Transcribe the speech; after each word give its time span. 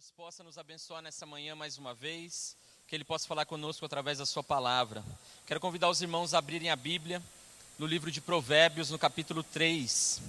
Deus 0.00 0.12
possa 0.16 0.42
nos 0.42 0.56
abençoar 0.56 1.02
nessa 1.02 1.26
manhã 1.26 1.54
mais 1.54 1.76
uma 1.76 1.92
vez, 1.92 2.56
que 2.88 2.96
Ele 2.96 3.04
possa 3.04 3.28
falar 3.28 3.44
conosco 3.44 3.84
através 3.84 4.16
da 4.16 4.24
Sua 4.24 4.42
palavra. 4.42 5.04
Quero 5.46 5.60
convidar 5.60 5.90
os 5.90 6.00
irmãos 6.00 6.32
a 6.32 6.38
abrirem 6.38 6.70
a 6.70 6.76
Bíblia 6.76 7.22
no 7.78 7.84
livro 7.84 8.10
de 8.10 8.18
Provérbios, 8.18 8.88
no 8.88 8.98
capítulo 8.98 9.42
3. 9.42 10.22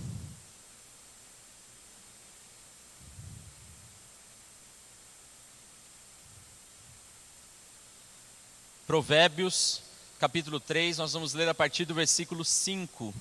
Provérbios, 8.85 9.81
capítulo 10.19 10.59
3, 10.59 10.97
nós 10.97 11.13
vamos 11.13 11.33
ler 11.33 11.47
a 11.47 11.53
partir 11.53 11.85
do 11.85 11.93
versículo 11.93 12.43
5. 12.43 13.13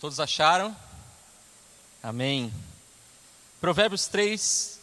Todos 0.00 0.18
acharam? 0.18 0.74
Amém. 2.02 2.50
Provérbios 3.60 4.06
3, 4.06 4.80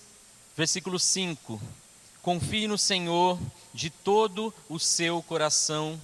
versículo 0.55 0.99
5. 0.99 1.59
Confie 2.21 2.67
no 2.67 2.77
Senhor 2.77 3.39
de 3.73 3.89
todo 3.89 4.53
o 4.69 4.77
seu 4.77 5.23
coração 5.23 5.99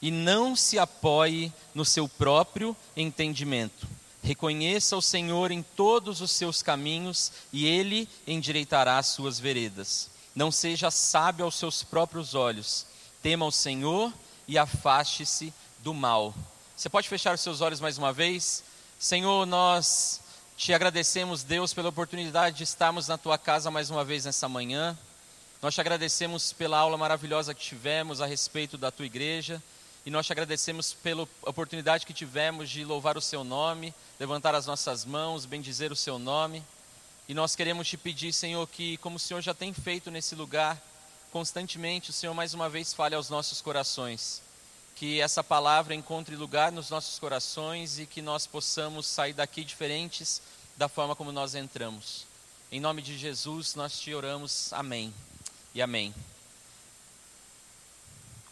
e 0.00 0.10
não 0.10 0.56
se 0.56 0.78
apoie 0.78 1.52
no 1.74 1.84
seu 1.84 2.08
próprio 2.08 2.74
entendimento. 2.96 3.86
Reconheça 4.22 4.96
o 4.96 5.02
Senhor 5.02 5.50
em 5.50 5.62
todos 5.62 6.22
os 6.22 6.30
seus 6.30 6.62
caminhos 6.62 7.32
e 7.52 7.66
ele 7.66 8.08
endireitará 8.26 8.96
as 8.96 9.08
suas 9.08 9.38
veredas. 9.38 10.08
Não 10.34 10.50
seja 10.50 10.90
sábio 10.90 11.44
aos 11.44 11.56
seus 11.56 11.82
próprios 11.82 12.34
olhos. 12.34 12.86
Tema 13.22 13.44
o 13.44 13.52
Senhor 13.52 14.10
e 14.48 14.56
afaste-se 14.56 15.52
do 15.80 15.92
mal. 15.92 16.34
Você 16.76 16.88
pode 16.88 17.08
fechar 17.08 17.32
os 17.32 17.40
seus 17.40 17.60
olhos 17.60 17.78
mais 17.78 17.98
uma 17.98 18.12
vez? 18.12 18.64
Senhor, 18.98 19.46
nós 19.46 20.20
te 20.56 20.74
agradecemos, 20.74 21.44
Deus, 21.44 21.72
pela 21.72 21.88
oportunidade 21.88 22.56
de 22.56 22.64
estarmos 22.64 23.06
na 23.06 23.16
tua 23.16 23.38
casa 23.38 23.70
mais 23.70 23.90
uma 23.90 24.04
vez 24.04 24.24
nessa 24.24 24.48
manhã. 24.48 24.98
Nós 25.62 25.72
te 25.72 25.80
agradecemos 25.80 26.52
pela 26.52 26.76
aula 26.76 26.98
maravilhosa 26.98 27.54
que 27.54 27.62
tivemos 27.62 28.20
a 28.20 28.26
respeito 28.26 28.76
da 28.76 28.90
tua 28.90 29.06
igreja. 29.06 29.62
E 30.04 30.10
nós 30.10 30.26
te 30.26 30.32
agradecemos 30.32 30.92
pela 30.92 31.28
oportunidade 31.42 32.04
que 32.04 32.12
tivemos 32.12 32.68
de 32.68 32.84
louvar 32.84 33.16
o 33.16 33.20
seu 33.20 33.44
nome, 33.44 33.94
levantar 34.18 34.52
as 34.56 34.66
nossas 34.66 35.04
mãos, 35.04 35.46
bendizer 35.46 35.92
o 35.92 35.96
seu 35.96 36.18
nome. 36.18 36.60
E 37.28 37.34
nós 37.34 37.54
queremos 37.54 37.86
te 37.86 37.96
pedir, 37.96 38.32
Senhor, 38.32 38.66
que, 38.66 38.96
como 38.96 39.14
o 39.14 39.20
Senhor 39.20 39.40
já 39.40 39.54
tem 39.54 39.72
feito 39.72 40.10
nesse 40.10 40.34
lugar, 40.34 40.76
constantemente, 41.30 42.10
o 42.10 42.12
Senhor 42.12 42.34
mais 42.34 42.52
uma 42.52 42.68
vez 42.68 42.92
fale 42.92 43.14
aos 43.14 43.30
nossos 43.30 43.62
corações 43.62 44.43
que 44.94 45.20
essa 45.20 45.42
palavra 45.42 45.94
encontre 45.94 46.36
lugar 46.36 46.70
nos 46.70 46.90
nossos 46.90 47.18
corações 47.18 47.98
e 47.98 48.06
que 48.06 48.22
nós 48.22 48.46
possamos 48.46 49.06
sair 49.06 49.32
daqui 49.32 49.64
diferentes 49.64 50.40
da 50.76 50.88
forma 50.88 51.16
como 51.16 51.32
nós 51.32 51.54
entramos. 51.54 52.26
Em 52.70 52.80
nome 52.80 53.02
de 53.02 53.18
Jesus, 53.18 53.74
nós 53.74 53.98
te 53.98 54.14
oramos. 54.14 54.72
Amém. 54.72 55.12
E 55.74 55.82
amém. 55.82 56.14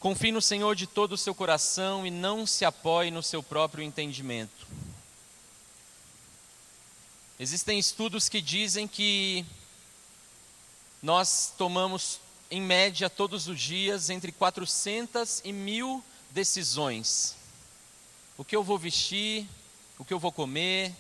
Confie 0.01 0.33
no 0.33 0.43
Senhor 0.43 0.75
de 0.75 0.87
todo 0.87 1.13
o 1.13 1.19
seu 1.19 1.35
coração 1.35 2.05
e 2.05 2.11
não 2.11 2.45
se 2.45 2.65
apoie 2.65 3.11
no 3.11 3.23
seu 3.23 3.41
próprio 3.41 3.85
entendimento. 3.85 4.67
Existem 7.39 7.79
estudos 7.79 8.29
que 8.29 8.41
dizem 8.41 8.89
que 8.89 9.45
nós 11.01 11.53
tomamos, 11.57 12.21
em 12.51 12.61
média, 12.61 13.09
todos 13.09 13.47
os 13.49 13.61
dias, 13.61 14.11
entre 14.11 14.31
400 14.33 15.41
e 15.45 15.53
mil 15.53 16.03
decisões. 16.33 17.37
O 18.37 18.45
que 18.45 18.57
eu 18.57 18.65
vou 18.65 18.79
vestir, 18.79 19.47
o 19.99 20.05
que 20.05 20.13
eu 20.13 20.19
vou 20.19 20.33
comer, 20.33 20.95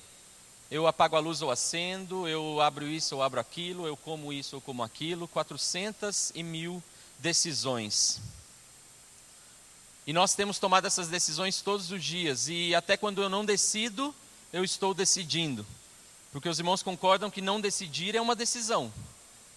eu 0.70 0.86
apago 0.86 1.16
a 1.16 1.20
luz 1.20 1.42
ou 1.42 1.50
acendo, 1.50 2.28
eu 2.28 2.60
abro 2.60 2.86
isso 2.86 3.16
ou 3.16 3.22
abro 3.22 3.40
aquilo, 3.40 3.86
eu 3.86 3.96
como 3.96 4.32
isso 4.32 4.56
ou 4.56 4.62
como 4.62 4.82
aquilo, 4.82 5.26
400 5.28 6.32
e 6.34 6.42
mil 6.42 6.82
decisões. 7.18 8.20
E 10.06 10.12
nós 10.12 10.34
temos 10.34 10.58
tomado 10.58 10.86
essas 10.86 11.08
decisões 11.08 11.60
todos 11.60 11.90
os 11.90 12.02
dias, 12.02 12.48
e 12.48 12.74
até 12.74 12.96
quando 12.96 13.22
eu 13.22 13.28
não 13.28 13.44
decido, 13.44 14.14
eu 14.52 14.64
estou 14.64 14.92
decidindo. 14.92 15.64
Porque 16.32 16.48
os 16.48 16.58
irmãos 16.58 16.82
concordam 16.82 17.30
que 17.30 17.40
não 17.40 17.60
decidir 17.60 18.16
é 18.16 18.20
uma 18.20 18.34
decisão. 18.34 18.92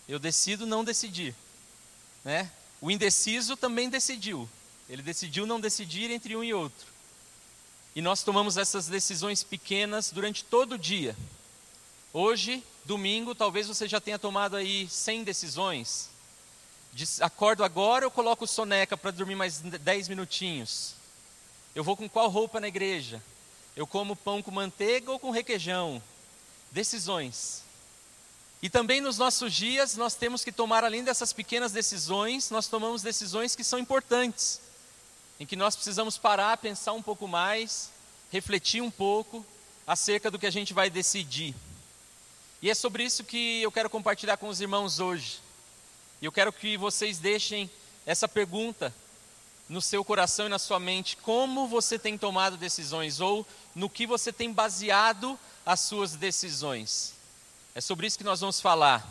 Eu 0.08 0.20
decido 0.20 0.66
não 0.66 0.84
decidir. 0.84 1.34
Né? 2.24 2.52
O 2.82 2.92
indeciso 2.92 3.56
também 3.56 3.90
decidiu. 3.90 4.50
Ele 4.90 5.02
decidiu 5.02 5.46
não 5.46 5.60
decidir 5.60 6.12
entre 6.12 6.36
um 6.36 6.44
e 6.44 6.54
outro. 6.54 6.88
E 7.96 8.02
nós 8.02 8.24
tomamos 8.24 8.58
essas 8.58 8.88
decisões 8.88 9.42
pequenas 9.42 10.12
durante 10.12 10.44
todo 10.44 10.74
o 10.74 10.78
dia. 10.78 11.16
Hoje, 12.14 12.64
domingo, 12.84 13.34
talvez 13.34 13.68
você 13.68 13.88
já 13.88 14.00
tenha 14.00 14.20
tomado 14.20 14.56
aí 14.56 14.88
100 14.88 15.24
decisões. 15.24 16.10
acordo 17.22 17.64
agora 17.64 18.06
ou 18.06 18.12
coloco 18.12 18.46
soneca 18.46 18.96
para 18.96 19.12
dormir 19.12 19.36
mais 19.36 19.60
10 19.60 20.10
minutinhos? 20.10 20.94
Eu 21.74 21.84
vou 21.84 21.98
com 21.98 22.08
qual 22.08 22.30
roupa 22.30 22.60
na 22.60 22.68
igreja? 22.68 23.22
Eu 23.76 23.88
como 23.88 24.16
pão 24.16 24.42
com 24.42 24.52
manteiga 24.52 25.12
ou 25.12 25.20
com 25.20 25.32
requeijão? 25.32 26.02
Decisões. 26.72 27.64
E 28.62 28.70
também 28.70 29.02
nos 29.02 29.18
nossos 29.18 29.54
dias 29.54 29.96
nós 29.96 30.16
temos 30.16 30.44
que 30.44 30.52
tomar, 30.52 30.84
além 30.84 31.04
dessas 31.04 31.34
pequenas 31.34 31.72
decisões, 31.72 32.50
nós 32.50 32.68
tomamos 32.68 33.02
decisões 33.02 33.56
que 33.56 33.64
são 33.64 33.80
importantes 33.80 34.65
em 35.40 35.46
que 35.46 35.56
nós 35.56 35.76
precisamos 35.76 36.18
parar, 36.18 36.58
pensar 36.58 36.94
um 36.94 37.02
pouco 37.02 37.28
mais, 37.28 37.90
refletir 38.32 38.82
um 38.82 38.92
pouco 38.92 39.46
acerca 39.86 40.32
do 40.32 40.40
que 40.40 40.48
a 40.48 40.52
gente 40.52 40.74
vai 40.74 40.90
decidir. 40.90 41.54
E 42.62 42.70
é 42.70 42.74
sobre 42.74 43.04
isso 43.04 43.24
que 43.24 43.62
eu 43.62 43.72
quero 43.72 43.90
compartilhar 43.90 44.38
com 44.38 44.48
os 44.48 44.62
irmãos 44.62 45.00
hoje. 45.00 45.40
E 46.22 46.26
eu 46.26 46.32
quero 46.32 46.52
que 46.52 46.78
vocês 46.78 47.20
deixem 47.20 47.70
essa 48.06 48.28
pergunta 48.28 48.94
no 49.68 49.82
seu 49.82 50.04
coração 50.06 50.46
e 50.46 50.50
na 50.50 50.60
sua 50.60 50.80
mente: 50.80 51.18
como 51.18 51.68
você 51.68 52.00
tem 52.00 52.18
tomado 52.18 52.58
decisões 52.58 53.20
ou 53.20 53.46
no 53.74 53.90
que 53.90 54.08
você 54.08 54.32
tem 54.32 54.52
baseado 54.52 55.38
as 55.66 55.82
suas 55.82 56.16
decisões? 56.16 57.14
É 57.74 57.82
sobre 57.82 58.08
isso 58.08 58.18
que 58.18 58.24
nós 58.24 58.40
vamos 58.40 58.62
falar. 58.62 59.06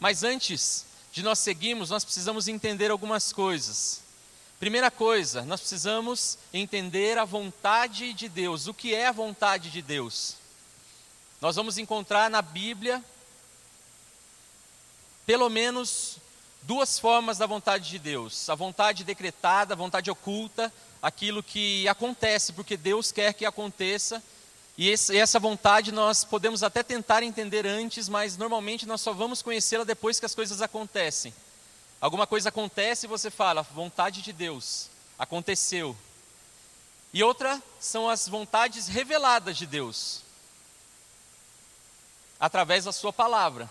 Mas 0.00 0.24
antes 0.24 0.84
de 1.12 1.22
nós 1.22 1.38
seguirmos, 1.38 1.90
nós 1.90 2.04
precisamos 2.04 2.48
entender 2.48 2.90
algumas 2.90 3.32
coisas. 3.32 4.02
Primeira 4.62 4.92
coisa, 4.92 5.42
nós 5.42 5.58
precisamos 5.58 6.38
entender 6.54 7.18
a 7.18 7.24
vontade 7.24 8.12
de 8.12 8.28
Deus. 8.28 8.68
O 8.68 8.72
que 8.72 8.94
é 8.94 9.08
a 9.08 9.10
vontade 9.10 9.72
de 9.72 9.82
Deus? 9.82 10.36
Nós 11.40 11.56
vamos 11.56 11.78
encontrar 11.78 12.30
na 12.30 12.40
Bíblia 12.40 13.02
pelo 15.26 15.50
menos 15.50 16.18
duas 16.62 16.96
formas 16.96 17.38
da 17.38 17.44
vontade 17.44 17.90
de 17.90 17.98
Deus: 17.98 18.48
a 18.48 18.54
vontade 18.54 19.02
decretada, 19.02 19.74
a 19.74 19.76
vontade 19.76 20.08
oculta, 20.12 20.72
aquilo 21.02 21.42
que 21.42 21.88
acontece 21.88 22.52
porque 22.52 22.76
Deus 22.76 23.10
quer 23.10 23.34
que 23.34 23.44
aconteça. 23.44 24.22
E 24.78 24.88
essa 24.88 25.40
vontade 25.40 25.90
nós 25.90 26.22
podemos 26.22 26.62
até 26.62 26.84
tentar 26.84 27.24
entender 27.24 27.66
antes, 27.66 28.08
mas 28.08 28.36
normalmente 28.36 28.86
nós 28.86 29.00
só 29.00 29.12
vamos 29.12 29.42
conhecê-la 29.42 29.82
depois 29.82 30.20
que 30.20 30.26
as 30.26 30.36
coisas 30.36 30.62
acontecem. 30.62 31.34
Alguma 32.02 32.26
coisa 32.26 32.48
acontece 32.48 33.06
e 33.06 33.08
você 33.08 33.30
fala, 33.30 33.62
vontade 33.62 34.22
de 34.22 34.32
Deus, 34.32 34.90
aconteceu. 35.16 35.96
E 37.14 37.22
outra 37.22 37.62
são 37.78 38.10
as 38.10 38.26
vontades 38.26 38.88
reveladas 38.88 39.56
de 39.56 39.66
Deus, 39.66 40.24
através 42.40 42.86
da 42.86 42.90
Sua 42.90 43.12
palavra. 43.12 43.70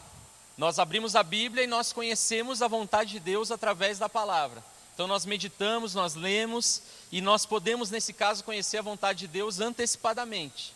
Nós 0.57 0.79
abrimos 0.79 1.13
a 1.13 1.23
Bíblia 1.23 1.65
e 1.65 1.67
nós 1.67 1.91
conhecemos 1.91 2.61
a 2.61 2.69
vontade 2.69 3.11
de 3.11 3.19
Deus 3.19 3.51
através 3.51 3.99
da 3.99 4.07
palavra. 4.07 4.63
Então 4.93 5.07
nós 5.07 5.25
meditamos, 5.25 5.93
nós 5.93 6.15
lemos 6.15 6.83
e 7.11 7.19
nós 7.19 7.45
podemos, 7.45 7.91
nesse 7.91 8.13
caso, 8.13 8.45
conhecer 8.45 8.77
a 8.77 8.81
vontade 8.81 9.19
de 9.19 9.27
Deus 9.27 9.59
antecipadamente. 9.59 10.73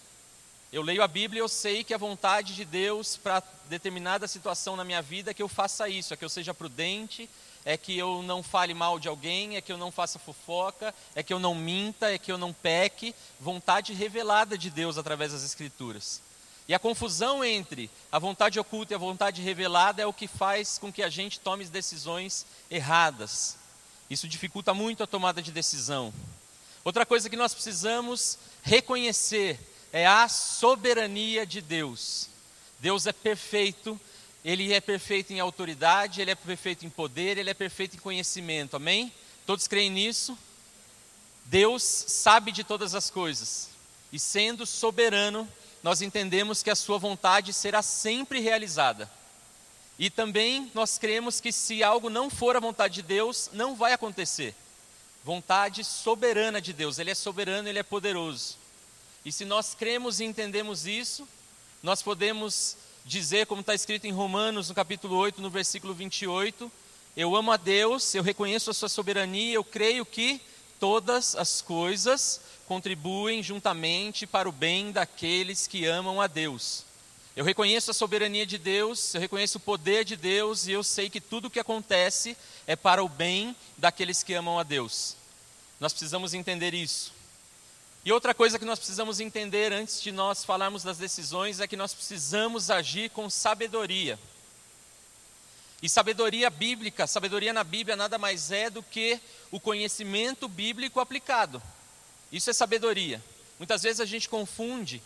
Eu 0.74 0.82
leio 0.82 1.02
a 1.02 1.08
Bíblia 1.08 1.40
e 1.40 1.42
eu 1.42 1.48
sei 1.48 1.86
que 1.86 1.94
a 1.94 1.98
vontade 1.98 2.54
de 2.54 2.66
Deus 2.66 3.16
para 3.16 3.42
determinada 3.70 4.28
situação 4.28 4.76
na 4.76 4.84
minha 4.84 5.02
vida 5.02 5.32
é 5.32 5.34
que 5.34 5.42
eu 5.42 5.48
faça 5.48 5.88
isso, 5.88 6.14
é 6.14 6.18
que 6.18 6.26
eu 6.26 6.30
seja 6.30 6.54
prudente, 6.54 7.30
é 7.66 7.76
que 7.76 7.98
eu 7.98 8.22
não 8.22 8.44
fale 8.44 8.76
mal 8.76 9.00
de 9.00 9.08
alguém, 9.08 9.58
é 9.58 9.62
que 9.62 9.72
eu 9.72 9.78
não 9.78 9.92
faça 9.92 10.20
fofoca, 10.20 10.94
é 11.16 11.24
que 11.24 11.34
eu 11.34 11.40
não 11.40 11.56
minta, 11.56 12.14
é 12.14 12.20
que 12.20 12.32
eu 12.32 12.38
não 12.38 12.54
peque. 12.54 13.16
Vontade 13.40 13.92
revelada 13.92 14.56
de 14.56 14.70
Deus 14.70 15.00
através 15.00 15.32
das 15.32 15.44
Escrituras. 15.44 16.22
E 16.68 16.74
a 16.74 16.80
confusão 16.80 17.44
entre 17.44 17.90
a 18.12 18.20
vontade 18.20 18.60
oculta 18.60 18.94
e 18.94 18.96
a 18.96 19.00
vontade 19.00 19.42
revelada 19.42 20.02
é 20.02 20.06
o 20.06 20.14
que 20.14 20.28
faz 20.28 20.78
com 20.78 20.94
que 20.94 21.04
a 21.04 21.10
gente 21.10 21.40
tome 21.40 21.66
decisões 21.66 22.46
erradas. 22.70 23.58
Isso 24.10 24.28
dificulta 24.28 24.74
muito 24.74 25.04
a 25.04 25.08
tomada 25.08 25.42
de 25.42 25.52
decisão. 25.52 26.14
Outra 26.84 27.06
coisa 27.06 27.30
que 27.30 27.36
nós 27.36 27.54
precisamos 27.54 28.38
reconhecer 28.62 29.60
é 29.92 30.06
a 30.06 30.28
soberania 30.28 31.46
de 31.46 31.62
Deus. 31.62 32.30
Deus 32.80 33.08
é 33.08 33.14
perfeito, 33.14 34.00
ele 34.46 34.72
é 34.72 34.80
perfeito 34.80 35.34
em 35.34 35.40
autoridade, 35.40 36.22
ele 36.22 36.30
é 36.30 36.36
perfeito 36.36 36.86
em 36.86 36.90
poder, 36.90 37.36
ele 37.36 37.50
é 37.50 37.54
perfeito 37.56 37.96
em 37.96 38.00
conhecimento. 38.00 38.76
Amém? 38.76 39.12
Todos 39.44 39.68
creem 39.68 39.90
nisso? 39.90 40.38
Deus 41.46 41.82
sabe 41.82 42.52
de 42.52 42.64
todas 42.64 42.94
as 42.94 43.10
coisas, 43.10 43.70
e 44.14 44.20
sendo 44.20 44.64
soberano, 44.64 45.50
nós 45.82 46.02
entendemos 46.04 46.62
que 46.62 46.70
a 46.70 46.76
sua 46.76 47.00
vontade 47.00 47.54
será 47.54 47.82
sempre 47.82 48.40
realizada. 48.40 49.12
E 49.98 50.12
também 50.12 50.70
nós 50.76 51.00
cremos 51.00 51.42
que 51.42 51.52
se 51.52 51.84
algo 51.84 52.08
não 52.08 52.30
for 52.30 52.56
a 52.56 52.60
vontade 52.60 52.96
de 52.96 53.02
Deus, 53.02 53.50
não 53.52 53.76
vai 53.76 53.94
acontecer. 53.94 54.54
Vontade 55.24 55.84
soberana 55.84 56.62
de 56.62 56.72
Deus, 56.72 57.00
Ele 57.00 57.10
é 57.10 57.16
soberano, 57.16 57.68
Ele 57.68 57.80
é 57.80 57.84
poderoso. 57.84 58.58
E 59.24 59.32
se 59.32 59.44
nós 59.44 59.74
cremos 59.74 60.20
e 60.20 60.24
entendemos 60.24 60.86
isso, 60.86 61.28
nós 61.82 62.04
podemos 62.04 62.78
dizer, 63.06 63.46
como 63.46 63.62
está 63.62 63.76
escrito 63.76 64.06
em 64.06 64.12
Romanos, 64.12 64.68
no 64.68 64.76
capítulo 64.76 65.16
8, 65.16 65.40
no 65.40 65.50
versículo 65.50 65.94
28, 65.94 66.72
eu 67.16 67.36
amo 67.36 67.52
a 67.52 67.58
Deus, 67.58 68.16
eu 68.16 68.24
reconheço 68.24 68.72
a 68.72 68.74
sua 68.74 68.90
soberania, 68.90 69.54
eu 69.54 69.64
creio 69.64 70.04
que 70.04 70.42
todas 70.80 71.36
as 71.36 71.62
coisas 71.62 72.42
contribuem 72.68 73.44
juntamente 73.44 74.26
para 74.26 74.50
o 74.50 74.52
bem 74.52 74.92
daqueles 74.92 75.68
que 75.68 75.86
amam 75.86 76.20
a 76.20 76.26
Deus. 76.26 76.84
Eu 77.36 77.46
reconheço 77.46 77.92
a 77.92 77.94
soberania 77.94 78.46
de 78.46 78.58
Deus, 78.58 79.14
eu 79.14 79.22
reconheço 79.22 79.60
o 79.60 79.62
poder 79.62 80.04
de 80.04 80.16
Deus 80.16 80.66
e 80.66 80.72
eu 80.72 80.84
sei 80.84 81.10
que 81.10 81.22
tudo 81.22 81.46
o 81.46 81.50
que 81.50 81.60
acontece 81.60 82.36
é 82.66 82.76
para 82.76 83.04
o 83.04 83.10
bem 83.10 83.56
daqueles 83.78 84.24
que 84.24 84.34
amam 84.34 84.58
a 84.58 84.64
Deus. 84.64 85.16
Nós 85.80 85.94
precisamos 85.94 86.34
entender 86.34 86.74
isso. 86.74 87.14
E 88.06 88.12
outra 88.12 88.36
coisa 88.36 88.60
que 88.60 88.66
nós 88.66 88.78
precisamos 88.78 89.20
entender 89.20 89.74
antes 89.74 90.00
de 90.00 90.12
nós 90.12 90.46
falarmos 90.46 90.84
das 90.84 91.00
decisões 91.00 91.60
é 91.60 91.68
que 91.68 91.76
nós 91.76 91.92
precisamos 91.92 92.70
agir 92.70 93.10
com 93.10 93.28
sabedoria. 93.32 94.20
E 95.82 95.90
sabedoria 95.90 96.52
bíblica, 96.52 97.08
sabedoria 97.08 97.52
na 97.52 97.64
Bíblia 97.64 97.96
nada 97.96 98.20
mais 98.20 98.52
é 98.52 98.70
do 98.70 98.84
que 98.84 99.20
o 99.50 99.60
conhecimento 99.60 100.48
bíblico 100.48 101.00
aplicado. 101.00 101.60
Isso 102.32 102.48
é 102.52 102.54
sabedoria. 102.54 103.20
Muitas 103.58 103.82
vezes 103.82 104.00
a 104.00 104.06
gente 104.06 104.30
confunde, 104.30 105.02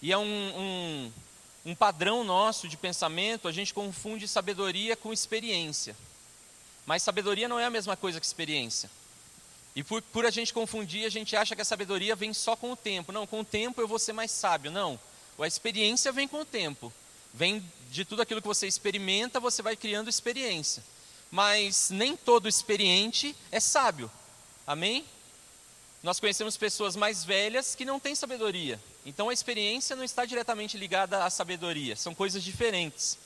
e 0.00 0.12
é 0.12 0.18
um, 0.18 0.22
um, 0.24 1.12
um 1.64 1.74
padrão 1.74 2.22
nosso 2.22 2.68
de 2.68 2.76
pensamento, 2.76 3.48
a 3.48 3.52
gente 3.52 3.74
confunde 3.74 4.28
sabedoria 4.28 4.96
com 4.96 5.12
experiência. 5.12 5.96
Mas 6.86 7.02
sabedoria 7.02 7.48
não 7.48 7.58
é 7.58 7.64
a 7.64 7.70
mesma 7.70 7.96
coisa 7.96 8.20
que 8.20 8.26
experiência. 8.26 8.88
E 9.76 9.84
por, 9.84 10.00
por 10.00 10.24
a 10.24 10.30
gente 10.30 10.54
confundir, 10.54 11.04
a 11.04 11.10
gente 11.10 11.36
acha 11.36 11.54
que 11.54 11.60
a 11.60 11.64
sabedoria 11.64 12.16
vem 12.16 12.32
só 12.32 12.56
com 12.56 12.72
o 12.72 12.76
tempo. 12.76 13.12
Não, 13.12 13.26
com 13.26 13.40
o 13.40 13.44
tempo 13.44 13.78
eu 13.78 13.86
vou 13.86 13.98
ser 13.98 14.14
mais 14.14 14.30
sábio. 14.30 14.70
Não, 14.70 14.98
a 15.38 15.46
experiência 15.46 16.10
vem 16.10 16.26
com 16.26 16.40
o 16.40 16.44
tempo. 16.46 16.90
Vem 17.34 17.62
de 17.90 18.02
tudo 18.02 18.22
aquilo 18.22 18.40
que 18.40 18.48
você 18.48 18.66
experimenta, 18.66 19.38
você 19.38 19.60
vai 19.60 19.76
criando 19.76 20.08
experiência. 20.08 20.82
Mas 21.30 21.90
nem 21.90 22.16
todo 22.16 22.48
experiente 22.48 23.36
é 23.52 23.60
sábio. 23.60 24.10
Amém? 24.66 25.04
Nós 26.02 26.18
conhecemos 26.18 26.56
pessoas 26.56 26.96
mais 26.96 27.22
velhas 27.22 27.74
que 27.74 27.84
não 27.84 28.00
têm 28.00 28.14
sabedoria. 28.14 28.80
Então 29.04 29.28
a 29.28 29.32
experiência 29.34 29.94
não 29.94 30.04
está 30.04 30.24
diretamente 30.24 30.78
ligada 30.78 31.22
à 31.22 31.28
sabedoria, 31.28 31.96
são 31.96 32.14
coisas 32.14 32.42
diferentes. 32.42 33.18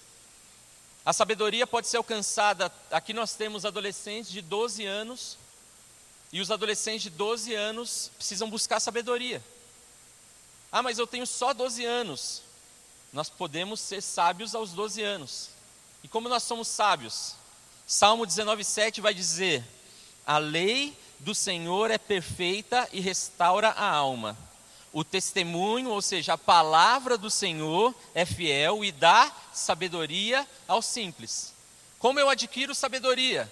A 1.06 1.12
sabedoria 1.12 1.66
pode 1.66 1.86
ser 1.86 1.96
alcançada, 1.98 2.72
aqui 2.90 3.12
nós 3.12 3.34
temos 3.34 3.64
adolescentes 3.64 4.30
de 4.32 4.42
12 4.42 4.84
anos 4.84 5.38
e 6.32 6.40
os 6.40 6.50
adolescentes 6.50 7.02
de 7.02 7.10
12 7.10 7.54
anos 7.54 8.10
precisam 8.16 8.48
buscar 8.48 8.80
sabedoria. 8.80 9.42
Ah, 10.70 10.82
mas 10.82 10.98
eu 10.98 11.06
tenho 11.06 11.26
só 11.26 11.52
12 11.52 11.84
anos. 11.84 12.42
Nós 13.12 13.28
podemos 13.28 13.80
ser 13.80 14.00
sábios 14.00 14.54
aos 14.54 14.70
12 14.70 15.02
anos. 15.02 15.50
E 16.04 16.08
como 16.08 16.28
nós 16.28 16.44
somos 16.44 16.68
sábios? 16.68 17.34
Salmo 17.86 18.24
19,7 18.24 19.00
vai 19.00 19.12
dizer: 19.12 19.64
A 20.24 20.38
lei 20.38 20.96
do 21.18 21.34
Senhor 21.34 21.90
é 21.90 21.98
perfeita 21.98 22.88
e 22.92 23.00
restaura 23.00 23.70
a 23.70 23.90
alma. 23.90 24.38
O 24.92 25.04
testemunho, 25.04 25.90
ou 25.90 26.00
seja, 26.00 26.34
a 26.34 26.38
palavra 26.38 27.18
do 27.18 27.30
Senhor 27.30 27.94
é 28.14 28.24
fiel 28.24 28.84
e 28.84 28.90
dá 28.90 29.32
sabedoria 29.52 30.46
aos 30.66 30.86
simples. 30.86 31.52
Como 31.98 32.18
eu 32.18 32.28
adquiro 32.28 32.74
sabedoria? 32.74 33.50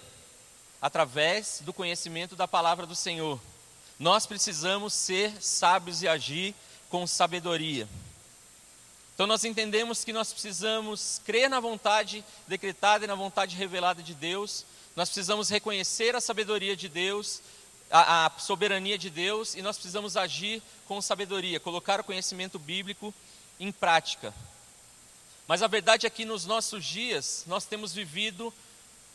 Através 0.81 1.61
do 1.63 1.73
conhecimento 1.73 2.35
da 2.35 2.47
palavra 2.47 2.85
do 2.85 2.95
Senhor. 2.95 3.39
Nós 3.99 4.25
precisamos 4.25 4.93
ser 4.93 5.33
sábios 5.41 6.01
e 6.01 6.07
agir 6.07 6.55
com 6.89 7.05
sabedoria. 7.05 7.87
Então 9.13 9.27
nós 9.27 9.43
entendemos 9.43 10.05
que 10.05 10.13
nós 10.13 10.31
precisamos 10.31 11.19
crer 11.25 11.49
na 11.49 11.59
vontade 11.59 12.23
decretada 12.47 13.03
e 13.03 13.07
na 13.07 13.15
vontade 13.15 13.55
revelada 13.55 14.01
de 14.01 14.13
Deus. 14.13 14.65
Nós 14.95 15.09
precisamos 15.09 15.49
reconhecer 15.49 16.15
a 16.15 16.21
sabedoria 16.21 16.75
de 16.75 16.87
Deus, 16.87 17.41
a, 17.91 18.27
a 18.27 18.39
soberania 18.39 18.97
de 18.97 19.09
Deus 19.09 19.55
e 19.55 19.61
nós 19.61 19.75
precisamos 19.75 20.15
agir 20.15 20.63
com 20.87 21.01
sabedoria, 21.01 21.59
colocar 21.59 21.99
o 21.99 22.03
conhecimento 22.05 22.57
bíblico 22.57 23.13
em 23.59 23.73
prática. 23.73 24.33
Mas 25.45 25.61
a 25.61 25.67
verdade 25.67 26.07
é 26.07 26.09
que 26.09 26.23
nos 26.23 26.45
nossos 26.45 26.85
dias 26.85 27.43
nós 27.45 27.65
temos 27.65 27.93
vivido 27.93 28.53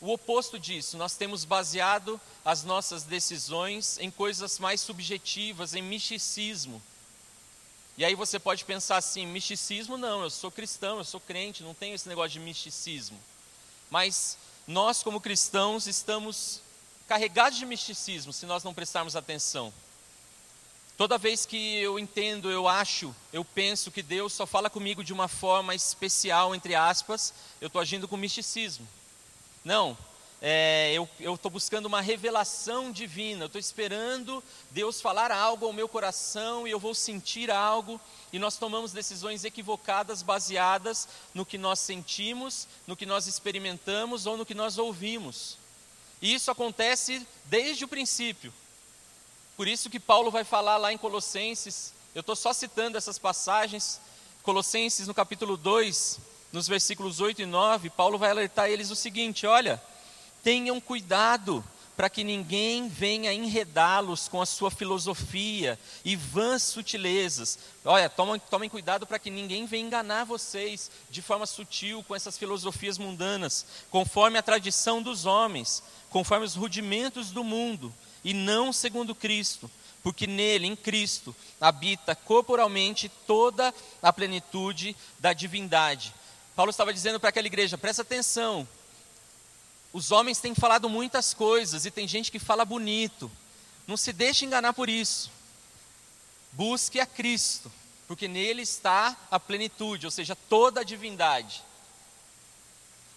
o 0.05 0.13
oposto 0.13 0.59
disso, 0.59 0.97
nós 0.97 1.15
temos 1.15 1.43
baseado 1.43 2.21
as 2.43 2.63
nossas 2.63 3.01
decisões 3.01 3.97
em 3.97 4.11
coisas 4.11 4.59
mais 4.59 4.79
subjetivas, 4.79 5.73
em 5.73 5.81
misticismo. 5.81 6.79
E 7.97 8.05
aí 8.05 8.13
você 8.13 8.37
pode 8.37 8.63
pensar 8.65 8.97
assim: 8.97 9.25
misticismo 9.25 9.97
não, 9.97 10.21
eu 10.21 10.29
sou 10.29 10.51
cristão, 10.51 10.99
eu 10.99 11.03
sou 11.03 11.19
crente, 11.19 11.63
não 11.63 11.73
tenho 11.73 11.95
esse 11.95 12.07
negócio 12.07 12.31
de 12.31 12.39
misticismo. 12.39 13.19
Mas 13.89 14.37
nós, 14.67 15.01
como 15.01 15.19
cristãos, 15.19 15.87
estamos 15.87 16.61
carregados 17.07 17.57
de 17.57 17.65
misticismo 17.65 18.31
se 18.31 18.45
nós 18.45 18.63
não 18.63 18.75
prestarmos 18.75 19.15
atenção. 19.15 19.73
Toda 20.95 21.17
vez 21.17 21.47
que 21.47 21.77
eu 21.77 21.97
entendo, 21.97 22.51
eu 22.51 22.67
acho, 22.67 23.13
eu 23.33 23.43
penso 23.43 23.89
que 23.89 24.03
Deus 24.03 24.33
só 24.33 24.45
fala 24.45 24.69
comigo 24.69 25.03
de 25.03 25.11
uma 25.11 25.27
forma 25.27 25.73
especial, 25.73 26.53
entre 26.53 26.75
aspas, 26.75 27.33
eu 27.59 27.67
estou 27.67 27.81
agindo 27.81 28.07
com 28.07 28.15
misticismo. 28.15 28.87
Não, 29.65 29.97
é, 30.39 30.93
eu 30.93 31.33
estou 31.33 31.49
buscando 31.49 31.87
uma 31.87 31.99
revelação 31.99 32.91
divina, 32.91 33.45
eu 33.45 33.47
estou 33.47 33.59
esperando 33.59 34.43
Deus 34.69 35.01
falar 35.01 35.31
algo 35.31 35.65
ao 35.65 35.73
meu 35.73 35.89
coração 35.89 36.67
e 36.67 36.71
eu 36.71 36.79
vou 36.79 36.93
sentir 36.93 37.49
algo, 37.49 37.99
e 38.31 38.37
nós 38.37 38.57
tomamos 38.57 38.91
decisões 38.91 39.43
equivocadas 39.43 40.21
baseadas 40.21 41.07
no 41.33 41.43
que 41.43 41.57
nós 41.57 41.79
sentimos, 41.79 42.67
no 42.85 42.95
que 42.95 43.07
nós 43.07 43.25
experimentamos 43.25 44.27
ou 44.27 44.37
no 44.37 44.45
que 44.45 44.53
nós 44.53 44.77
ouvimos. 44.77 45.57
E 46.21 46.31
isso 46.31 46.51
acontece 46.51 47.25
desde 47.45 47.83
o 47.83 47.87
princípio. 47.87 48.53
Por 49.57 49.67
isso 49.67 49.89
que 49.89 49.99
Paulo 49.99 50.29
vai 50.29 50.43
falar 50.43 50.77
lá 50.77 50.93
em 50.93 50.97
Colossenses, 50.97 51.91
eu 52.13 52.19
estou 52.19 52.35
só 52.35 52.53
citando 52.53 52.99
essas 52.99 53.17
passagens, 53.17 53.99
Colossenses 54.43 55.07
no 55.07 55.13
capítulo 55.15 55.57
2, 55.57 56.19
nos 56.55 56.67
versículos 56.67 57.19
8 57.19 57.41
e 57.41 57.45
9, 57.45 57.89
Paulo 57.89 58.17
vai 58.17 58.31
alertar 58.31 58.69
eles 58.69 58.89
o 58.89 58.95
seguinte: 58.95 59.45
olha, 59.45 59.81
tenham 60.41 60.79
cuidado 60.79 61.63
para 61.97 62.09
que 62.09 62.23
ninguém 62.23 62.89
venha 62.89 63.31
enredá-los 63.31 64.27
com 64.27 64.41
a 64.41 64.45
sua 64.45 64.71
filosofia 64.71 65.79
e 66.03 66.15
vãs 66.15 66.63
sutilezas. 66.63 67.59
Olha, 67.85 68.09
tomem, 68.09 68.41
tomem 68.49 68.69
cuidado 68.69 69.05
para 69.05 69.19
que 69.19 69.29
ninguém 69.29 69.65
venha 69.65 69.85
enganar 69.85 70.25
vocês 70.25 70.89
de 71.09 71.21
forma 71.21 71.45
sutil 71.45 72.03
com 72.03 72.15
essas 72.15 72.37
filosofias 72.37 72.97
mundanas, 72.97 73.65
conforme 73.89 74.37
a 74.37 74.43
tradição 74.43 75.01
dos 75.01 75.25
homens, 75.25 75.83
conforme 76.09 76.45
os 76.45 76.55
rudimentos 76.55 77.31
do 77.31 77.43
mundo, 77.43 77.93
e 78.23 78.33
não 78.33 78.73
segundo 78.73 79.15
Cristo, 79.15 79.69
porque 80.03 80.27
nele, 80.27 80.67
em 80.67 80.75
Cristo, 80.75 81.35
habita 81.59 82.15
corporalmente 82.15 83.09
toda 83.25 83.73
a 84.01 84.11
plenitude 84.11 84.95
da 85.19 85.31
divindade. 85.31 86.13
Paulo 86.55 86.69
estava 86.69 86.93
dizendo 86.93 87.19
para 87.19 87.29
aquela 87.29 87.47
igreja: 87.47 87.77
presta 87.77 88.01
atenção, 88.01 88.67
os 89.91 90.11
homens 90.11 90.39
têm 90.39 90.55
falado 90.55 90.89
muitas 90.89 91.33
coisas 91.33 91.85
e 91.85 91.91
tem 91.91 92.07
gente 92.07 92.31
que 92.31 92.39
fala 92.39 92.63
bonito. 92.63 93.29
Não 93.85 93.97
se 93.97 94.13
deixe 94.13 94.45
enganar 94.45 94.73
por 94.73 94.89
isso. 94.89 95.29
Busque 96.53 96.99
a 96.99 97.05
Cristo, 97.05 97.71
porque 98.07 98.27
nele 98.27 98.61
está 98.61 99.15
a 99.29 99.39
plenitude, 99.39 100.05
ou 100.05 100.11
seja, 100.11 100.35
toda 100.49 100.81
a 100.81 100.83
divindade. 100.83 101.61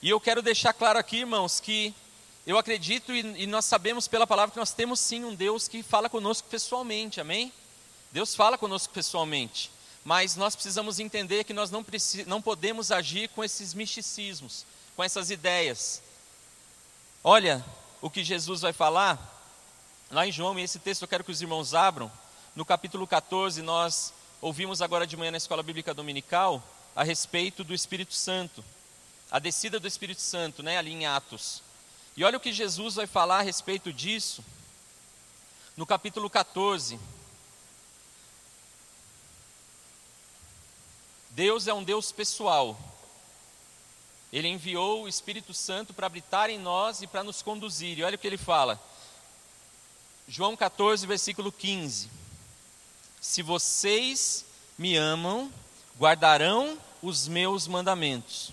E 0.03 0.11
eu 0.11 0.21
quero 0.21 0.43
deixar 0.43 0.73
claro 0.73 0.99
aqui, 0.99 1.19
irmãos, 1.19 1.61
que 1.61 1.95
eu 2.47 2.59
acredito 2.59 3.15
e, 3.15 3.21
e 3.43 3.47
nós 3.47 3.65
sabemos 3.65 4.09
pela 4.09 4.27
palavra 4.27 4.53
que 4.53 4.59
nós 4.59 4.73
temos 4.73 5.01
sim 5.01 5.25
um 5.25 5.35
Deus 5.35 5.69
que 5.69 5.83
fala 5.83 6.09
conosco 6.09 6.49
pessoalmente, 6.49 7.21
amém? 7.21 7.53
Deus 8.11 8.35
fala 8.35 8.59
conosco 8.59 8.93
pessoalmente 8.93 9.71
mas 10.05 10.37
nós 10.37 10.55
precisamos 10.55 10.99
entender 10.99 11.45
que 11.45 11.53
nós 11.53 11.71
não, 11.71 11.85
não 12.27 12.41
podemos 12.41 12.91
agir 12.91 13.29
com 13.29 13.45
esses 13.45 13.75
misticismos, 13.75 14.65
com 14.97 15.05
essas 15.05 15.31
ideias. 15.31 16.03
Olha 17.23 17.65
o 18.01 18.09
que 18.09 18.25
Jesus 18.25 18.61
vai 18.61 18.73
falar 18.73 19.37
lá 20.11 20.27
em 20.27 20.33
João, 20.33 20.59
e 20.59 20.63
esse 20.63 20.79
texto 20.79 21.03
eu 21.03 21.09
quero 21.09 21.25
que 21.25 21.31
os 21.31 21.43
irmãos 21.43 21.75
abram, 21.75 22.11
no 22.57 22.65
capítulo 22.65 23.07
14, 23.07 23.61
nós 23.63 24.13
ouvimos 24.41 24.81
agora 24.81 25.07
de 25.07 25.17
manhã 25.17 25.31
na 25.31 25.37
escola 25.37 25.63
bíblica 25.63 25.93
dominical 25.93 26.63
a 26.97 27.05
respeito 27.05 27.63
do 27.63 27.75
Espírito 27.75 28.15
Santo, 28.15 28.65
a 29.31 29.39
descida 29.39 29.79
do 29.79 29.87
Espírito 29.87 30.21
Santo, 30.21 30.63
né, 30.63 30.79
ali 30.79 30.93
em 30.93 31.07
Atos. 31.07 31.63
E 32.17 32.25
olha 32.25 32.37
o 32.37 32.41
que 32.41 32.53
Jesus 32.53 32.97
vai 32.97 33.07
falar 33.07 33.39
a 33.39 33.43
respeito 33.43 33.93
disso, 33.93 34.45
no 35.77 35.87
capítulo 35.87 36.29
14. 36.29 36.99
Deus 41.39 41.69
é 41.69 41.73
um 41.73 41.85
Deus 41.85 42.11
pessoal. 42.11 42.77
Ele 44.33 44.49
enviou 44.49 45.05
o 45.05 45.09
Espírito 45.09 45.55
Santo 45.55 45.95
para 45.95 46.09
habitar 46.09 46.51
em 46.51 46.59
nós 46.59 47.01
e 47.01 47.07
para 47.07 47.23
nos 47.23 47.43
conduzir. 47.43 47.97
E 47.97 48.03
olha 48.03 48.17
o 48.17 48.19
que 48.19 48.27
ele 48.27 48.37
fala. 48.37 48.77
João 50.27 50.57
14, 50.57 51.07
versículo 51.07 51.53
15. 51.53 52.11
Se 53.21 53.41
vocês 53.41 54.47
me 54.77 54.97
amam, 54.97 55.49
guardarão 55.97 56.77
os 57.01 57.29
meus 57.29 57.69
mandamentos. 57.69 58.51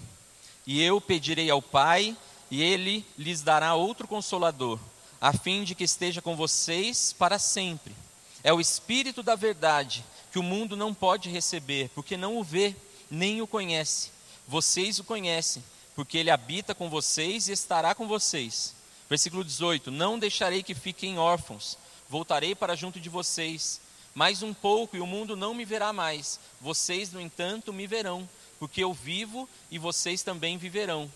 E 0.64 0.80
eu 0.80 1.02
pedirei 1.02 1.50
ao 1.50 1.64
Pai, 1.64 2.16
e 2.52 2.62
ele 2.62 3.04
lhes 3.18 3.42
dará 3.42 3.74
outro 3.74 4.08
consolador, 4.08 4.80
a 5.20 5.34
fim 5.34 5.64
de 5.64 5.74
que 5.74 5.86
esteja 5.86 6.22
com 6.22 6.36
vocês 6.36 7.12
para 7.18 7.40
sempre. 7.40 7.96
É 8.44 8.54
o 8.54 8.62
Espírito 8.62 9.24
da 9.24 9.34
verdade 9.34 10.06
que 10.36 10.40
o 10.40 10.44
mundo 10.44 10.76
não 10.76 10.94
pode 10.94 11.30
receber, 11.30 11.90
porque 11.96 12.18
não 12.18 12.38
o 12.38 12.44
vê, 12.44 12.76
nem 13.10 13.42
o 13.42 13.48
conhece. 13.48 14.12
Vocês 14.46 15.00
o 15.00 15.04
conhecem, 15.06 15.64
porque 15.96 16.18
ele 16.18 16.30
habita 16.30 16.76
com 16.76 16.90
vocês 16.90 17.48
e 17.48 17.54
estará 17.54 17.96
com 17.96 18.06
vocês. 18.06 18.76
Versículo 19.10 19.46
18: 19.46 19.92
Não 19.92 20.20
deixarei 20.20 20.62
que 20.62 20.76
fiquem 20.76 21.18
órfãos, 21.18 21.78
voltarei 22.10 22.54
para 22.54 22.76
junto 22.76 23.00
de 23.00 23.08
vocês. 23.08 23.80
Mais 24.14 24.44
um 24.44 24.54
pouco 24.54 24.98
e 24.98 25.00
o 25.00 25.08
mundo 25.08 25.38
não 25.38 25.54
me 25.54 25.64
verá 25.64 25.94
mais. 25.94 26.38
Vocês, 26.60 27.14
no 27.14 27.22
entanto, 27.22 27.72
me 27.72 27.88
verão, 27.88 28.28
porque 28.60 28.84
eu 28.84 28.94
vivo 28.94 29.48
e 29.72 29.80
vocês 29.80 30.22
também 30.22 30.58
viverão. 30.58 31.10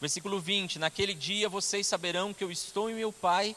Versículo 0.00 0.40
20: 0.40 0.80
Naquele 0.80 1.14
dia 1.14 1.48
vocês 1.48 1.86
saberão 1.86 2.34
que 2.34 2.42
eu 2.42 2.50
estou 2.50 2.90
em 2.90 2.94
meu 2.94 3.12
Pai 3.12 3.54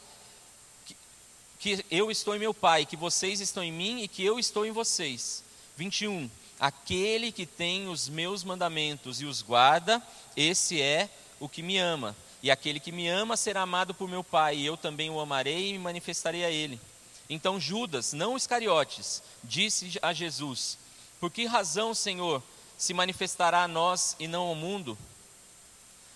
que 1.58 1.84
eu 1.90 2.10
estou 2.10 2.36
em 2.36 2.38
meu 2.38 2.54
Pai, 2.54 2.86
que 2.86 2.96
vocês 2.96 3.40
estão 3.40 3.62
em 3.62 3.72
mim 3.72 4.02
e 4.02 4.08
que 4.08 4.24
eu 4.24 4.38
estou 4.38 4.64
em 4.64 4.70
vocês. 4.70 5.42
21. 5.76 6.30
Aquele 6.58 7.30
que 7.32 7.46
tem 7.46 7.88
os 7.88 8.08
meus 8.08 8.44
mandamentos 8.44 9.20
e 9.20 9.24
os 9.24 9.42
guarda, 9.42 10.02
esse 10.36 10.80
é 10.80 11.08
o 11.40 11.48
que 11.48 11.62
me 11.62 11.78
ama. 11.78 12.16
E 12.42 12.50
aquele 12.50 12.78
que 12.78 12.92
me 12.92 13.08
ama 13.08 13.36
será 13.36 13.62
amado 13.62 13.92
por 13.92 14.08
meu 14.08 14.22
Pai, 14.22 14.56
e 14.56 14.66
eu 14.66 14.76
também 14.76 15.10
o 15.10 15.20
amarei 15.20 15.70
e 15.70 15.72
me 15.72 15.78
manifestarei 15.78 16.44
a 16.44 16.50
ele. 16.50 16.80
Então 17.28 17.60
Judas, 17.60 18.12
não 18.12 18.36
Iscariotes, 18.36 19.22
disse 19.42 19.98
a 20.00 20.12
Jesus: 20.12 20.78
Por 21.20 21.30
que 21.30 21.44
razão, 21.46 21.94
Senhor, 21.94 22.42
se 22.76 22.94
manifestará 22.94 23.64
a 23.64 23.68
nós 23.68 24.16
e 24.18 24.28
não 24.28 24.42
ao 24.42 24.54
mundo? 24.54 24.96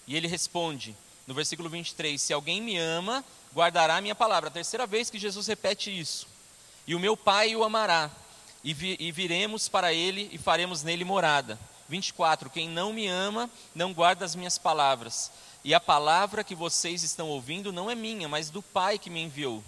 E 0.06 0.16
ele 0.16 0.26
responde, 0.26 0.96
no 1.26 1.34
versículo 1.34 1.68
23, 1.68 2.20
Se 2.20 2.32
alguém 2.32 2.60
me 2.60 2.76
ama, 2.78 3.24
guardará 3.54 3.96
a 3.96 4.00
minha 4.00 4.14
palavra. 4.14 4.48
A 4.48 4.52
terceira 4.52 4.86
vez 4.86 5.10
que 5.10 5.18
Jesus 5.18 5.46
repete 5.46 5.96
isso. 5.96 6.26
E 6.86 6.94
o 6.94 7.00
meu 7.00 7.16
Pai 7.16 7.54
o 7.54 7.64
amará, 7.64 8.10
e, 8.64 8.74
vi, 8.74 8.96
e 8.98 9.12
viremos 9.12 9.68
para 9.68 9.92
ele 9.92 10.28
e 10.32 10.38
faremos 10.38 10.82
nele 10.82 11.04
morada. 11.04 11.58
24. 11.88 12.48
Quem 12.48 12.68
não 12.68 12.92
me 12.92 13.06
ama, 13.06 13.50
não 13.74 13.92
guarda 13.92 14.24
as 14.24 14.34
minhas 14.34 14.56
palavras. 14.56 15.30
E 15.64 15.74
a 15.74 15.80
palavra 15.80 16.42
que 16.42 16.54
vocês 16.54 17.02
estão 17.02 17.28
ouvindo 17.28 17.72
não 17.72 17.90
é 17.90 17.94
minha, 17.94 18.28
mas 18.28 18.50
do 18.50 18.62
Pai 18.62 18.98
que 18.98 19.10
me 19.10 19.22
enviou. 19.22 19.62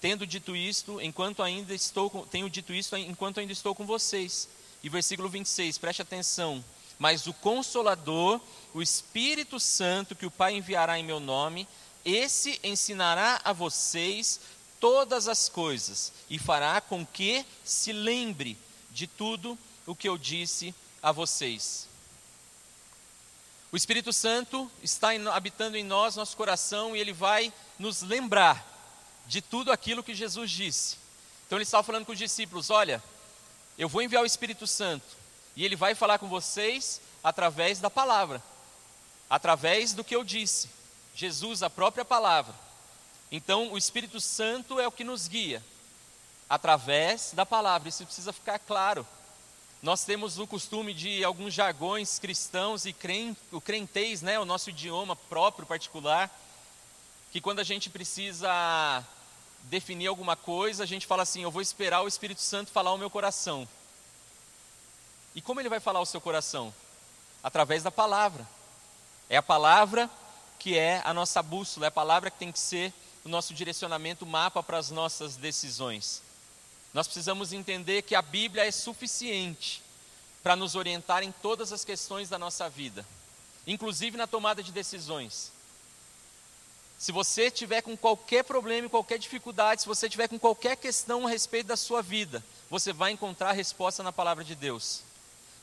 Tendo 0.00 0.26
dito 0.26 0.54
isto, 0.54 1.00
enquanto 1.00 1.42
ainda 1.42 1.74
estou 1.74 2.10
com, 2.10 2.24
tenho 2.26 2.50
dito 2.50 2.72
isto 2.72 2.96
enquanto 2.96 3.40
ainda 3.40 3.52
estou 3.52 3.74
com 3.74 3.86
vocês. 3.86 4.48
E 4.82 4.88
versículo 4.88 5.28
26, 5.28 5.78
preste 5.78 6.02
atenção. 6.02 6.62
Mas 6.98 7.26
o 7.26 7.32
consolador, 7.32 8.40
o 8.72 8.80
Espírito 8.80 9.58
Santo 9.58 10.14
que 10.14 10.26
o 10.26 10.30
Pai 10.30 10.54
enviará 10.54 10.98
em 10.98 11.04
meu 11.04 11.18
nome, 11.18 11.66
esse 12.06 12.60
ensinará 12.62 13.40
a 13.42 13.52
vocês 13.52 14.38
todas 14.78 15.26
as 15.26 15.48
coisas 15.48 16.12
e 16.30 16.38
fará 16.38 16.80
com 16.80 17.04
que 17.04 17.44
se 17.64 17.92
lembre 17.92 18.56
de 18.92 19.08
tudo 19.08 19.58
o 19.84 19.96
que 19.96 20.08
eu 20.08 20.16
disse 20.16 20.72
a 21.02 21.10
vocês. 21.10 21.88
O 23.72 23.76
Espírito 23.76 24.12
Santo 24.12 24.70
está 24.84 25.08
habitando 25.34 25.76
em 25.76 25.82
nós, 25.82 26.14
nosso 26.14 26.36
coração, 26.36 26.94
e 26.94 27.00
ele 27.00 27.12
vai 27.12 27.52
nos 27.76 28.02
lembrar 28.02 28.64
de 29.26 29.42
tudo 29.42 29.72
aquilo 29.72 30.04
que 30.04 30.14
Jesus 30.14 30.48
disse. 30.52 30.96
Então 31.44 31.58
ele 31.58 31.64
estava 31.64 31.82
falando 31.82 32.06
com 32.06 32.12
os 32.12 32.18
discípulos: 32.18 32.70
Olha, 32.70 33.02
eu 33.76 33.88
vou 33.88 34.00
enviar 34.00 34.22
o 34.22 34.26
Espírito 34.26 34.64
Santo, 34.64 35.16
e 35.56 35.64
ele 35.64 35.74
vai 35.74 35.96
falar 35.96 36.20
com 36.20 36.28
vocês 36.28 37.00
através 37.22 37.80
da 37.80 37.90
palavra, 37.90 38.40
através 39.28 39.92
do 39.92 40.04
que 40.04 40.14
eu 40.14 40.22
disse. 40.22 40.75
Jesus, 41.16 41.62
a 41.62 41.70
própria 41.70 42.04
palavra. 42.04 42.54
Então, 43.32 43.72
o 43.72 43.78
Espírito 43.78 44.20
Santo 44.20 44.78
é 44.78 44.86
o 44.86 44.92
que 44.92 45.02
nos 45.02 45.26
guia 45.26 45.64
através 46.48 47.32
da 47.32 47.46
palavra. 47.46 47.88
Isso 47.88 48.04
precisa 48.04 48.34
ficar 48.34 48.58
claro. 48.58 49.06
Nós 49.82 50.04
temos 50.04 50.38
o 50.38 50.46
costume 50.46 50.92
de 50.92 51.24
alguns 51.24 51.54
jargões 51.54 52.18
cristãos 52.18 52.84
e 52.84 52.94
o 53.50 53.60
crentez, 53.62 54.20
né, 54.20 54.38
o 54.38 54.44
nosso 54.44 54.68
idioma 54.68 55.16
próprio, 55.16 55.66
particular, 55.66 56.30
que 57.32 57.40
quando 57.40 57.60
a 57.60 57.64
gente 57.64 57.88
precisa 57.88 59.02
definir 59.62 60.08
alguma 60.08 60.36
coisa, 60.36 60.82
a 60.82 60.86
gente 60.86 61.06
fala 61.06 61.22
assim: 61.22 61.42
eu 61.42 61.50
vou 61.50 61.62
esperar 61.62 62.02
o 62.02 62.08
Espírito 62.08 62.42
Santo 62.42 62.70
falar 62.70 62.92
o 62.92 62.98
meu 62.98 63.08
coração. 63.08 63.66
E 65.34 65.40
como 65.40 65.60
ele 65.60 65.68
vai 65.70 65.80
falar 65.80 66.00
o 66.00 66.06
seu 66.06 66.20
coração? 66.20 66.74
Através 67.42 67.82
da 67.82 67.90
palavra. 67.90 68.46
É 69.28 69.36
a 69.36 69.42
palavra 69.42 70.10
que 70.58 70.76
é 70.76 71.00
a 71.04 71.14
nossa 71.14 71.42
bússola, 71.42 71.86
é 71.86 71.88
a 71.88 71.92
palavra 71.92 72.30
que 72.30 72.38
tem 72.38 72.52
que 72.52 72.58
ser 72.58 72.92
o 73.24 73.28
nosso 73.28 73.52
direcionamento, 73.52 74.24
o 74.24 74.28
mapa 74.28 74.62
para 74.62 74.78
as 74.78 74.90
nossas 74.90 75.36
decisões. 75.36 76.22
Nós 76.94 77.06
precisamos 77.06 77.52
entender 77.52 78.02
que 78.02 78.14
a 78.14 78.22
Bíblia 78.22 78.66
é 78.66 78.70
suficiente 78.70 79.82
para 80.42 80.56
nos 80.56 80.74
orientar 80.74 81.22
em 81.22 81.32
todas 81.32 81.72
as 81.72 81.84
questões 81.84 82.28
da 82.28 82.38
nossa 82.38 82.68
vida, 82.68 83.04
inclusive 83.66 84.16
na 84.16 84.26
tomada 84.26 84.62
de 84.62 84.72
decisões. 84.72 85.52
Se 86.98 87.12
você 87.12 87.50
tiver 87.50 87.82
com 87.82 87.96
qualquer 87.96 88.44
problema, 88.44 88.88
qualquer 88.88 89.18
dificuldade, 89.18 89.82
se 89.82 89.88
você 89.88 90.08
tiver 90.08 90.28
com 90.28 90.38
qualquer 90.38 90.76
questão 90.76 91.26
a 91.26 91.30
respeito 91.30 91.66
da 91.66 91.76
sua 91.76 92.00
vida, 92.00 92.42
você 92.70 92.92
vai 92.92 93.12
encontrar 93.12 93.50
a 93.50 93.52
resposta 93.52 94.02
na 94.02 94.12
palavra 94.12 94.42
de 94.42 94.54
Deus. 94.54 95.02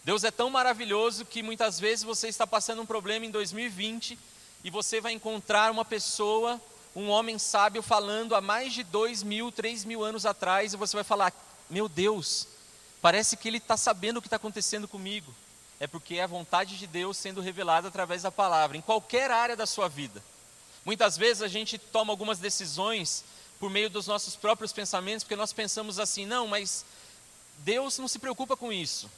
Deus 0.03 0.23
é 0.23 0.31
tão 0.31 0.49
maravilhoso 0.49 1.25
que 1.25 1.41
muitas 1.41 1.79
vezes 1.79 2.03
você 2.03 2.27
está 2.27 2.45
passando 2.45 2.81
um 2.81 2.85
problema 2.85 3.25
em 3.25 3.31
2020 3.31 4.19
e 4.63 4.69
você 4.69 5.01
vai 5.01 5.11
encontrar 5.11 5.71
uma 5.71 5.83
pessoa, 5.83 6.61
um 6.95 7.09
homem 7.09 7.37
sábio, 7.37 7.81
falando 7.81 8.35
há 8.35 8.41
mais 8.41 8.73
de 8.73 8.83
dois 8.83 9.21
mil, 9.21 9.51
três 9.51 9.83
mil 9.83 10.03
anos 10.03 10.25
atrás, 10.25 10.73
e 10.73 10.77
você 10.77 10.95
vai 10.95 11.03
falar: 11.03 11.33
Meu 11.69 11.89
Deus, 11.89 12.47
parece 13.01 13.35
que 13.35 13.47
ele 13.47 13.57
está 13.57 13.75
sabendo 13.75 14.17
o 14.17 14.21
que 14.21 14.27
está 14.27 14.37
acontecendo 14.37 14.87
comigo. 14.87 15.33
É 15.79 15.87
porque 15.87 16.15
é 16.15 16.23
a 16.23 16.27
vontade 16.27 16.77
de 16.77 16.87
Deus 16.87 17.17
sendo 17.17 17.41
revelada 17.41 17.89
através 17.89 18.21
da 18.21 18.31
palavra, 18.31 18.77
em 18.77 18.81
qualquer 18.81 19.29
área 19.31 19.55
da 19.55 19.65
sua 19.65 19.89
vida. 19.89 20.23
Muitas 20.85 21.17
vezes 21.17 21.41
a 21.41 21.47
gente 21.47 21.77
toma 21.77 22.13
algumas 22.13 22.39
decisões 22.39 23.25
por 23.59 23.69
meio 23.69 23.89
dos 23.89 24.07
nossos 24.07 24.35
próprios 24.35 24.71
pensamentos, 24.71 25.23
porque 25.23 25.35
nós 25.35 25.51
pensamos 25.51 25.99
assim: 25.99 26.25
não, 26.25 26.47
mas 26.47 26.85
Deus 27.59 27.97
não 27.97 28.07
se 28.07 28.19
preocupa 28.19 28.55
com 28.55 28.71
isso. 28.71 29.09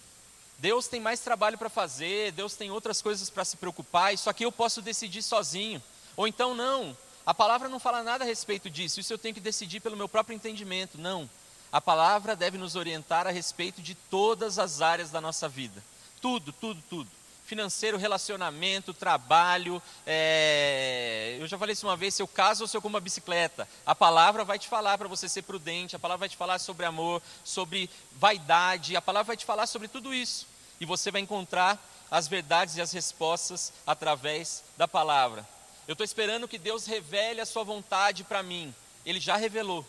Deus 0.57 0.87
tem 0.87 0.99
mais 0.99 1.19
trabalho 1.19 1.57
para 1.57 1.69
fazer, 1.69 2.31
Deus 2.31 2.55
tem 2.55 2.71
outras 2.71 3.01
coisas 3.01 3.29
para 3.29 3.45
se 3.45 3.57
preocupar, 3.57 4.13
isso 4.13 4.29
aqui 4.29 4.43
eu 4.43 4.51
posso 4.51 4.81
decidir 4.81 5.21
sozinho. 5.21 5.81
Ou 6.15 6.27
então, 6.27 6.55
não, 6.55 6.95
a 7.25 7.33
palavra 7.33 7.67
não 7.67 7.79
fala 7.79 8.03
nada 8.03 8.23
a 8.23 8.27
respeito 8.27 8.69
disso, 8.69 8.99
isso 8.99 9.11
eu 9.11 9.17
tenho 9.17 9.33
que 9.33 9.41
decidir 9.41 9.79
pelo 9.79 9.97
meu 9.97 10.07
próprio 10.07 10.35
entendimento. 10.35 10.97
Não, 10.97 11.29
a 11.71 11.81
palavra 11.81 12.35
deve 12.35 12.57
nos 12.57 12.75
orientar 12.75 13.27
a 13.27 13.31
respeito 13.31 13.81
de 13.81 13.95
todas 13.95 14.57
as 14.57 14.81
áreas 14.81 15.11
da 15.11 15.19
nossa 15.19 15.49
vida. 15.49 15.83
Tudo, 16.21 16.53
tudo, 16.53 16.81
tudo. 16.89 17.09
Financeiro, 17.45 17.97
relacionamento, 17.97 18.93
trabalho. 18.93 19.81
É... 20.05 21.37
Eu 21.39 21.47
já 21.47 21.57
falei 21.57 21.73
isso 21.73 21.85
uma 21.87 21.95
vez: 21.95 22.15
se 22.15 22.21
eu 22.21 22.27
caso 22.27 22.63
ou 22.63 22.67
se 22.67 22.75
eu 22.75 22.81
como 22.81 22.95
uma 22.95 23.01
bicicleta, 23.01 23.67
a 23.85 23.93
palavra 23.93 24.43
vai 24.43 24.57
te 24.57 24.67
falar 24.67 24.97
para 24.97 25.07
você 25.07 25.29
ser 25.29 25.43
prudente, 25.43 25.95
a 25.95 25.99
palavra 25.99 26.21
vai 26.21 26.29
te 26.29 26.37
falar 26.37 26.57
sobre 26.59 26.85
amor, 26.85 27.21
sobre 27.43 27.89
vaidade, 28.13 28.95
a 28.95 29.01
palavra 29.01 29.27
vai 29.27 29.37
te 29.37 29.45
falar 29.45 29.67
sobre 29.67 29.87
tudo 29.87 30.13
isso. 30.13 30.47
E 30.79 30.85
você 30.85 31.11
vai 31.11 31.21
encontrar 31.21 31.79
as 32.09 32.27
verdades 32.27 32.77
e 32.77 32.81
as 32.81 32.91
respostas 32.91 33.71
através 33.85 34.63
da 34.77 34.87
palavra. 34.87 35.47
Eu 35.87 35.93
estou 35.93 36.03
esperando 36.03 36.47
que 36.47 36.57
Deus 36.57 36.85
revele 36.85 37.41
a 37.41 37.45
sua 37.45 37.63
vontade 37.63 38.23
para 38.23 38.41
mim. 38.41 38.73
Ele 39.05 39.19
já 39.19 39.35
revelou, 39.35 39.85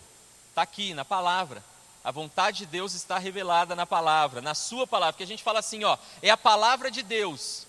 está 0.51 0.63
aqui 0.63 0.93
na 0.93 1.05
palavra. 1.05 1.65
A 2.07 2.13
vontade 2.13 2.59
de 2.59 2.67
Deus 2.67 2.95
está 2.95 3.19
revelada 3.19 3.75
na 3.75 3.85
palavra, 3.85 4.41
na 4.41 4.55
sua 4.55 4.87
palavra. 4.87 5.15
Porque 5.15 5.25
a 5.25 5.27
gente 5.27 5.43
fala 5.43 5.59
assim, 5.59 5.83
ó, 5.83 5.99
é 6.23 6.31
a 6.31 6.37
palavra 6.37 6.89
de 6.89 7.03
Deus. 7.03 7.67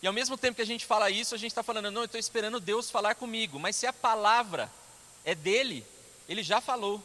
E 0.00 0.06
ao 0.06 0.12
mesmo 0.12 0.38
tempo 0.38 0.54
que 0.54 0.62
a 0.62 0.66
gente 0.66 0.86
fala 0.86 1.10
isso, 1.10 1.34
a 1.34 1.38
gente 1.38 1.50
está 1.50 1.64
falando, 1.64 1.90
não, 1.90 2.02
eu 2.02 2.04
estou 2.04 2.20
esperando 2.20 2.60
Deus 2.60 2.88
falar 2.88 3.16
comigo. 3.16 3.58
Mas 3.58 3.74
se 3.74 3.88
a 3.88 3.92
palavra 3.92 4.70
é 5.24 5.34
dele, 5.34 5.84
ele 6.28 6.40
já 6.44 6.60
falou, 6.60 7.02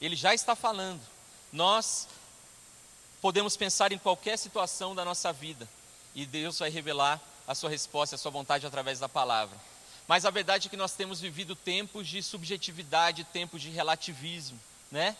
ele 0.00 0.16
já 0.16 0.32
está 0.32 0.56
falando. 0.56 1.02
Nós 1.52 2.08
podemos 3.20 3.54
pensar 3.54 3.92
em 3.92 3.98
qualquer 3.98 4.38
situação 4.38 4.94
da 4.94 5.04
nossa 5.04 5.34
vida 5.34 5.68
e 6.14 6.24
Deus 6.24 6.58
vai 6.58 6.70
revelar 6.70 7.20
a 7.46 7.54
sua 7.54 7.68
resposta, 7.68 8.16
a 8.16 8.18
sua 8.18 8.30
vontade 8.30 8.64
através 8.64 8.98
da 8.98 9.06
palavra. 9.06 9.58
Mas 10.08 10.24
a 10.24 10.30
verdade 10.30 10.68
é 10.68 10.70
que 10.70 10.78
nós 10.78 10.94
temos 10.94 11.20
vivido 11.20 11.54
tempos 11.54 12.08
de 12.08 12.22
subjetividade, 12.22 13.22
tempos 13.22 13.60
de 13.60 13.68
relativismo. 13.68 14.58
né? 14.90 15.14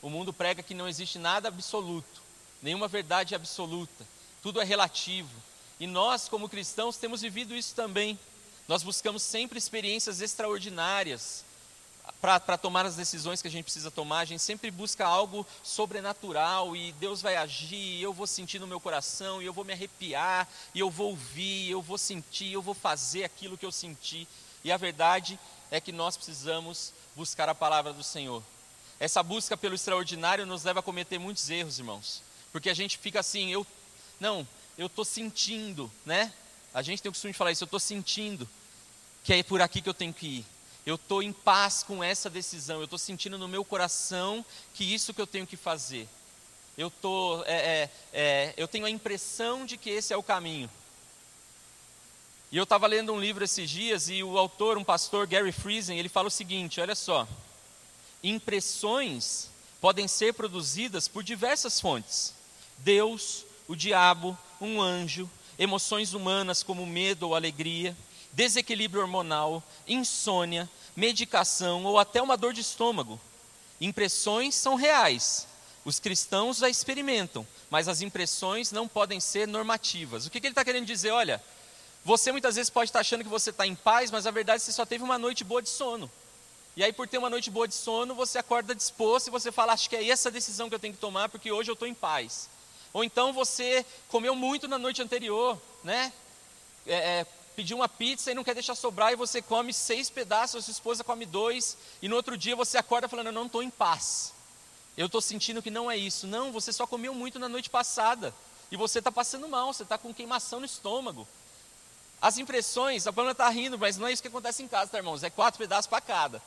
O 0.00 0.08
mundo 0.08 0.32
prega 0.32 0.62
que 0.62 0.74
não 0.74 0.88
existe 0.88 1.18
nada 1.18 1.48
absoluto, 1.48 2.22
nenhuma 2.62 2.86
verdade 2.86 3.34
absoluta, 3.34 4.06
tudo 4.42 4.60
é 4.60 4.64
relativo. 4.64 5.30
E 5.80 5.86
nós, 5.86 6.28
como 6.28 6.48
cristãos, 6.48 6.96
temos 6.96 7.22
vivido 7.22 7.54
isso 7.54 7.74
também. 7.74 8.18
Nós 8.66 8.82
buscamos 8.82 9.22
sempre 9.22 9.58
experiências 9.58 10.20
extraordinárias 10.20 11.44
para 12.20 12.58
tomar 12.58 12.84
as 12.84 12.96
decisões 12.96 13.40
que 13.40 13.48
a 13.48 13.50
gente 13.50 13.64
precisa 13.64 13.90
tomar. 13.90 14.20
A 14.20 14.24
gente 14.24 14.42
sempre 14.42 14.70
busca 14.70 15.06
algo 15.06 15.46
sobrenatural 15.62 16.74
e 16.74 16.92
Deus 16.92 17.22
vai 17.22 17.36
agir, 17.36 18.00
eu 18.00 18.12
vou 18.12 18.26
sentir 18.26 18.58
no 18.58 18.66
meu 18.66 18.80
coração, 18.80 19.40
e 19.40 19.46
eu 19.46 19.52
vou 19.52 19.64
me 19.64 19.72
arrepiar, 19.72 20.48
e 20.74 20.80
eu 20.80 20.90
vou 20.90 21.10
ouvir, 21.10 21.70
eu 21.70 21.80
vou 21.80 21.98
sentir, 21.98 22.52
eu 22.52 22.62
vou 22.62 22.74
fazer 22.74 23.24
aquilo 23.24 23.56
que 23.56 23.66
eu 23.66 23.72
senti. 23.72 24.26
E 24.64 24.72
a 24.72 24.76
verdade 24.76 25.38
é 25.70 25.80
que 25.80 25.92
nós 25.92 26.16
precisamos 26.16 26.92
buscar 27.14 27.48
a 27.48 27.54
palavra 27.54 27.92
do 27.92 28.02
Senhor. 28.02 28.42
Essa 29.00 29.22
busca 29.22 29.56
pelo 29.56 29.74
extraordinário 29.74 30.44
nos 30.44 30.64
leva 30.64 30.80
a 30.80 30.82
cometer 30.82 31.18
muitos 31.18 31.48
erros, 31.48 31.78
irmãos. 31.78 32.22
Porque 32.50 32.68
a 32.68 32.74
gente 32.74 32.98
fica 32.98 33.20
assim, 33.20 33.50
eu 33.50 33.66
não, 34.18 34.46
eu 34.76 34.86
estou 34.86 35.04
sentindo, 35.04 35.90
né? 36.04 36.32
A 36.74 36.82
gente 36.82 37.00
tem 37.00 37.08
o 37.08 37.12
costume 37.12 37.32
de 37.32 37.38
falar 37.38 37.52
isso, 37.52 37.64
eu 37.64 37.66
estou 37.66 37.80
sentindo 37.80 38.48
que 39.22 39.32
é 39.32 39.42
por 39.42 39.60
aqui 39.60 39.80
que 39.80 39.88
eu 39.88 39.94
tenho 39.94 40.12
que 40.12 40.26
ir. 40.26 40.46
Eu 40.84 40.94
estou 40.94 41.22
em 41.22 41.32
paz 41.32 41.82
com 41.82 42.02
essa 42.02 42.30
decisão, 42.30 42.78
eu 42.78 42.84
estou 42.84 42.98
sentindo 42.98 43.36
no 43.36 43.46
meu 43.46 43.64
coração 43.64 44.44
que 44.74 44.82
isso 44.82 45.12
que 45.12 45.20
eu 45.20 45.26
tenho 45.26 45.46
que 45.46 45.56
fazer. 45.56 46.08
Eu, 46.76 46.90
tô, 46.90 47.42
é, 47.44 47.56
é, 47.56 47.90
é, 48.12 48.54
eu 48.56 48.66
tenho 48.66 48.86
a 48.86 48.90
impressão 48.90 49.66
de 49.66 49.76
que 49.76 49.90
esse 49.90 50.12
é 50.12 50.16
o 50.16 50.22
caminho. 50.22 50.70
E 52.50 52.56
eu 52.56 52.62
estava 52.62 52.86
lendo 52.86 53.12
um 53.12 53.20
livro 53.20 53.44
esses 53.44 53.68
dias 53.68 54.08
e 54.08 54.22
o 54.22 54.38
autor, 54.38 54.78
um 54.78 54.84
pastor, 54.84 55.26
Gary 55.26 55.52
Friesen, 55.52 55.98
ele 55.98 56.08
fala 56.08 56.28
o 56.28 56.30
seguinte: 56.30 56.80
olha 56.80 56.94
só, 56.94 57.28
impressões 58.22 59.50
podem 59.80 60.08
ser 60.08 60.34
produzidas 60.34 61.08
por 61.08 61.22
diversas 61.22 61.80
fontes: 61.80 62.34
Deus, 62.78 63.44
o 63.66 63.76
diabo, 63.76 64.36
um 64.60 64.80
anjo, 64.80 65.30
emoções 65.58 66.14
humanas 66.14 66.62
como 66.62 66.86
medo 66.86 67.28
ou 67.28 67.34
alegria, 67.34 67.96
desequilíbrio 68.32 69.02
hormonal, 69.02 69.62
insônia, 69.86 70.68
medicação 70.94 71.84
ou 71.84 71.98
até 71.98 72.22
uma 72.22 72.36
dor 72.36 72.52
de 72.52 72.60
estômago. 72.60 73.20
Impressões 73.80 74.54
são 74.54 74.74
reais. 74.74 75.46
Os 75.84 75.98
cristãos 75.98 76.62
a 76.62 76.68
experimentam, 76.68 77.46
mas 77.70 77.88
as 77.88 78.02
impressões 78.02 78.70
não 78.70 78.86
podem 78.86 79.20
ser 79.20 79.48
normativas. 79.48 80.26
O 80.26 80.30
que, 80.30 80.40
que 80.40 80.46
ele 80.46 80.52
está 80.52 80.64
querendo 80.64 80.84
dizer? 80.84 81.12
Olha, 81.12 81.42
você 82.04 82.30
muitas 82.30 82.56
vezes 82.56 82.68
pode 82.68 82.90
estar 82.90 83.00
achando 83.00 83.24
que 83.24 83.30
você 83.30 83.50
está 83.50 83.66
em 83.66 83.74
paz, 83.74 84.10
mas 84.10 84.26
a 84.26 84.30
verdade 84.30 84.62
é 84.62 84.64
você 84.64 84.72
só 84.72 84.84
teve 84.84 85.02
uma 85.02 85.18
noite 85.18 85.44
boa 85.44 85.62
de 85.62 85.68
sono. 85.68 86.10
E 86.78 86.84
aí, 86.84 86.92
por 86.92 87.08
ter 87.08 87.18
uma 87.18 87.28
noite 87.28 87.50
boa 87.50 87.66
de 87.66 87.74
sono, 87.74 88.14
você 88.14 88.38
acorda 88.38 88.72
disposto 88.72 89.26
e 89.26 89.30
você 89.32 89.50
fala: 89.50 89.72
Acho 89.72 89.90
que 89.90 89.96
é 89.96 90.08
essa 90.08 90.30
decisão 90.30 90.68
que 90.68 90.76
eu 90.76 90.78
tenho 90.78 90.94
que 90.94 91.00
tomar, 91.00 91.28
porque 91.28 91.50
hoje 91.50 91.68
eu 91.68 91.72
estou 91.72 91.88
em 91.88 91.92
paz. 91.92 92.48
Ou 92.92 93.02
então 93.02 93.32
você 93.32 93.84
comeu 94.06 94.36
muito 94.36 94.68
na 94.68 94.78
noite 94.78 95.02
anterior, 95.02 95.60
né? 95.82 96.12
É, 96.86 96.94
é, 96.94 97.26
pediu 97.56 97.78
uma 97.78 97.88
pizza 97.88 98.30
e 98.30 98.34
não 98.34 98.44
quer 98.44 98.54
deixar 98.54 98.76
sobrar, 98.76 99.12
e 99.12 99.16
você 99.16 99.42
come 99.42 99.72
seis 99.72 100.08
pedaços, 100.08 100.60
a 100.60 100.62
sua 100.62 100.70
esposa 100.70 101.02
come 101.02 101.26
dois, 101.26 101.76
e 102.00 102.08
no 102.08 102.14
outro 102.14 102.36
dia 102.36 102.54
você 102.54 102.78
acorda 102.78 103.08
falando: 103.08 103.26
Eu 103.26 103.32
não 103.32 103.46
estou 103.46 103.60
em 103.60 103.70
paz. 103.70 104.32
Eu 104.96 105.06
estou 105.06 105.20
sentindo 105.20 105.60
que 105.60 105.72
não 105.72 105.90
é 105.90 105.96
isso. 105.96 106.28
Não, 106.28 106.52
você 106.52 106.72
só 106.72 106.86
comeu 106.86 107.12
muito 107.12 107.40
na 107.40 107.48
noite 107.48 107.68
passada. 107.68 108.32
E 108.70 108.76
você 108.76 109.00
está 109.00 109.10
passando 109.10 109.48
mal, 109.48 109.72
você 109.72 109.82
está 109.82 109.98
com 109.98 110.14
queimação 110.14 110.60
no 110.60 110.66
estômago. 110.66 111.26
As 112.22 112.38
impressões, 112.38 113.04
a 113.04 113.12
Pamela 113.12 113.32
está 113.32 113.48
rindo, 113.48 113.76
mas 113.76 113.96
não 113.96 114.06
é 114.06 114.12
isso 114.12 114.22
que 114.22 114.28
acontece 114.28 114.62
em 114.62 114.68
casa, 114.68 114.92
tá, 114.92 114.98
irmãos? 114.98 115.24
É 115.24 115.30
quatro 115.30 115.58
pedaços 115.58 115.88
para 115.88 116.00
cada. 116.00 116.40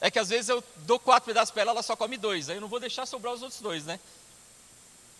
É 0.00 0.10
que 0.10 0.18
às 0.18 0.28
vezes 0.28 0.48
eu 0.48 0.62
dou 0.78 0.98
quatro 0.98 1.26
pedaços 1.26 1.50
para 1.50 1.62
ela, 1.62 1.72
ela 1.72 1.82
só 1.82 1.96
come 1.96 2.16
dois. 2.16 2.48
Aí 2.48 2.56
eu 2.56 2.60
não 2.60 2.68
vou 2.68 2.80
deixar 2.80 3.06
sobrar 3.06 3.34
os 3.34 3.42
outros 3.42 3.60
dois, 3.60 3.84
né? 3.84 3.98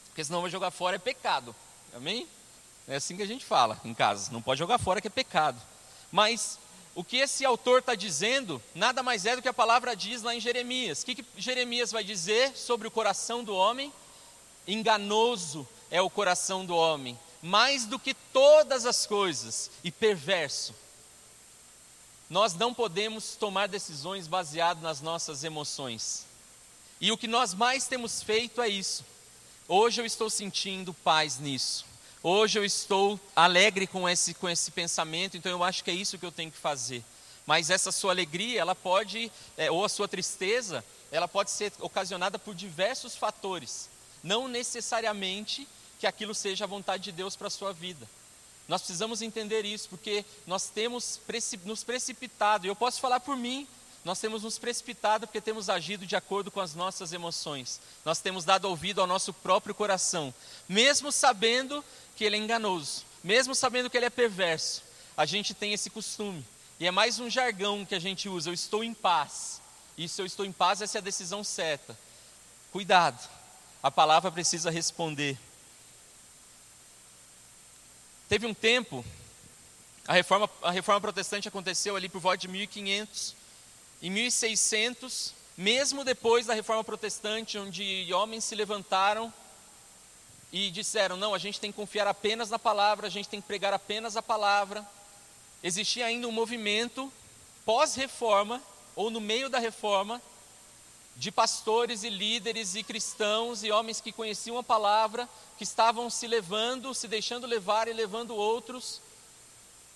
Porque 0.07 0.25
senão 0.25 0.39
eu 0.39 0.43
vou 0.43 0.51
jogar 0.51 0.71
fora, 0.71 0.97
é 0.97 0.99
pecado. 0.99 1.55
Amém? 1.95 2.29
É 2.87 2.97
assim 2.97 3.17
que 3.17 3.23
a 3.23 3.27
gente 3.27 3.45
fala 3.45 3.81
em 3.85 3.95
casa. 3.95 4.31
Não 4.33 4.41
pode 4.41 4.59
jogar 4.59 4.79
fora, 4.79 5.01
que 5.01 5.09
é 5.09 5.11
pecado. 5.11 5.61
Mas 6.11 6.59
o 6.95 7.05
que 7.05 7.17
esse 7.17 7.45
autor 7.45 7.81
está 7.81 7.95
dizendo, 7.95 8.63
nada 8.75 9.03
mais 9.03 9.27
é 9.27 9.37
do 9.37 9.43
que 9.43 9.49
a 9.49 9.55
palavra 9.55 9.95
diz 9.95 10.23
lá 10.23 10.35
em 10.35 10.41
Jeremias. 10.41 11.03
O 11.03 11.07
que, 11.07 11.17
que 11.17 11.25
Jeremias 11.37 11.93
vai 11.93 12.05
dizer 12.05 12.57
sobre 12.57 12.87
o 12.89 12.91
coração 12.91 13.45
do 13.45 13.55
homem? 13.55 13.93
Enganoso 14.67 15.67
é 15.91 16.01
o 16.01 16.11
coração 16.11 16.65
do 16.65 16.77
homem 16.77 17.19
mais 17.43 17.85
do 17.85 17.99
que 17.99 18.15
todas 18.15 18.87
as 18.87 19.07
coisas 19.07 19.71
e 19.83 19.91
perverso. 19.91 20.75
Nós 22.29 22.53
não 22.55 22.75
podemos 22.75 23.37
tomar 23.37 23.69
decisões 23.69 24.27
baseadas 24.27 24.83
nas 24.83 25.01
nossas 25.01 25.45
emoções. 25.45 26.27
E 27.01 27.11
o 27.11 27.17
que 27.17 27.27
nós 27.27 27.55
mais 27.55 27.87
temos 27.87 28.23
feito 28.23 28.61
é 28.61 28.69
isso. 28.69 29.05
Hoje 29.67 30.01
eu 30.01 30.07
estou 30.07 30.29
sentindo 30.29 30.93
paz 30.93 31.39
nisso. 31.39 31.87
Hoje 32.23 32.59
eu 32.59 32.65
estou 32.65 33.19
alegre 33.35 33.87
com 33.87 34.09
esse, 34.09 34.35
com 34.35 34.49
esse 34.49 34.71
pensamento, 34.71 35.37
então 35.37 35.51
eu 35.51 35.65
acho 35.65 35.83
que 35.83 35.91
é 35.91 35.95
isso 35.95 36.19
que 36.19 36.27
eu 36.27 36.33
tenho 36.33 36.51
que 36.51 36.59
fazer. 36.59 37.03
Mas 37.47 37.71
essa 37.71 37.91
sua 37.91 38.13
alegria, 38.13 38.61
ela 38.61 38.75
pode, 38.75 39.33
é, 39.57 39.71
ou 39.71 39.85
a 39.85 39.89
sua 39.89 40.07
tristeza, 40.07 40.85
ela 41.11 41.27
pode 41.27 41.51
ser 41.51 41.73
ocasionada 41.81 42.39
por 42.39 42.55
diversos 42.55 43.17
fatores. 43.17 43.89
Não 44.23 44.49
necessariamente 44.49 45.67
que 45.99 46.07
aquilo 46.07 46.35
seja 46.35 46.65
a 46.65 46.69
vontade 46.69 47.05
de 47.05 47.13
Deus 47.13 47.37
para 47.37 47.47
a 47.47 47.51
sua 47.51 47.73
vida. 47.73 48.07
Nós 48.69 48.83
precisamos 48.83 49.23
entender 49.23 49.65
isso, 49.65 49.89
porque 49.89 50.25
nós 50.47 50.69
temos 50.69 51.19
nos 51.65 51.83
precipitado, 51.83 52.67
e 52.67 52.69
eu 52.69 52.77
posso 52.77 53.01
falar 53.01 53.19
por 53.19 53.35
mim, 53.35 53.67
nós 54.05 54.21
temos 54.21 54.43
nos 54.43 54.59
precipitado 54.59 55.27
porque 55.27 55.41
temos 55.41 55.71
agido 55.71 56.07
de 56.07 56.15
acordo 56.15 56.51
com 56.51 56.61
as 56.61 56.75
nossas 56.75 57.15
emoções, 57.15 57.81
nós 58.05 58.21
temos 58.21 58.45
dado 58.45 58.67
ouvido 58.67 59.01
ao 59.01 59.07
nosso 59.07 59.33
próprio 59.33 59.75
coração, 59.75 60.33
mesmo 60.69 61.11
sabendo 61.11 61.83
que 62.15 62.25
ele 62.25 62.37
é 62.37 62.39
enganoso, 62.39 63.05
mesmo 63.25 63.55
sabendo 63.55 63.89
que 63.89 63.97
ele 63.97 64.07
é 64.07 64.11
perverso, 64.11 64.83
a 65.17 65.25
gente 65.25 65.55
tem 65.55 65.73
esse 65.73 65.89
costume, 65.89 66.45
e 66.79 66.87
é 66.87 66.91
mais 66.91 67.19
um 67.19 67.31
jargão 67.31 67.87
que 67.87 67.95
a 67.95 67.99
gente 67.99 68.29
usa: 68.29 68.51
eu 68.51 68.55
estou 68.55 68.85
em 68.85 68.93
paz, 68.93 69.61
e 69.97 70.07
se 70.07 70.21
eu 70.21 70.27
estou 70.27 70.45
em 70.45 70.53
paz, 70.53 70.83
essa 70.83 70.99
é 70.99 71.01
a 71.01 71.03
decisão 71.03 71.43
certa. 71.43 71.99
Cuidado, 72.71 73.29
a 73.83 73.91
palavra 73.91 74.31
precisa 74.31 74.71
responder. 74.71 75.39
Teve 78.29 78.47
um 78.47 78.53
tempo, 78.53 79.03
a 80.07 80.13
reforma, 80.13 80.51
a 80.63 80.71
reforma 80.71 81.01
protestante 81.01 81.49
aconteceu 81.49 81.97
ali 81.97 82.11
por 82.11 82.21
volta 82.21 82.37
de 82.37 82.49
1500. 82.49 83.35
Em 84.03 84.11
1600, 84.11 85.33
mesmo 85.57 86.05
depois 86.05 86.45
da 86.45 86.53
reforma 86.53 86.85
protestante, 86.85 87.59
onde 87.59 88.13
homens 88.13 88.45
se 88.45 88.55
levantaram 88.55 89.33
e 90.53 90.71
disseram: 90.71 91.17
não, 91.17 91.33
a 91.33 91.39
gente 91.39 91.59
tem 91.59 91.73
que 91.73 91.77
confiar 91.77 92.07
apenas 92.07 92.51
na 92.51 92.59
palavra, 92.59 93.07
a 93.07 93.11
gente 93.11 93.31
tem 93.31 93.41
que 93.41 93.47
pregar 93.47 93.73
apenas 93.73 94.15
a 94.15 94.23
palavra. 94.23 94.87
Existia 95.63 96.05
ainda 96.05 96.29
um 96.29 96.33
movimento 96.33 97.11
pós-reforma, 97.65 98.63
ou 98.95 99.11
no 99.11 99.23
meio 99.23 99.49
da 99.49 99.59
reforma, 99.59 100.21
de 101.19 101.31
pastores 101.33 102.05
e 102.05 102.09
líderes 102.09 102.77
e 102.77 102.85
cristãos 102.85 103.65
e 103.65 103.73
homens 103.73 104.01
que 104.01 104.13
conheciam 104.13 104.57
a 104.57 104.63
palavra, 104.63 105.29
que 105.59 105.65
estavam 105.65 106.09
se 106.09 106.29
levando, 106.29 106.95
se 106.95 107.09
deixando 107.09 107.45
levar 107.45 107.89
e 107.89 107.93
levando 107.93 108.37
outros 108.37 109.01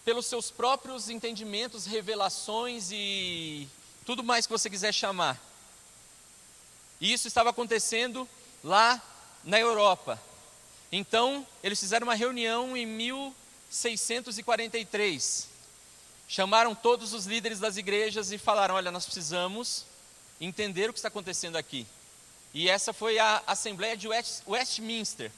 pelos 0.05 0.27
seus 0.27 0.51
próprios 0.51 1.09
entendimentos, 1.09 1.87
revelações 1.87 2.91
e 2.91 3.69
tudo 4.05 4.25
mais 4.25 4.47
que 4.47 4.53
você 4.53 4.69
quiser 4.69 4.93
chamar. 4.93 5.41
E 7.01 7.13
isso 7.13 7.29
estava 7.29 7.51
acontecendo 7.51 8.29
lá 8.65 9.01
na 9.45 9.61
Europa. 9.61 10.21
Então, 10.91 11.47
eles 11.63 11.79
fizeram 11.79 12.09
uma 12.09 12.17
reunião 12.17 12.77
em 12.77 12.85
1643. 12.85 15.47
Chamaram 16.27 16.75
todos 16.75 17.13
os 17.13 17.27
líderes 17.27 17.61
das 17.61 17.77
igrejas 17.77 18.33
e 18.33 18.39
falaram: 18.39 18.75
Olha, 18.75 18.91
nós 18.91 19.05
precisamos 19.05 19.87
entender 20.45 20.91
o 20.91 20.93
que 20.93 20.99
está 20.99 21.09
acontecendo 21.09 21.57
aqui. 21.57 21.87
E 22.53 22.69
essa 22.69 22.93
foi 22.93 23.19
a 23.19 23.43
Assembleia 23.47 23.97
de 23.97 24.09
West, 24.09 24.43
Westminster. 24.47 25.31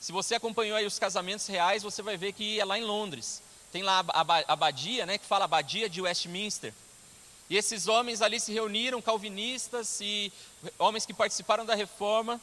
Se 0.00 0.12
você 0.12 0.36
acompanhou 0.36 0.76
aí 0.76 0.86
os 0.86 0.98
casamentos 0.98 1.46
reais, 1.46 1.82
você 1.82 2.02
vai 2.02 2.16
ver 2.16 2.32
que 2.32 2.60
é 2.60 2.64
lá 2.64 2.78
em 2.78 2.84
Londres. 2.84 3.42
Tem 3.72 3.82
lá 3.82 4.04
a 4.08 4.52
abadia, 4.52 5.04
né, 5.04 5.18
que 5.18 5.26
fala 5.26 5.44
abadia 5.44 5.88
de 5.88 6.00
Westminster. 6.00 6.72
E 7.50 7.56
esses 7.56 7.88
homens 7.88 8.22
ali 8.22 8.38
se 8.38 8.52
reuniram, 8.52 9.02
calvinistas 9.02 10.00
e 10.00 10.32
homens 10.78 11.04
que 11.04 11.12
participaram 11.12 11.66
da 11.66 11.74
reforma, 11.74 12.40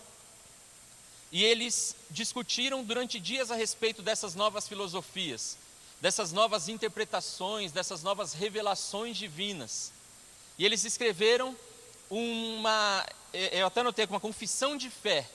e 1.32 1.44
eles 1.44 1.96
discutiram 2.10 2.84
durante 2.84 3.20
dias 3.20 3.50
a 3.52 3.56
respeito 3.56 4.02
dessas 4.02 4.36
novas 4.36 4.68
filosofias, 4.68 5.58
dessas 6.02 6.34
novas 6.34 6.68
interpretações, 6.68 7.72
dessas 7.72 8.04
novas 8.04 8.34
revelações 8.34 9.16
divinas. 9.16 9.94
E 10.58 10.66
eles 10.66 10.84
escreveram 10.84 11.56
uma, 12.12 13.06
eu 13.34 13.66
até 13.66 13.80
anotei 13.80 14.06
uma 14.06 14.20
confissão 14.20 14.76
de 14.76 14.90
fé, 14.90 15.28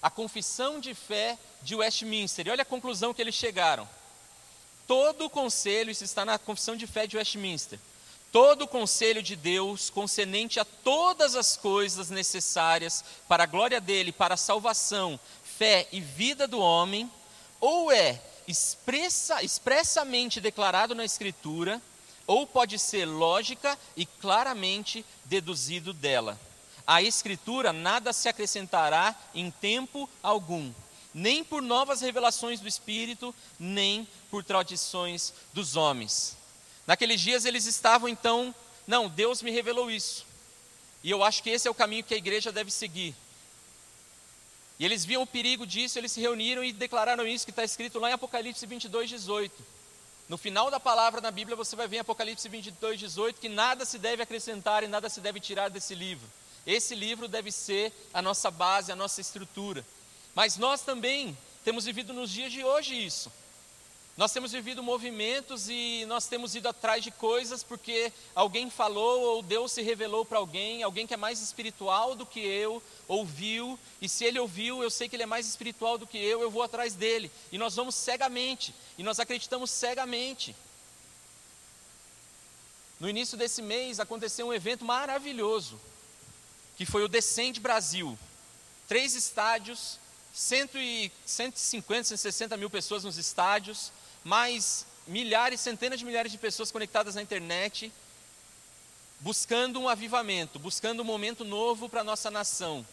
a 0.00 0.08
confissão 0.08 0.78
de 0.78 0.94
fé 0.94 1.36
de 1.60 1.74
Westminster. 1.74 2.46
E 2.46 2.50
olha 2.50 2.62
a 2.62 2.64
conclusão 2.64 3.12
que 3.12 3.20
eles 3.20 3.34
chegaram. 3.34 3.88
Todo 4.86 5.24
o 5.24 5.30
conselho, 5.30 5.90
isso 5.90 6.04
está 6.04 6.24
na 6.24 6.38
confissão 6.38 6.76
de 6.76 6.86
fé 6.86 7.08
de 7.08 7.16
Westminster, 7.16 7.80
todo 8.30 8.62
o 8.62 8.68
conselho 8.68 9.20
de 9.20 9.34
Deus 9.34 9.90
concernente 9.90 10.60
a 10.60 10.64
todas 10.64 11.34
as 11.34 11.56
coisas 11.56 12.08
necessárias 12.08 13.04
para 13.26 13.42
a 13.42 13.46
glória 13.46 13.80
dele, 13.80 14.12
para 14.12 14.34
a 14.34 14.36
salvação, 14.38 15.18
fé 15.58 15.88
e 15.90 16.00
vida 16.00 16.46
do 16.46 16.60
homem, 16.60 17.10
ou 17.60 17.90
é 17.90 18.20
expressa, 18.46 19.42
expressamente 19.42 20.40
declarado 20.40 20.94
na 20.94 21.04
Escritura, 21.04 21.82
ou 22.26 22.46
pode 22.46 22.78
ser 22.78 23.04
lógica 23.04 23.78
e 23.96 24.04
claramente 24.04 25.04
deduzido 25.24 25.92
dela. 25.92 26.38
A 26.86 27.02
Escritura 27.02 27.72
nada 27.72 28.12
se 28.12 28.28
acrescentará 28.28 29.14
em 29.34 29.50
tempo 29.50 30.08
algum, 30.22 30.72
nem 31.12 31.42
por 31.42 31.62
novas 31.62 32.00
revelações 32.00 32.60
do 32.60 32.68
Espírito, 32.68 33.34
nem 33.58 34.06
por 34.30 34.44
tradições 34.44 35.32
dos 35.52 35.76
homens. 35.76 36.36
Naqueles 36.86 37.20
dias 37.20 37.44
eles 37.44 37.66
estavam 37.66 38.08
então, 38.08 38.54
não, 38.86 39.08
Deus 39.08 39.42
me 39.42 39.50
revelou 39.50 39.90
isso. 39.90 40.24
E 41.02 41.10
eu 41.10 41.22
acho 41.24 41.42
que 41.42 41.50
esse 41.50 41.66
é 41.66 41.70
o 41.70 41.74
caminho 41.74 42.04
que 42.04 42.14
a 42.14 42.18
igreja 42.18 42.52
deve 42.52 42.70
seguir. 42.70 43.14
E 44.78 44.84
eles 44.84 45.04
viam 45.04 45.22
o 45.22 45.26
perigo 45.26 45.66
disso, 45.66 45.98
eles 45.98 46.12
se 46.12 46.20
reuniram 46.20 46.62
e 46.62 46.72
declararam 46.72 47.26
isso 47.26 47.44
que 47.46 47.50
está 47.50 47.64
escrito 47.64 47.98
lá 47.98 48.10
em 48.10 48.12
Apocalipse 48.12 48.66
22, 48.66 49.08
18. 49.08 49.75
No 50.28 50.36
final 50.36 50.70
da 50.70 50.80
palavra 50.80 51.20
na 51.20 51.30
Bíblia 51.30 51.56
você 51.56 51.76
vai 51.76 51.86
ver 51.86 51.96
em 51.96 52.00
Apocalipse 52.00 52.48
22, 52.48 52.98
18 52.98 53.40
que 53.40 53.48
nada 53.48 53.84
se 53.84 53.98
deve 53.98 54.22
acrescentar 54.22 54.82
e 54.82 54.88
nada 54.88 55.08
se 55.08 55.20
deve 55.20 55.38
tirar 55.38 55.68
desse 55.68 55.94
livro. 55.94 56.26
Esse 56.66 56.96
livro 56.96 57.28
deve 57.28 57.52
ser 57.52 57.92
a 58.12 58.20
nossa 58.20 58.50
base, 58.50 58.90
a 58.90 58.96
nossa 58.96 59.20
estrutura. 59.20 59.86
Mas 60.34 60.56
nós 60.56 60.80
também 60.82 61.36
temos 61.64 61.84
vivido 61.84 62.12
nos 62.12 62.30
dias 62.30 62.50
de 62.50 62.64
hoje 62.64 63.06
isso. 63.06 63.30
Nós 64.16 64.32
temos 64.32 64.50
vivido 64.50 64.82
movimentos 64.82 65.68
e 65.68 66.06
nós 66.06 66.26
temos 66.26 66.54
ido 66.54 66.66
atrás 66.70 67.04
de 67.04 67.10
coisas 67.10 67.62
porque 67.62 68.10
alguém 68.34 68.70
falou 68.70 69.20
ou 69.20 69.42
Deus 69.42 69.72
se 69.72 69.82
revelou 69.82 70.24
para 70.24 70.38
alguém, 70.38 70.82
alguém 70.82 71.06
que 71.06 71.12
é 71.12 71.18
mais 71.18 71.42
espiritual 71.42 72.14
do 72.14 72.24
que 72.24 72.40
eu, 72.40 72.82
ouviu, 73.06 73.78
e 74.00 74.08
se 74.08 74.24
ele 74.24 74.38
ouviu, 74.38 74.82
eu 74.82 74.88
sei 74.88 75.06
que 75.06 75.16
ele 75.16 75.24
é 75.24 75.26
mais 75.26 75.46
espiritual 75.46 75.98
do 75.98 76.06
que 76.06 76.16
eu, 76.16 76.40
eu 76.40 76.50
vou 76.50 76.62
atrás 76.62 76.94
dele. 76.94 77.30
E 77.52 77.58
nós 77.58 77.76
vamos 77.76 77.94
cegamente, 77.94 78.74
e 78.96 79.02
nós 79.02 79.20
acreditamos 79.20 79.70
cegamente. 79.70 80.56
No 82.98 83.10
início 83.10 83.36
desse 83.36 83.60
mês 83.60 84.00
aconteceu 84.00 84.46
um 84.46 84.54
evento 84.54 84.82
maravilhoso, 84.82 85.78
que 86.78 86.86
foi 86.86 87.04
o 87.04 87.08
Descende 87.08 87.60
Brasil. 87.60 88.18
Três 88.88 89.14
estádios, 89.14 89.98
150, 90.32 92.08
160 92.08 92.56
mil 92.56 92.70
pessoas 92.70 93.04
nos 93.04 93.18
estádios, 93.18 93.92
mais 94.26 94.84
milhares, 95.06 95.60
centenas 95.60 96.00
de 96.00 96.04
milhares 96.04 96.32
de 96.32 96.38
pessoas 96.38 96.72
conectadas 96.72 97.14
na 97.14 97.22
internet, 97.22 97.92
buscando 99.20 99.78
um 99.78 99.88
avivamento, 99.88 100.58
buscando 100.58 101.00
um 101.00 101.04
momento 101.04 101.44
novo 101.44 101.88
para 101.88 102.00
a 102.00 102.04
nossa 102.04 102.28
nação. 102.28 102.84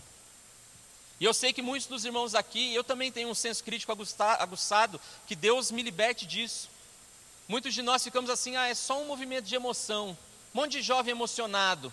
E 1.20 1.26
eu 1.26 1.34
sei 1.34 1.52
que 1.52 1.60
muitos 1.60 1.88
dos 1.88 2.06
irmãos 2.06 2.36
aqui, 2.36 2.72
eu 2.76 2.84
também 2.84 3.12
tenho 3.12 3.30
um 3.30 3.34
senso 3.34 3.64
crítico 3.64 3.92
aguçado, 3.92 5.02
que 5.26 5.36
Deus 5.36 5.72
me 5.72 5.82
liberte 5.82 6.28
disso. 6.28 6.70
Muitos 7.48 7.74
de 7.74 7.82
nós 7.82 8.04
ficamos 8.04 8.30
assim, 8.30 8.56
ah, 8.56 8.68
é 8.68 8.76
só 8.76 9.02
um 9.02 9.08
movimento 9.08 9.46
de 9.46 9.56
emoção, 9.56 10.16
um 10.54 10.60
monte 10.60 10.74
de 10.74 10.82
jovem 10.84 11.14
emocionado. 11.14 11.92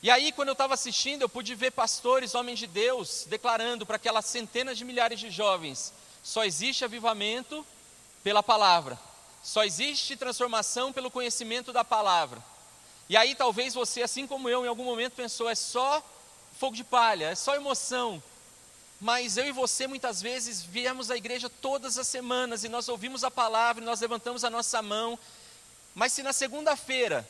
E 0.00 0.08
aí, 0.08 0.30
quando 0.30 0.48
eu 0.48 0.52
estava 0.52 0.74
assistindo, 0.74 1.22
eu 1.22 1.28
pude 1.28 1.56
ver 1.56 1.72
pastores, 1.72 2.36
homens 2.36 2.60
de 2.60 2.68
Deus, 2.68 3.26
declarando 3.28 3.84
para 3.84 3.96
aquelas 3.96 4.26
centenas 4.26 4.78
de 4.78 4.84
milhares 4.84 5.18
de 5.18 5.28
jovens: 5.28 5.92
só 6.22 6.44
existe 6.44 6.84
avivamento 6.84 7.66
pela 8.22 8.42
palavra. 8.42 8.98
Só 9.42 9.64
existe 9.64 10.16
transformação 10.16 10.92
pelo 10.92 11.10
conhecimento 11.10 11.72
da 11.72 11.84
palavra. 11.84 12.42
E 13.08 13.16
aí 13.16 13.34
talvez 13.34 13.74
você, 13.74 14.02
assim 14.02 14.26
como 14.26 14.48
eu, 14.48 14.64
em 14.64 14.68
algum 14.68 14.84
momento 14.84 15.14
pensou, 15.14 15.48
é 15.48 15.54
só 15.54 16.02
fogo 16.58 16.76
de 16.76 16.84
palha, 16.84 17.26
é 17.26 17.34
só 17.34 17.54
emoção. 17.54 18.22
Mas 19.00 19.36
eu 19.36 19.44
e 19.46 19.52
você 19.52 19.88
muitas 19.88 20.22
vezes 20.22 20.62
viemos 20.62 21.10
à 21.10 21.16
igreja 21.16 21.50
todas 21.50 21.98
as 21.98 22.06
semanas 22.06 22.62
e 22.62 22.68
nós 22.68 22.88
ouvimos 22.88 23.24
a 23.24 23.30
palavra, 23.30 23.82
e 23.82 23.86
nós 23.86 24.00
levantamos 24.00 24.44
a 24.44 24.50
nossa 24.50 24.80
mão. 24.80 25.18
Mas 25.94 26.12
se 26.12 26.22
na 26.22 26.32
segunda-feira 26.32 27.28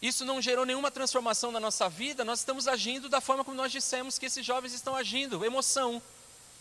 isso 0.00 0.24
não 0.24 0.42
gerou 0.42 0.64
nenhuma 0.64 0.90
transformação 0.90 1.52
na 1.52 1.60
nossa 1.60 1.88
vida, 1.88 2.24
nós 2.24 2.40
estamos 2.40 2.66
agindo 2.66 3.08
da 3.08 3.20
forma 3.20 3.44
como 3.44 3.56
nós 3.56 3.70
dissemos 3.70 4.18
que 4.18 4.26
esses 4.26 4.44
jovens 4.44 4.72
estão 4.72 4.96
agindo, 4.96 5.44
emoção. 5.44 6.02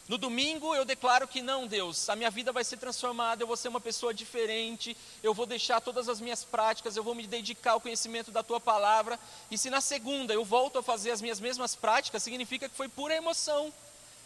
No 0.08 0.18
domingo 0.18 0.76
eu 0.76 0.84
declaro 0.84 1.28
que 1.28 1.42
não, 1.42 1.68
Deus, 1.68 2.10
a 2.10 2.16
minha 2.16 2.30
vida 2.30 2.52
vai 2.52 2.64
ser 2.64 2.78
transformada, 2.78 3.44
eu 3.44 3.48
vou 3.48 3.56
ser 3.56 3.70
uma 3.70 3.80
pessoa 3.80 4.14
diferente, 4.14 4.98
eu 5.24 5.34
vou 5.34 5.46
deixar 5.46 5.80
todas 5.80 6.10
as 6.10 6.20
minhas 6.20 6.44
práticas, 6.44 6.98
eu 6.98 7.04
vou 7.04 7.16
me 7.16 7.26
dedicar 7.26 7.72
ao 7.72 7.82
conhecimento 7.82 8.32
da 8.32 8.44
tua 8.44 8.60
palavra. 8.60 9.20
E 9.50 9.58
se 9.58 9.70
na 9.70 9.80
segunda 9.80 10.34
eu 10.34 10.44
volto 10.44 10.80
a 10.80 10.84
fazer 10.84 11.12
as 11.12 11.22
minhas 11.22 11.40
mesmas 11.40 11.76
práticas, 11.76 12.24
significa 12.24 12.68
que 12.68 12.76
foi 12.76 12.90
pura 12.90 13.16
emoção. 13.16 13.72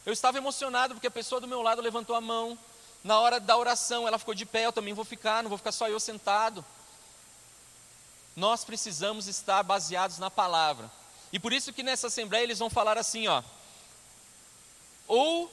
Eu 0.06 0.14
estava 0.14 0.38
emocionado 0.38 0.96
porque 0.96 1.08
a 1.08 1.12
pessoa 1.12 1.42
do 1.42 1.48
meu 1.48 1.62
lado 1.62 1.82
levantou 1.82 2.16
a 2.16 2.22
mão. 2.22 2.58
Na 3.04 3.20
hora 3.20 3.40
da 3.40 3.56
oração 3.56 4.08
ela 4.08 4.18
ficou 4.18 4.34
de 4.34 4.46
pé, 4.46 4.66
eu 4.66 4.74
também 4.74 4.94
vou 4.94 5.06
ficar, 5.06 5.44
não 5.44 5.50
vou 5.50 5.58
ficar 5.58 5.72
só 5.72 5.88
eu 5.88 6.00
sentado. 6.00 6.66
Nós 8.36 8.66
precisamos 8.66 9.28
estar 9.28 9.62
baseados 9.62 10.18
na 10.18 10.32
palavra. 10.32 10.92
E 11.32 11.40
por 11.40 11.54
isso 11.54 11.72
que 11.72 11.84
nessa 11.84 12.08
assembleia 12.08 12.44
eles 12.44 12.60
vão 12.60 12.70
falar 12.70 12.98
assim, 12.98 13.28
ó. 13.28 13.44
Ou 15.08 15.52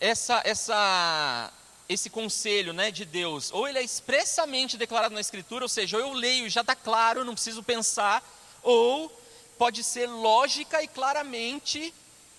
essa, 0.00 0.42
essa, 0.44 1.52
esse 1.88 2.10
conselho 2.10 2.72
né, 2.72 2.90
de 2.90 3.04
Deus, 3.04 3.50
ou 3.52 3.66
ele 3.66 3.78
é 3.78 3.82
expressamente 3.82 4.76
declarado 4.76 5.14
na 5.14 5.20
Escritura, 5.20 5.64
ou 5.64 5.68
seja, 5.68 5.96
ou 5.96 6.02
eu 6.02 6.12
leio 6.12 6.46
e 6.46 6.50
já 6.50 6.60
está 6.60 6.74
claro, 6.74 7.24
não 7.24 7.34
preciso 7.34 7.62
pensar, 7.62 8.22
ou 8.62 9.10
pode 9.58 9.82
ser 9.82 10.06
lógica 10.06 10.82
e 10.82 10.88
claramente 10.88 11.92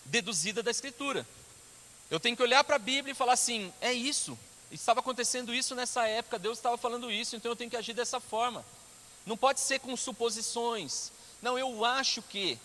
deduzida 0.06 0.62
da 0.62 0.72
Escritura. 0.72 1.28
Eu 2.10 2.20
tenho 2.20 2.38
que 2.38 2.44
olhar 2.44 2.64
para 2.64 2.78
a 2.78 2.80
Bíblia 2.80 3.12
e 3.12 3.16
falar 3.16 3.34
assim: 3.34 3.74
é 3.82 3.92
isso, 3.92 4.38
estava 4.72 5.00
acontecendo 5.00 5.54
isso 5.54 5.76
nessa 5.76 6.08
época, 6.08 6.40
Deus 6.40 6.58
estava 6.58 6.78
falando 6.78 7.12
isso, 7.12 7.36
então 7.36 7.52
eu 7.52 7.56
tenho 7.56 7.70
que 7.70 7.78
agir 7.78 7.94
dessa 7.94 8.20
forma. 8.20 8.66
Não 9.26 9.36
pode 9.36 9.60
ser 9.60 9.80
com 9.80 9.96
suposições. 9.98 11.12
Não, 11.42 11.60
eu 11.60 11.84
acho 11.84 12.22
que. 12.22 12.58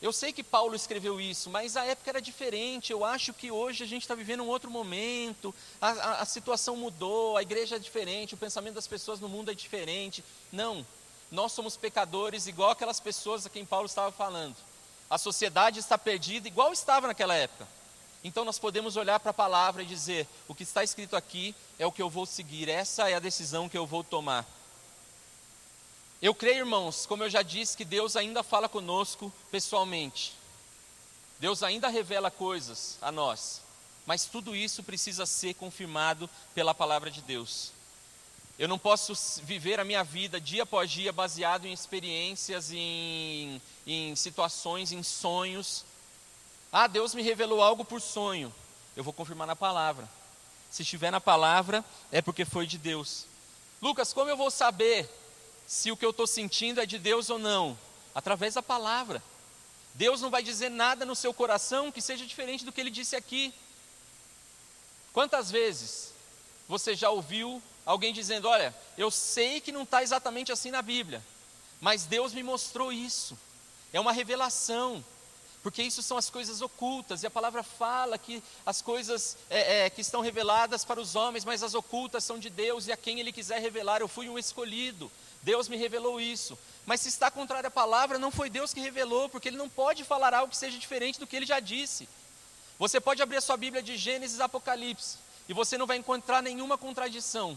Eu 0.00 0.12
sei 0.12 0.30
que 0.30 0.42
Paulo 0.42 0.74
escreveu 0.74 1.18
isso, 1.18 1.48
mas 1.48 1.76
a 1.76 1.84
época 1.84 2.10
era 2.10 2.20
diferente. 2.20 2.92
Eu 2.92 3.04
acho 3.04 3.32
que 3.32 3.50
hoje 3.50 3.82
a 3.82 3.86
gente 3.86 4.02
está 4.02 4.14
vivendo 4.14 4.42
um 4.42 4.48
outro 4.48 4.70
momento, 4.70 5.54
a, 5.80 5.88
a, 5.88 6.20
a, 6.20 6.24
situação 6.26 6.76
mudou, 6.76 7.36
a 7.36 7.42
igreja 7.42 7.76
é 7.76 7.78
diferente, 7.78 8.34
o 8.34 8.38
pensamento 8.38 8.74
das 8.74 8.86
pessoas 8.86 9.20
no 9.20 9.28
mundo 9.28 9.50
é 9.50 9.54
diferente. 9.54 10.22
Não, 10.52 10.86
nós 11.30 11.52
somos 11.52 11.76
pecadores 11.76 12.46
igual 12.46 12.70
aquelas 12.70 13.00
pessoas 13.00 13.46
a 13.46 13.50
quem 13.50 13.64
Paulo 13.64 13.86
estava 13.86 14.12
falando. 14.12 14.56
A 15.08 15.16
sociedade 15.16 15.80
está 15.80 15.96
perdida 15.96 16.46
igual 16.46 16.72
estava 16.72 17.06
naquela 17.06 17.34
época. 17.34 17.66
Então 18.22 18.44
nós 18.44 18.58
podemos 18.58 18.96
olhar 18.96 19.18
para 19.20 19.30
a 19.30 19.34
palavra 19.34 19.82
e 19.82 19.86
dizer: 19.86 20.26
o 20.46 20.54
que 20.54 20.64
está 20.64 20.84
escrito 20.84 21.16
aqui 21.16 21.54
é 21.78 21.86
o 21.86 21.92
que 21.92 22.02
eu 22.02 22.10
vou 22.10 22.26
seguir, 22.26 22.68
essa 22.68 23.08
é 23.08 23.14
a 23.14 23.20
decisão 23.20 23.68
que 23.68 23.78
eu 23.78 23.86
vou 23.86 24.04
tomar. 24.04 24.44
Eu 26.20 26.34
creio, 26.34 26.58
irmãos, 26.58 27.04
como 27.04 27.24
eu 27.24 27.30
já 27.30 27.42
disse, 27.42 27.76
que 27.76 27.84
Deus 27.84 28.16
ainda 28.16 28.42
fala 28.42 28.68
conosco 28.68 29.32
pessoalmente. 29.50 30.32
Deus 31.38 31.62
ainda 31.62 31.88
revela 31.88 32.30
coisas 32.30 32.96
a 33.02 33.12
nós, 33.12 33.60
mas 34.06 34.24
tudo 34.24 34.56
isso 34.56 34.82
precisa 34.82 35.26
ser 35.26 35.54
confirmado 35.54 36.30
pela 36.54 36.74
palavra 36.74 37.10
de 37.10 37.20
Deus. 37.20 37.72
Eu 38.58 38.66
não 38.66 38.78
posso 38.78 39.12
viver 39.42 39.78
a 39.78 39.84
minha 39.84 40.02
vida 40.02 40.40
dia 40.40 40.62
após 40.62 40.90
dia 40.90 41.12
baseado 41.12 41.66
em 41.66 41.72
experiências, 41.74 42.72
em, 42.72 43.60
em 43.86 44.16
situações, 44.16 44.92
em 44.92 45.02
sonhos. 45.02 45.84
Ah, 46.72 46.86
Deus 46.86 47.14
me 47.14 47.20
revelou 47.20 47.62
algo 47.62 47.84
por 47.84 48.00
sonho. 48.00 48.52
Eu 48.96 49.04
vou 49.04 49.12
confirmar 49.12 49.46
na 49.46 49.54
palavra. 49.54 50.08
Se 50.70 50.80
estiver 50.80 51.10
na 51.10 51.20
palavra, 51.20 51.84
é 52.10 52.22
porque 52.22 52.46
foi 52.46 52.66
de 52.66 52.78
Deus. 52.78 53.26
Lucas, 53.82 54.14
como 54.14 54.30
eu 54.30 54.36
vou 54.38 54.50
saber 54.50 55.06
se 55.66 55.90
o 55.90 55.96
que 55.96 56.04
eu 56.04 56.10
estou 56.10 56.26
sentindo 56.26 56.80
é 56.80 56.86
de 56.86 56.98
Deus 56.98 57.28
ou 57.28 57.38
não? 57.38 57.76
Através 58.14 58.54
da 58.54 58.62
palavra. 58.62 59.22
Deus 59.94 60.20
não 60.20 60.30
vai 60.30 60.42
dizer 60.42 60.70
nada 60.70 61.04
no 61.04 61.16
seu 61.16 61.32
coração 61.32 61.90
que 61.90 62.02
seja 62.02 62.26
diferente 62.26 62.64
do 62.64 62.72
que 62.72 62.80
ele 62.80 62.90
disse 62.90 63.16
aqui. 63.16 63.52
Quantas 65.12 65.50
vezes 65.50 66.12
você 66.68 66.94
já 66.94 67.10
ouviu 67.10 67.62
alguém 67.84 68.12
dizendo: 68.12 68.48
Olha, 68.48 68.74
eu 68.98 69.10
sei 69.10 69.60
que 69.60 69.72
não 69.72 69.82
está 69.82 70.02
exatamente 70.02 70.52
assim 70.52 70.70
na 70.70 70.82
Bíblia, 70.82 71.24
mas 71.80 72.04
Deus 72.04 72.34
me 72.34 72.42
mostrou 72.42 72.92
isso. 72.92 73.38
É 73.92 73.98
uma 73.98 74.12
revelação, 74.12 75.02
porque 75.62 75.82
isso 75.82 76.02
são 76.02 76.18
as 76.18 76.28
coisas 76.28 76.60
ocultas, 76.60 77.22
e 77.22 77.26
a 77.26 77.30
palavra 77.30 77.62
fala 77.62 78.18
que 78.18 78.42
as 78.66 78.82
coisas 78.82 79.38
é, 79.48 79.86
é, 79.86 79.90
que 79.90 80.02
estão 80.02 80.20
reveladas 80.20 80.84
para 80.84 81.00
os 81.00 81.16
homens, 81.16 81.44
mas 81.44 81.62
as 81.62 81.74
ocultas 81.74 82.22
são 82.22 82.38
de 82.38 82.50
Deus, 82.50 82.86
e 82.86 82.92
a 82.92 82.96
quem 82.96 83.18
Ele 83.18 83.32
quiser 83.32 83.60
revelar, 83.60 84.00
eu 84.00 84.08
fui 84.08 84.28
um 84.28 84.38
escolhido. 84.38 85.10
Deus 85.46 85.68
me 85.68 85.76
revelou 85.76 86.20
isso. 86.20 86.58
Mas 86.84 87.00
se 87.02 87.08
está 87.08 87.30
contrário 87.30 87.68
à 87.68 87.70
palavra, 87.70 88.18
não 88.18 88.32
foi 88.32 88.50
Deus 88.50 88.74
que 88.74 88.80
revelou, 88.80 89.28
porque 89.28 89.48
Ele 89.48 89.56
não 89.56 89.68
pode 89.68 90.02
falar 90.02 90.34
algo 90.34 90.50
que 90.50 90.56
seja 90.56 90.76
diferente 90.76 91.20
do 91.20 91.26
que 91.26 91.36
Ele 91.36 91.46
já 91.46 91.60
disse. 91.60 92.08
Você 92.80 93.00
pode 93.00 93.22
abrir 93.22 93.36
a 93.36 93.40
sua 93.40 93.56
Bíblia 93.56 93.80
de 93.80 93.96
Gênesis 93.96 94.40
e 94.40 94.42
Apocalipse, 94.42 95.18
e 95.48 95.54
você 95.54 95.78
não 95.78 95.86
vai 95.86 95.98
encontrar 95.98 96.42
nenhuma 96.42 96.76
contradição, 96.76 97.56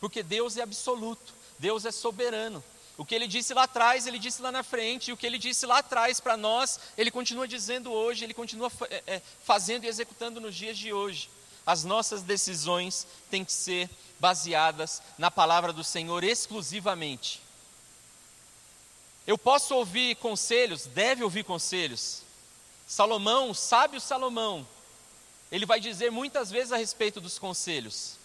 porque 0.00 0.24
Deus 0.24 0.56
é 0.56 0.62
absoluto. 0.62 1.32
Deus 1.56 1.84
é 1.84 1.92
soberano. 1.92 2.64
O 2.98 3.04
que 3.04 3.14
ele 3.14 3.28
disse 3.28 3.54
lá 3.54 3.62
atrás, 3.62 4.08
ele 4.08 4.18
disse 4.18 4.42
lá 4.42 4.50
na 4.50 4.64
frente, 4.64 5.10
e 5.10 5.12
o 5.12 5.16
que 5.16 5.26
ele 5.26 5.38
disse 5.38 5.64
lá 5.66 5.78
atrás 5.78 6.18
para 6.18 6.36
nós, 6.36 6.80
ele 6.98 7.12
continua 7.12 7.46
dizendo 7.46 7.92
hoje, 7.92 8.24
ele 8.24 8.34
continua 8.34 8.72
é, 8.90 9.02
é, 9.06 9.22
fazendo 9.44 9.84
e 9.84 9.88
executando 9.88 10.40
nos 10.40 10.56
dias 10.56 10.76
de 10.76 10.92
hoje. 10.92 11.30
As 11.66 11.84
nossas 11.84 12.22
decisões 12.22 13.06
têm 13.30 13.44
que 13.44 13.52
ser 13.52 13.88
baseadas 14.18 15.02
na 15.18 15.30
palavra 15.30 15.72
do 15.72 15.84
Senhor 15.84 16.24
exclusivamente. 16.24 17.42
Eu 19.26 19.38
posso 19.38 19.74
ouvir 19.74 20.16
conselhos, 20.16 20.86
deve 20.86 21.22
ouvir 21.22 21.44
conselhos. 21.44 22.22
Salomão, 22.86 23.54
sábio 23.54 24.00
Salomão, 24.00 24.66
ele 25.50 25.66
vai 25.66 25.80
dizer 25.80 26.10
muitas 26.10 26.50
vezes 26.50 26.72
a 26.72 26.76
respeito 26.76 27.20
dos 27.20 27.38
conselhos. 27.38 28.16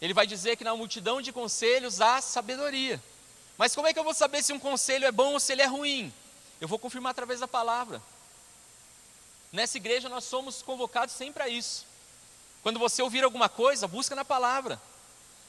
Ele 0.00 0.12
vai 0.12 0.26
dizer 0.26 0.56
que 0.56 0.64
na 0.64 0.74
multidão 0.74 1.22
de 1.22 1.32
conselhos 1.32 2.00
há 2.00 2.20
sabedoria. 2.20 3.02
Mas 3.56 3.74
como 3.74 3.86
é 3.86 3.92
que 3.92 3.98
eu 3.98 4.04
vou 4.04 4.14
saber 4.14 4.42
se 4.42 4.52
um 4.52 4.58
conselho 4.58 5.06
é 5.06 5.12
bom 5.12 5.34
ou 5.34 5.40
se 5.40 5.52
ele 5.52 5.62
é 5.62 5.66
ruim? 5.66 6.12
Eu 6.60 6.68
vou 6.68 6.78
confirmar 6.78 7.12
através 7.12 7.40
da 7.40 7.48
palavra. 7.48 8.02
Nessa 9.52 9.76
igreja 9.76 10.08
nós 10.08 10.24
somos 10.24 10.62
convocados 10.62 11.14
sempre 11.14 11.42
a 11.42 11.48
isso. 11.48 11.86
Quando 12.62 12.78
você 12.78 13.02
ouvir 13.02 13.24
alguma 13.24 13.48
coisa, 13.48 13.88
busca 13.88 14.14
na 14.14 14.24
palavra. 14.24 14.80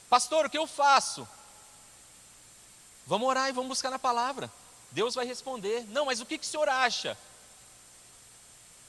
Pastor, 0.08 0.46
o 0.46 0.50
que 0.50 0.58
eu 0.58 0.66
faço? 0.66 1.26
Vamos 3.06 3.28
orar 3.28 3.48
e 3.48 3.52
vamos 3.52 3.68
buscar 3.68 3.90
na 3.90 3.98
palavra. 3.98 4.50
Deus 4.90 5.14
vai 5.14 5.26
responder. 5.26 5.86
Não, 5.88 6.06
mas 6.06 6.20
o 6.20 6.26
que, 6.26 6.38
que 6.38 6.44
o 6.44 6.48
senhor 6.48 6.68
acha? 6.68 7.16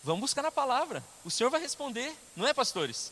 Vamos 0.03 0.21
buscar 0.21 0.41
na 0.41 0.51
palavra. 0.51 1.03
O 1.23 1.31
senhor 1.31 1.49
vai 1.49 1.59
responder, 1.59 2.15
não 2.35 2.47
é, 2.47 2.53
pastores? 2.53 3.11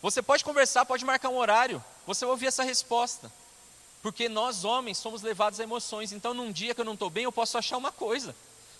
Você 0.00 0.22
pode 0.22 0.44
conversar, 0.44 0.86
pode 0.86 1.04
marcar 1.04 1.28
um 1.28 1.38
horário, 1.38 1.84
você 2.06 2.24
vai 2.24 2.30
ouvir 2.30 2.46
essa 2.46 2.62
resposta. 2.62 3.30
Porque 4.00 4.28
nós, 4.28 4.64
homens, 4.64 4.98
somos 4.98 5.22
levados 5.22 5.58
a 5.58 5.64
emoções. 5.64 6.12
Então, 6.12 6.32
num 6.32 6.52
dia 6.52 6.72
que 6.72 6.80
eu 6.80 6.84
não 6.84 6.94
estou 6.94 7.10
bem, 7.10 7.24
eu 7.24 7.32
posso 7.32 7.58
achar 7.58 7.76
uma 7.76 7.90
coisa. 7.90 8.34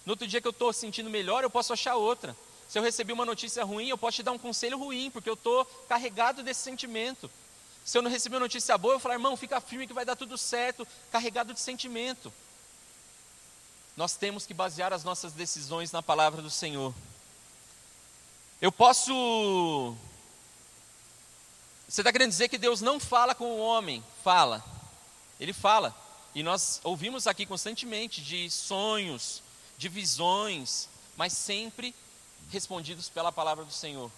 No 0.07 0.13
outro 0.13 0.29
dia 0.29 0.41
que 0.41 0.47
eu 0.47 0.53
estou 0.53 0.73
sentindo 0.73 1.11
melhor, 1.11 1.43
eu 1.43 1.51
posso 1.51 1.73
achar 1.73 1.97
outra. 1.97 2.37
Se 2.69 2.79
eu 2.79 2.83
recebi 2.83 3.13
uma 3.13 3.25
notícia 3.25 3.65
ruim, 3.65 3.89
eu 3.89 3.97
posso 3.97 4.17
te 4.17 4.23
dar 4.23 4.33
um 4.33 4.39
conselho 4.39 4.79
ruim, 4.79 5.11
porque 5.11 5.29
eu 5.29 5.35
estou 5.35 5.65
carregado 5.89 6.43
desse 6.43 6.61
sentimento. 6.61 7.31
Se 7.83 7.97
eu 7.97 8.03
não 8.03 8.11
recebi 8.11 8.35
uma 8.35 8.41
notícia 8.41 8.77
boa, 8.77 8.95
eu 8.95 9.01
falo, 9.01 9.15
irmão, 9.15 9.37
fica 9.37 9.59
firme 9.61 9.87
que 9.87 9.95
vai 9.95 10.05
dar 10.05 10.15
tudo 10.15 10.37
certo, 10.37 10.87
carregado 11.11 11.55
de 11.55 11.61
sentimento. 11.61 12.31
Nós 13.97 14.15
temos 14.15 14.45
que 14.45 14.53
basear 14.53 14.93
as 14.93 15.03
nossas 15.03 15.33
decisões 15.33 15.91
na 15.91 16.03
palavra 16.03 16.43
do 16.43 16.51
Senhor. 16.51 16.95
Eu 18.61 18.71
posso. 18.71 19.97
Você 21.89 22.03
está 22.03 22.13
querendo 22.13 22.31
dizer 22.31 22.49
que 22.49 22.59
Deus 22.59 22.83
não 22.83 23.01
fala 23.01 23.35
com 23.35 23.47
o 23.47 23.59
homem? 23.61 24.05
Fala. 24.23 24.63
Ele 25.41 25.55
fala. 25.55 25.97
E 26.35 26.43
nós 26.43 26.81
ouvimos 26.85 27.27
aqui 27.27 27.47
constantemente 27.47 28.21
de 28.21 28.51
sonhos, 28.51 29.43
de 29.79 29.89
visões, 29.89 30.89
mas 31.17 31.33
sempre 31.33 31.95
respondidos 32.51 33.09
pela 33.09 33.33
palavra 33.33 33.65
do 33.65 33.73
Senhor. 33.73 34.11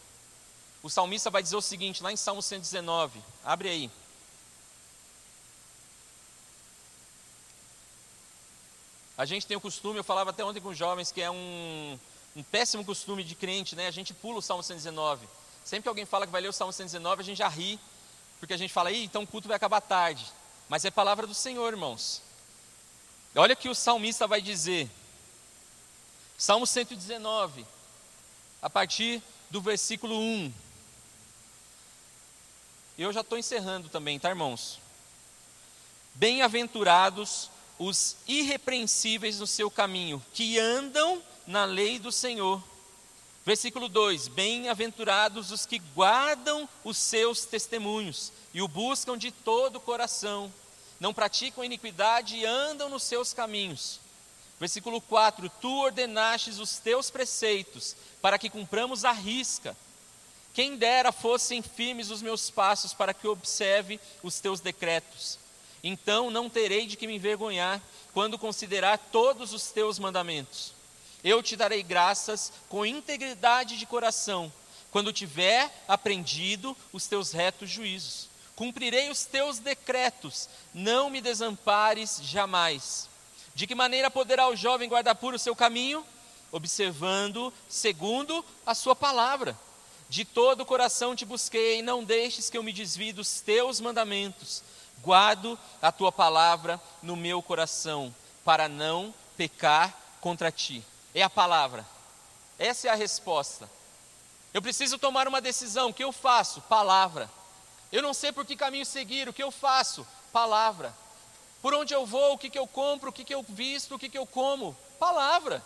O 0.83 0.89
salmista 0.89 1.31
vai 1.31 1.43
dizer 1.43 1.57
o 1.57 1.61
seguinte, 1.61 2.03
lá 2.03 2.13
em 2.13 2.17
Salmo 2.17 2.41
119, 2.43 3.23
abre 3.45 3.69
aí. 3.69 3.91
A 9.17 9.25
gente 9.27 9.47
tem 9.47 9.57
o 9.57 9.61
costume, 9.61 9.99
eu 9.99 10.05
falava 10.05 10.31
até 10.31 10.43
ontem 10.43 10.61
com 10.61 10.71
os 10.71 10.79
jovens, 10.79 11.13
que 11.13 11.21
é 11.21 11.31
um, 11.31 11.99
um 12.35 12.43
péssimo 12.43 12.85
costume 12.85 13.23
de 13.23 13.35
crente, 13.35 13.77
né? 13.77 13.87
A 13.87 13.91
gente 13.91 14.15
pula 14.15 14.39
o 14.39 14.43
Salmo 14.43 14.63
119. 14.63 15.29
Sempre 15.65 15.83
que 15.83 15.89
alguém 15.89 16.07
fala 16.07 16.27
que 16.27 16.33
vai 16.33 16.41
ler 16.41 16.49
o 16.49 16.53
Salmo 16.53 16.73
119, 16.73 17.21
a 17.21 17.25
gente 17.25 17.39
já 17.39 17.49
ri, 17.49 17.79
porque 18.39 18.55
a 18.55 18.57
gente 18.57 18.73
fala, 18.73 18.91
Ih, 18.91 19.05
então 19.05 19.23
o 19.23 19.27
culto 19.27 19.47
vai 19.47 19.57
acabar 19.57 19.81
tarde 19.81 20.33
mas 20.71 20.85
é 20.85 20.91
palavra 20.91 21.27
do 21.27 21.35
Senhor, 21.35 21.67
irmãos. 21.73 22.23
Olha 23.35 23.55
o 23.55 23.57
que 23.57 23.69
o 23.69 23.75
salmista 23.75 24.29
vai 24.29 24.41
dizer. 24.41 24.89
Salmo 26.39 26.65
119, 26.65 27.67
a 28.61 28.69
partir 28.69 29.23
do 29.51 29.61
versículo 29.61 30.19
1. 30.19 30.53
Eu 32.99 33.13
já 33.13 33.21
estou 33.21 33.39
encerrando 33.39 33.89
também, 33.89 34.19
tá, 34.19 34.29
irmãos? 34.29 34.79
Bem-aventurados 36.15 37.51
os 37.79 38.17
irrepreensíveis 38.29 39.39
no 39.41 39.47
seu 39.47 39.71
caminho, 39.71 40.23
que 40.35 40.59
andam 40.59 41.23
na 41.47 41.65
lei 41.65 41.99
do 41.99 42.13
Senhor. 42.13 42.63
Versículo 43.45 43.89
2: 43.89 44.29
Bem-aventurados 44.29 45.51
os 45.51 45.65
que 45.65 45.79
guardam 45.79 46.69
os 46.85 46.99
seus 46.99 47.47
testemunhos 47.47 48.33
e 48.53 48.61
o 48.61 48.69
buscam 48.69 49.17
de 49.17 49.31
todo 49.31 49.77
o 49.77 49.81
coração 49.81 50.53
não 51.01 51.15
praticam 51.15 51.65
iniquidade 51.65 52.37
e 52.37 52.45
andam 52.45 52.91
nos 52.91 53.03
seus 53.05 53.33
caminhos. 53.33 53.99
Versículo 54.61 55.01
4: 55.01 55.51
Tu 55.61 55.69
ordenastes 55.69 56.59
os 56.59 56.79
teus 56.79 57.11
preceitos, 57.11 57.97
para 58.21 58.39
que 58.39 58.51
cumpramos 58.51 59.05
a 59.05 59.11
risca. 59.11 59.75
Quem 60.53 60.77
dera 60.77 61.11
fossem 61.11 61.63
firmes 61.63 62.11
os 62.11 62.21
meus 62.21 62.51
passos, 62.51 62.93
para 62.93 63.15
que 63.15 63.27
observe 63.27 63.99
os 64.23 64.39
teus 64.39 64.61
decretos. 64.61 65.39
Então 65.83 66.31
não 66.31 66.51
terei 66.51 66.87
de 66.87 66.97
que 66.97 67.07
me 67.07 67.17
envergonhar, 67.17 67.81
quando 68.13 68.39
considerar 68.39 68.99
todos 69.11 69.55
os 69.55 69.71
teus 69.71 69.99
mandamentos. 69.99 70.75
Eu 71.25 71.43
te 71.43 71.57
darei 71.57 71.83
graças 71.83 72.53
com 72.69 72.85
integridade 72.85 73.79
de 73.79 73.87
coração, 73.87 74.53
quando 74.91 75.13
tiver 75.13 75.73
aprendido 75.89 76.77
os 76.93 77.07
teus 77.07 77.33
retos 77.33 77.71
juízos 77.71 78.31
cumprirei 78.61 79.09
os 79.09 79.25
teus 79.25 79.59
decretos, 79.59 80.47
não 80.75 81.09
me 81.09 81.23
desampares 81.23 82.21
jamais. 82.23 83.09
De 83.55 83.67
que 83.67 83.75
maneira 83.75 84.11
poderá 84.11 84.49
o 84.49 84.57
jovem 84.57 84.89
guardar 84.89 85.15
puro 85.15 85.37
o 85.37 85.39
seu 85.39 85.55
caminho? 85.55 86.05
Observando 86.53 87.53
segundo 87.69 88.45
a 88.65 88.75
sua 88.75 88.97
palavra. 88.97 89.57
De 90.09 90.25
todo 90.25 90.63
o 90.63 90.67
coração 90.67 91.15
te 91.15 91.25
busquei, 91.25 91.83
não 91.83 92.03
deixes 92.03 92.51
que 92.51 92.59
eu 92.59 92.63
me 92.63 92.73
desvie 92.73 93.13
dos 93.13 93.41
teus 93.41 93.81
mandamentos. 93.81 94.63
Guardo 95.03 95.59
a 95.81 95.93
tua 95.93 96.11
palavra 96.11 96.81
no 97.03 97.17
meu 97.17 97.41
coração, 97.43 98.15
para 98.45 98.69
não 98.69 99.15
pecar 99.37 99.97
contra 100.21 100.51
ti. 100.51 100.85
É 101.15 101.23
a 101.23 101.31
palavra. 101.31 101.87
Essa 102.59 102.89
é 102.89 102.91
a 102.91 102.97
resposta. 102.97 103.71
Eu 104.53 104.61
preciso 104.61 104.99
tomar 104.99 105.29
uma 105.29 105.41
decisão. 105.41 105.91
O 105.91 105.95
que 105.95 106.05
eu 106.05 106.13
faço? 106.13 106.61
Palavra. 106.63 107.31
Eu 107.93 108.03
não 108.03 108.13
sei 108.13 108.33
por 108.33 108.45
que 108.45 108.57
caminho 108.57 108.85
seguir, 108.85 109.29
o 109.29 109.33
que 109.33 109.43
eu 109.43 109.51
faço? 109.51 110.07
Palavra. 110.33 110.95
Por 111.63 111.75
onde 111.75 111.95
eu 111.95 112.07
vou, 112.07 112.35
o 112.35 112.39
que, 112.39 112.49
que 112.49 112.59
eu 112.59 112.67
compro, 112.67 113.11
o 113.11 113.13
que, 113.13 113.25
que 113.25 113.35
eu 113.35 113.43
visto, 113.43 113.95
o 113.95 113.99
que, 113.99 114.09
que 114.09 114.19
eu 114.19 114.27
como? 114.27 114.77
Palavra. 114.99 115.63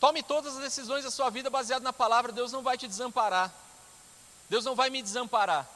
Tome 0.00 0.22
todas 0.22 0.56
as 0.56 0.62
decisões 0.62 1.04
da 1.04 1.10
sua 1.10 1.30
vida 1.30 1.48
baseado 1.48 1.82
na 1.82 1.92
palavra, 1.92 2.32
Deus 2.32 2.52
não 2.52 2.62
vai 2.62 2.76
te 2.76 2.86
desamparar. 2.86 3.52
Deus 4.48 4.64
não 4.64 4.74
vai 4.74 4.90
me 4.90 5.02
desamparar. 5.02 5.68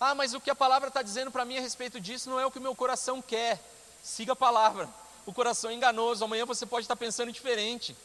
Ah, 0.00 0.14
mas 0.14 0.34
o 0.34 0.40
que 0.40 0.50
a 0.50 0.54
palavra 0.54 0.88
está 0.88 1.02
dizendo 1.02 1.30
para 1.30 1.44
mim 1.44 1.56
a 1.56 1.60
respeito 1.60 2.00
disso 2.00 2.28
não 2.28 2.40
é 2.40 2.44
o 2.44 2.50
que 2.50 2.58
o 2.58 2.62
meu 2.62 2.74
coração 2.74 3.22
quer. 3.22 3.62
Siga 4.02 4.32
a 4.32 4.36
palavra. 4.36 4.88
O 5.24 5.32
coração 5.32 5.70
é 5.70 5.74
enganoso, 5.74 6.24
amanhã 6.24 6.44
você 6.44 6.66
pode 6.66 6.84
estar 6.84 6.96
pensando 6.96 7.32
diferente. 7.32 7.96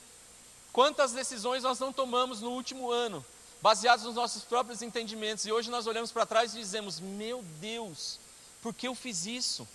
Quantas 0.72 1.12
decisões 1.12 1.64
nós 1.64 1.80
não 1.80 1.92
tomamos 1.92 2.40
no 2.42 2.52
último 2.52 2.92
ano 2.92 3.26
baseados 3.62 4.06
nos 4.06 4.16
nossos 4.16 4.44
próprios 4.44 4.82
entendimentos. 4.82 5.46
E 5.46 5.52
hoje 5.52 5.70
nós 5.70 5.88
olhamos 5.88 6.12
para 6.12 6.26
trás 6.26 6.54
e 6.54 6.60
dizemos: 6.60 7.00
Meu 7.00 7.44
Deus, 7.60 8.20
por 8.62 8.74
que 8.74 8.88
eu 8.88 8.96
fiz 8.96 9.26
isso? 9.26 9.68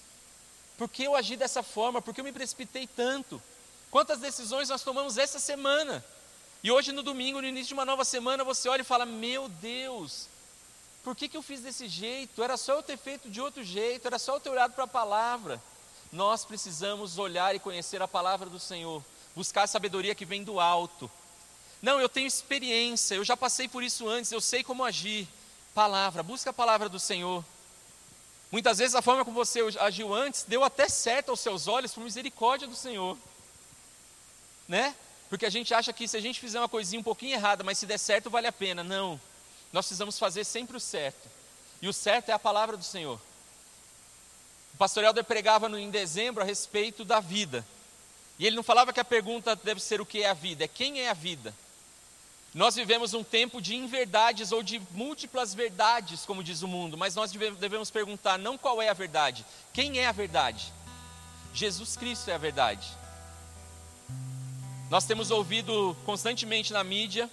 Por 0.77 0.89
que 0.89 1.05
eu 1.05 1.15
agi 1.15 1.37
dessa 1.37 1.63
forma? 1.63 2.03
Por 2.03 2.15
que 2.15 2.21
eu 2.21 2.25
me 2.25 2.33
precipitei 2.33 2.87
tanto? 2.87 3.41
Quantas 3.91 4.19
decisões 4.19 4.69
nós 4.69 4.83
tomamos 4.83 5.19
essa 5.19 5.39
semana? 5.39 6.05
E 6.63 6.71
hoje, 6.71 6.93
no 6.93 7.03
domingo, 7.03 7.41
no 7.41 7.47
início 7.47 7.69
de 7.69 7.75
uma 7.75 7.85
nova 7.85 8.05
semana, 8.05 8.43
você 8.43 8.69
olha 8.69 8.81
e 8.81 8.85
fala: 8.85 9.07
Meu 9.07 9.49
Deus, 9.49 10.29
por 11.03 11.15
que, 11.15 11.29
que 11.29 11.37
eu 11.37 11.43
fiz 11.43 11.61
desse 11.61 11.87
jeito? 11.89 12.43
Era 12.43 12.57
só 12.57 12.75
eu 12.75 12.83
ter 12.83 12.97
feito 12.97 13.29
de 13.31 13.41
outro 13.41 13.63
jeito, 13.63 14.07
era 14.07 14.19
só 14.19 14.35
eu 14.35 14.41
ter 14.41 14.51
olhado 14.51 14.73
para 14.73 14.85
a 14.85 14.89
palavra. 14.89 15.63
Nós 16.13 16.45
precisamos 16.45 17.19
olhar 17.19 17.55
e 17.55 17.61
conhecer 17.61 18.01
a 18.03 18.09
palavra 18.09 18.49
do 18.49 18.59
Senhor, 18.59 19.03
buscar 19.35 19.63
a 19.63 19.67
sabedoria 19.67 20.15
que 20.15 20.25
vem 20.25 20.43
do 20.43 20.61
alto 20.61 21.11
não, 21.85 22.01
eu 22.01 22.09
tenho 22.09 22.27
experiência, 22.27 23.15
eu 23.15 23.23
já 23.23 23.37
passei 23.37 23.69
por 23.69 23.83
isso 23.83 24.09
antes, 24.09 24.33
eu 24.33 24.41
sei 24.41 24.65
como 24.65 24.83
agir. 24.83 25.29
Palavra, 25.75 26.23
busca 26.23 26.49
a 26.49 26.53
palavra 26.53 26.89
do 26.89 26.99
Senhor. 26.99 27.45
Muitas 28.51 28.79
vezes 28.79 28.95
a 28.95 29.03
forma 29.03 29.25
como 29.25 29.35
você 29.35 29.61
agiu 29.81 30.15
antes 30.15 30.45
deu 30.45 30.63
até 30.63 30.89
certo 30.89 31.31
aos 31.31 31.41
seus 31.41 31.67
olhos 31.67 31.93
por 31.93 32.03
misericórdia 32.03 32.69
do 32.69 32.77
Senhor. 32.77 33.17
Né? 34.69 34.95
Porque 35.29 35.47
a 35.47 35.51
gente 35.51 35.75
acha 35.75 35.93
que 35.93 36.07
se 36.07 36.17
a 36.17 36.21
gente 36.21 36.39
fizer 36.39 36.61
uma 36.61 36.69
coisinha 36.69 37.01
um 37.01 37.05
pouquinho 37.05 37.35
errada, 37.35 37.65
mas 37.65 37.79
se 37.79 37.87
der 37.87 37.99
certo, 37.99 38.31
vale 38.31 38.47
a 38.47 38.53
pena. 38.53 38.85
Não. 38.85 39.21
Nós 39.73 39.87
precisamos 39.87 40.19
fazer 40.19 40.45
sempre 40.45 40.77
o 40.77 40.81
certo. 40.81 41.29
E 41.83 41.89
o 41.89 41.93
certo 41.93 42.29
é 42.29 42.33
a 42.33 42.39
palavra 42.39 42.77
do 42.77 42.85
Senhor. 42.85 43.21
O 44.75 44.77
pastor 44.77 45.05
Helder 45.05 45.25
pregava 45.25 45.69
em 45.79 45.91
dezembro 45.91 46.43
a 46.43 46.47
respeito 46.47 47.05
da 47.05 47.21
vida. 47.21 47.67
E 48.39 48.47
ele 48.47 48.57
não 48.57 48.63
falava 48.63 48.93
que 48.93 49.01
a 49.01 49.05
pergunta 49.05 49.55
deve 49.55 49.81
ser 49.81 50.01
o 50.01 50.07
que 50.07 50.23
é 50.23 50.31
a 50.31 50.35
vida, 50.35 50.65
é 50.65 50.69
quem 50.69 51.01
é 51.01 51.11
a 51.11 51.15
vida. 51.15 51.55
Nós 52.55 52.77
vivemos 52.77 53.13
um 53.15 53.25
tempo 53.25 53.61
de 53.61 53.75
inverdades 53.75 54.53
ou 54.53 54.63
de 54.63 54.81
múltiplas 54.93 55.53
verdades, 55.53 56.25
como 56.25 56.45
diz 56.45 56.63
o 56.63 56.69
mundo, 56.69 56.97
mas 56.97 57.17
nós 57.17 57.33
devemos 57.33 57.91
perguntar 57.91 58.39
não 58.39 58.57
qual 58.57 58.81
é 58.81 58.89
a 58.89 58.95
verdade, 58.95 59.45
quem 59.73 59.99
é 59.99 60.07
a 60.07 60.13
verdade? 60.13 60.73
Jesus 61.53 61.97
Cristo 61.97 62.31
é 62.31 62.35
a 62.35 62.39
verdade. 62.39 62.87
Nós 64.89 65.05
temos 65.05 65.33
ouvido 65.33 65.97
constantemente 66.05 66.73
na 66.73 66.85
mídia 66.85 67.29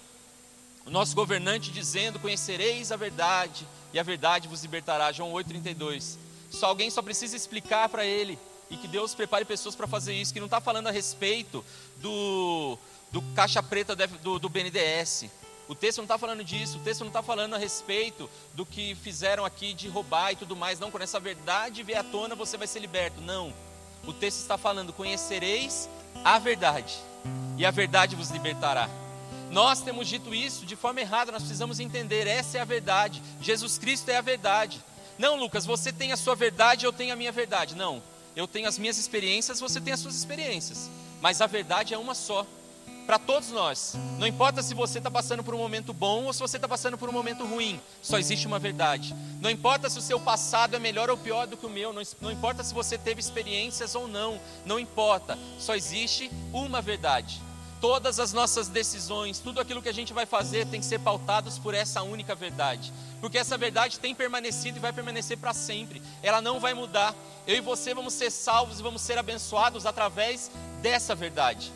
o 0.85 0.89
nosso 0.89 1.15
governante 1.15 1.71
dizendo: 1.71 2.19
Conhecereis 2.19 2.91
a 2.91 2.95
verdade, 2.95 3.67
e 3.93 3.99
a 3.99 4.03
verdade 4.03 4.47
vos 4.47 4.63
libertará. 4.63 5.11
João 5.11 5.31
8,32. 5.33 6.17
Só 6.49 6.67
alguém 6.67 6.89
só 6.89 7.01
precisa 7.01 7.35
explicar 7.35 7.89
para 7.89 8.05
ele, 8.05 8.39
e 8.69 8.77
que 8.77 8.87
Deus 8.87 9.13
prepare 9.13 9.45
pessoas 9.45 9.75
para 9.75 9.87
fazer 9.87 10.13
isso, 10.13 10.33
que 10.33 10.39
não 10.39 10.47
está 10.47 10.59
falando 10.59 10.87
a 10.87 10.91
respeito 10.91 11.63
do, 11.97 12.77
do 13.11 13.21
caixa 13.35 13.61
preta 13.61 13.95
do, 13.95 14.39
do 14.39 14.49
BNDES. 14.49 15.25
O 15.67 15.75
texto 15.75 15.97
não 15.97 16.05
está 16.05 16.17
falando 16.17 16.43
disso, 16.43 16.77
o 16.77 16.81
texto 16.81 17.01
não 17.01 17.07
está 17.07 17.23
falando 17.23 17.53
a 17.53 17.57
respeito 17.57 18.29
do 18.53 18.65
que 18.65 18.93
fizeram 18.95 19.45
aqui 19.45 19.73
de 19.73 19.87
roubar 19.87 20.33
e 20.33 20.35
tudo 20.35 20.55
mais. 20.55 20.79
Não, 20.79 20.91
quando 20.91 21.03
essa 21.03 21.19
verdade 21.19 21.83
vier 21.83 21.99
à 21.99 22.03
tona, 22.03 22.35
você 22.35 22.57
vai 22.57 22.67
ser 22.67 22.79
liberto. 22.79 23.21
Não. 23.21 23.53
O 24.05 24.11
texto 24.11 24.39
está 24.39 24.57
falando: 24.57 24.91
conhecereis 24.91 25.89
a 26.23 26.37
verdade, 26.39 26.97
e 27.57 27.65
a 27.65 27.71
verdade 27.71 28.15
vos 28.15 28.29
libertará. 28.29 28.89
Nós 29.49 29.81
temos 29.81 30.07
dito 30.07 30.33
isso 30.33 30.65
de 30.65 30.75
forma 30.75 31.01
errada, 31.01 31.31
nós 31.31 31.43
precisamos 31.43 31.79
entender: 31.79 32.27
essa 32.27 32.57
é 32.57 32.61
a 32.61 32.65
verdade. 32.65 33.21
Jesus 33.39 33.77
Cristo 33.77 34.09
é 34.09 34.17
a 34.17 34.21
verdade. 34.21 34.81
Não, 35.17 35.37
Lucas, 35.37 35.65
você 35.65 35.91
tem 35.91 36.11
a 36.11 36.17
sua 36.17 36.35
verdade, 36.35 36.85
eu 36.85 36.91
tenho 36.91 37.13
a 37.13 37.15
minha 37.15 37.31
verdade. 37.31 37.75
Não, 37.75 38.01
eu 38.35 38.47
tenho 38.47 38.67
as 38.67 38.77
minhas 38.77 38.97
experiências, 38.97 39.59
você 39.59 39.79
tem 39.79 39.93
as 39.93 39.99
suas 39.99 40.15
experiências. 40.15 40.89
Mas 41.21 41.41
a 41.41 41.47
verdade 41.47 41.93
é 41.93 41.97
uma 41.97 42.15
só 42.15 42.45
para 43.05 43.19
todos 43.19 43.49
nós. 43.49 43.95
Não 44.17 44.27
importa 44.27 44.61
se 44.61 44.73
você 44.73 44.97
está 44.97 45.11
passando 45.11 45.43
por 45.43 45.53
um 45.53 45.57
momento 45.57 45.93
bom 45.93 46.25
ou 46.25 46.33
se 46.33 46.39
você 46.39 46.57
está 46.57 46.67
passando 46.67 46.97
por 46.97 47.09
um 47.09 47.13
momento 47.13 47.45
ruim, 47.45 47.79
só 48.01 48.17
existe 48.17 48.47
uma 48.47 48.59
verdade. 48.59 49.15
Não 49.39 49.49
importa 49.49 49.89
se 49.89 49.99
o 49.99 50.01
seu 50.01 50.19
passado 50.19 50.75
é 50.75 50.79
melhor 50.79 51.09
ou 51.09 51.17
pior 51.17 51.47
do 51.47 51.57
que 51.57 51.65
o 51.65 51.69
meu, 51.69 51.91
não, 51.91 52.01
não 52.21 52.31
importa 52.31 52.63
se 52.63 52.73
você 52.73 52.97
teve 52.97 53.19
experiências 53.19 53.95
ou 53.95 54.07
não, 54.07 54.39
não 54.65 54.79
importa, 54.79 55.37
só 55.59 55.75
existe 55.75 56.31
uma 56.53 56.81
verdade. 56.81 57.41
Todas 57.81 58.19
as 58.19 58.31
nossas 58.31 58.67
decisões, 58.67 59.39
tudo 59.39 59.59
aquilo 59.59 59.81
que 59.81 59.89
a 59.89 59.93
gente 59.93 60.13
vai 60.13 60.27
fazer 60.27 60.67
tem 60.67 60.79
que 60.79 60.85
ser 60.85 60.99
pautados 60.99 61.57
por 61.57 61.73
essa 61.73 62.03
única 62.03 62.35
verdade. 62.35 62.93
Porque 63.19 63.39
essa 63.39 63.57
verdade 63.57 63.99
tem 63.99 64.13
permanecido 64.13 64.77
e 64.77 64.79
vai 64.79 64.93
permanecer 64.93 65.35
para 65.39 65.51
sempre. 65.51 65.99
Ela 66.21 66.41
não 66.41 66.59
vai 66.59 66.75
mudar. 66.75 67.15
Eu 67.47 67.55
e 67.55 67.61
você 67.61 67.91
vamos 67.95 68.13
ser 68.13 68.29
salvos 68.29 68.79
e 68.79 68.83
vamos 68.83 69.01
ser 69.01 69.17
abençoados 69.17 69.87
através 69.87 70.51
dessa 70.79 71.15
verdade. 71.15 71.73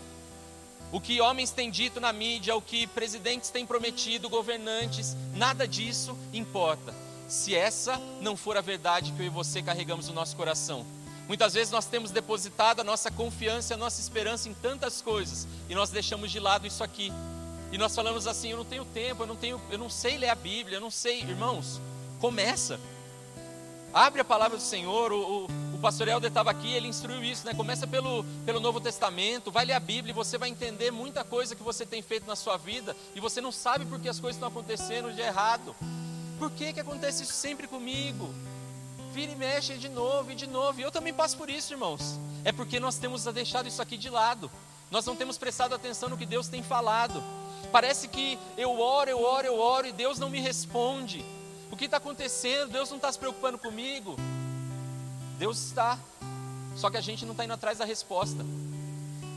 O 0.92 1.02
que 1.02 1.20
homens 1.20 1.52
têm 1.52 1.70
dito 1.70 2.00
na 2.00 2.14
mídia, 2.14 2.56
o 2.56 2.62
que 2.62 2.88
presidentes 2.88 3.50
têm 3.50 3.66
prometido, 3.66 4.30
governantes, 4.30 5.16
nada 5.34 5.68
disso 5.68 6.18
importa. 6.32 6.94
Se 7.28 7.56
essa 7.56 8.00
não 8.22 8.38
for 8.38 8.56
a 8.56 8.62
verdade 8.62 9.12
que 9.12 9.22
eu 9.22 9.26
e 9.26 9.30
você 9.30 9.62
carregamos 9.62 10.08
no 10.08 10.14
nosso 10.14 10.36
coração. 10.36 10.86
Muitas 11.28 11.56
vezes 11.56 11.72
nós 11.72 11.86
temos 11.86 12.12
depositado 12.12 12.82
a 12.82 12.84
nossa 12.84 13.10
confiança, 13.10 13.74
a 13.74 13.78
nossa 13.78 14.00
esperança 14.00 14.48
em 14.48 14.54
tantas 14.54 15.02
coisas 15.02 15.48
e 15.68 15.74
nós 15.74 15.90
deixamos 15.90 16.32
de 16.32 16.40
lado 16.40 16.68
isso 16.68 16.84
aqui. 16.84 17.12
E 17.72 17.78
nós 17.78 17.96
falamos 17.96 18.28
assim: 18.28 18.52
eu 18.52 18.58
não 18.58 18.66
tenho 18.66 18.86
tempo, 18.86 19.24
eu 19.24 19.28
não 19.28 19.36
tenho, 19.36 19.60
eu 19.72 19.78
não 19.78 19.90
sei 19.90 20.18
ler 20.18 20.30
a 20.30 20.36
Bíblia, 20.36 20.78
eu 20.78 20.82
não 20.82 20.92
sei, 20.92 21.22
irmãos. 21.22 21.82
Começa. 22.20 22.80
Abre 23.94 24.22
a 24.22 24.26
palavra 24.26 24.58
do 24.58 24.64
Senhor. 24.64 25.12
O, 25.12 25.46
o, 25.74 25.75
pastor 25.86 26.08
Helder 26.08 26.30
estava 26.30 26.50
aqui, 26.50 26.74
ele 26.74 26.88
instruiu 26.88 27.24
isso, 27.24 27.46
né? 27.46 27.54
Começa 27.54 27.86
pelo, 27.86 28.24
pelo 28.44 28.60
Novo 28.60 28.82
Testamento, 28.82 29.52
vai 29.52 29.66
ler 29.66 29.74
a 29.74 29.80
Bíblia 29.80 30.12
e 30.12 30.16
você 30.16 30.36
vai 30.36 30.50
entender 30.50 30.90
muita 30.90 31.24
coisa 31.24 31.56
que 31.56 31.62
você 31.62 31.86
tem 31.86 32.02
feito 32.02 32.26
na 32.26 32.36
sua 32.36 32.58
vida 32.58 32.98
e 33.14 33.20
você 33.20 33.40
não 33.40 33.52
sabe 33.52 33.86
por 33.86 34.00
que 34.00 34.10
as 34.10 34.20
coisas 34.20 34.36
estão 34.36 34.50
acontecendo 34.50 35.14
de 35.14 35.22
errado. 35.22 35.76
Por 36.40 36.50
que, 36.50 36.74
que 36.74 36.80
acontece 36.80 37.22
isso 37.22 37.34
sempre 37.34 37.68
comigo? 37.68 38.34
vira 39.14 39.32
e 39.32 39.36
mexe 39.36 39.76
de 39.76 39.88
novo 39.88 40.32
e 40.32 40.36
de 40.36 40.48
novo. 40.48 40.80
E 40.80 40.84
eu 40.84 40.92
também 40.92 41.14
passo 41.14 41.38
por 41.38 41.52
isso, 41.52 41.72
irmãos. 41.72 42.20
É 42.44 42.52
porque 42.52 42.80
nós 42.80 42.98
temos 42.98 43.24
deixado 43.26 43.68
isso 43.68 43.82
aqui 43.82 43.96
de 43.96 44.10
lado. 44.10 44.52
Nós 44.90 45.06
não 45.06 45.16
temos 45.16 45.38
prestado 45.38 45.76
atenção 45.76 46.10
no 46.10 46.18
que 46.18 46.26
Deus 46.26 46.48
tem 46.48 46.64
falado. 46.64 47.24
Parece 47.72 48.08
que 48.08 48.40
eu 48.58 48.78
oro, 48.78 49.10
eu 49.10 49.24
oro, 49.24 49.46
eu 49.46 49.58
oro 49.58 49.88
e 49.88 49.92
Deus 49.92 50.18
não 50.18 50.32
me 50.32 50.42
responde. 50.42 51.24
O 51.72 51.78
que 51.78 51.86
está 51.86 51.98
acontecendo? 51.98 52.72
Deus 52.72 52.90
não 52.90 52.98
está 52.98 53.10
se 53.12 53.20
preocupando 53.20 53.58
comigo. 53.60 54.18
Deus 55.38 55.58
está. 55.58 56.00
Só 56.76 56.90
que 56.90 56.98
a 56.98 57.02
gente 57.02 57.26
não 57.26 57.32
está 57.32 57.46
indo 57.46 57.54
atrás 57.54 57.78
da 57.78 57.86
resposta. 57.86 58.46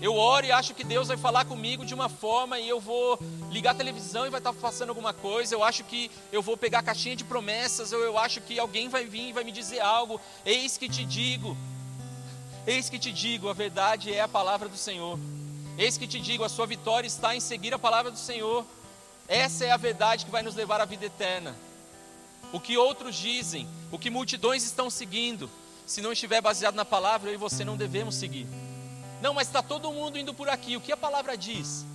Eu 0.00 0.14
oro 0.14 0.46
e 0.46 0.52
acho 0.52 0.74
que 0.74 0.84
Deus 0.84 1.08
vai 1.08 1.16
falar 1.16 1.44
comigo 1.44 1.84
de 1.84 1.92
uma 1.92 2.08
forma 2.08 2.58
e 2.58 2.68
eu 2.68 2.78
vou 2.78 3.18
ligar 3.50 3.72
a 3.72 3.74
televisão 3.74 4.26
e 4.26 4.30
vai 4.30 4.38
estar 4.38 4.52
passando 4.52 4.90
alguma 4.90 5.12
coisa. 5.12 5.54
Eu 5.54 5.64
acho 5.64 5.82
que 5.82 6.08
eu 6.30 6.40
vou 6.40 6.56
pegar 6.56 6.80
a 6.80 6.82
caixinha 6.82 7.16
de 7.16 7.24
promessas, 7.24 7.92
ou 7.92 8.00
eu 8.00 8.16
acho 8.16 8.40
que 8.40 8.58
alguém 8.60 8.88
vai 8.88 9.06
vir 9.06 9.30
e 9.30 9.32
vai 9.32 9.42
me 9.42 9.50
dizer 9.50 9.80
algo. 9.80 10.20
Eis 10.44 10.76
que 10.76 10.88
te 10.88 11.04
digo, 11.04 11.56
eis 12.64 12.88
que 12.88 12.98
te 12.98 13.12
digo, 13.12 13.48
a 13.48 13.52
verdade 13.52 14.14
é 14.14 14.20
a 14.20 14.28
palavra 14.28 14.68
do 14.68 14.76
Senhor. 14.76 15.18
Eis 15.76 15.98
que 15.98 16.06
te 16.06 16.20
digo, 16.20 16.44
a 16.44 16.48
sua 16.48 16.66
vitória 16.66 17.06
está 17.06 17.34
em 17.34 17.40
seguir 17.40 17.74
a 17.74 17.78
palavra 17.78 18.12
do 18.12 18.18
Senhor. 18.18 18.64
Essa 19.26 19.64
é 19.64 19.72
a 19.72 19.76
verdade 19.76 20.24
que 20.24 20.30
vai 20.30 20.42
nos 20.42 20.54
levar 20.54 20.80
à 20.80 20.84
vida 20.84 21.06
eterna. 21.06 21.56
O 22.52 22.60
que 22.60 22.76
outros 22.76 23.16
dizem, 23.16 23.68
o 23.90 23.98
que 23.98 24.10
multidões 24.10 24.62
estão 24.62 24.88
seguindo, 24.88 25.50
se 25.88 26.02
não 26.02 26.12
estiver 26.12 26.42
baseado 26.42 26.74
na 26.74 26.84
palavra, 26.84 27.30
eu 27.30 27.34
e 27.34 27.38
você 27.38 27.64
não 27.64 27.74
devemos 27.74 28.14
seguir. 28.14 28.46
Não, 29.22 29.32
mas 29.32 29.48
está 29.48 29.62
todo 29.62 29.90
mundo 29.90 30.18
indo 30.18 30.34
por 30.34 30.46
aqui. 30.46 30.76
O 30.76 30.82
que 30.82 30.92
a 30.92 30.96
palavra 30.98 31.34
diz? 31.34 31.86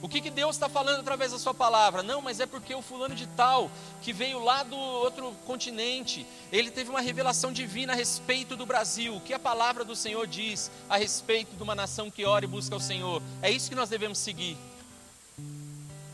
O 0.00 0.08
que, 0.08 0.20
que 0.20 0.30
Deus 0.30 0.54
está 0.54 0.68
falando 0.68 1.00
através 1.00 1.32
da 1.32 1.38
sua 1.40 1.52
palavra? 1.52 2.04
Não, 2.04 2.22
mas 2.22 2.38
é 2.38 2.46
porque 2.46 2.72
o 2.72 2.80
fulano 2.80 3.16
de 3.16 3.26
tal, 3.26 3.68
que 4.00 4.12
veio 4.12 4.38
lá 4.38 4.62
do 4.62 4.76
outro 4.76 5.32
continente, 5.44 6.24
ele 6.52 6.70
teve 6.70 6.88
uma 6.88 7.00
revelação 7.00 7.52
divina 7.52 7.92
a 7.92 7.96
respeito 7.96 8.56
do 8.56 8.64
Brasil. 8.64 9.16
O 9.16 9.20
que 9.20 9.34
a 9.34 9.40
palavra 9.40 9.84
do 9.84 9.96
Senhor 9.96 10.24
diz 10.24 10.70
a 10.88 10.96
respeito 10.96 11.56
de 11.56 11.62
uma 11.64 11.74
nação 11.74 12.12
que 12.12 12.24
ora 12.24 12.44
e 12.44 12.48
busca 12.48 12.76
o 12.76 12.80
Senhor? 12.80 13.20
É 13.42 13.50
isso 13.50 13.68
que 13.68 13.76
nós 13.76 13.88
devemos 13.88 14.18
seguir. 14.18 14.56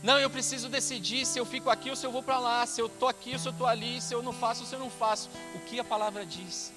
Não, 0.01 0.17
eu 0.17 0.31
preciso 0.31 0.67
decidir 0.67 1.27
se 1.27 1.37
eu 1.37 1.45
fico 1.45 1.69
aqui 1.69 1.91
ou 1.91 1.95
se 1.95 2.07
eu 2.07 2.11
vou 2.11 2.23
para 2.23 2.39
lá, 2.39 2.65
se 2.65 2.81
eu 2.81 2.87
estou 2.87 3.07
aqui 3.07 3.33
ou 3.33 3.39
se 3.39 3.47
eu 3.47 3.51
estou 3.51 3.67
ali, 3.67 4.01
se 4.01 4.15
eu 4.15 4.23
não 4.23 4.33
faço 4.33 4.61
ou 4.61 4.67
se 4.67 4.73
eu 4.73 4.79
não 4.79 4.89
faço. 4.89 5.29
O 5.53 5.59
que 5.59 5.79
a 5.79 5.83
palavra 5.83 6.25
diz? 6.25 6.73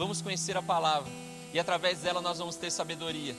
Vamos 0.00 0.22
conhecer 0.22 0.56
a 0.56 0.62
palavra 0.62 1.12
e 1.52 1.60
através 1.60 1.98
dela 1.98 2.22
nós 2.22 2.38
vamos 2.38 2.56
ter 2.56 2.70
sabedoria. 2.70 3.36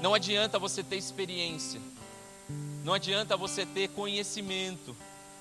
Não 0.00 0.14
adianta 0.14 0.60
você 0.60 0.80
ter 0.80 0.94
experiência, 0.94 1.80
não 2.84 2.94
adianta 2.94 3.36
você 3.36 3.66
ter 3.66 3.88
conhecimento, 3.88 4.94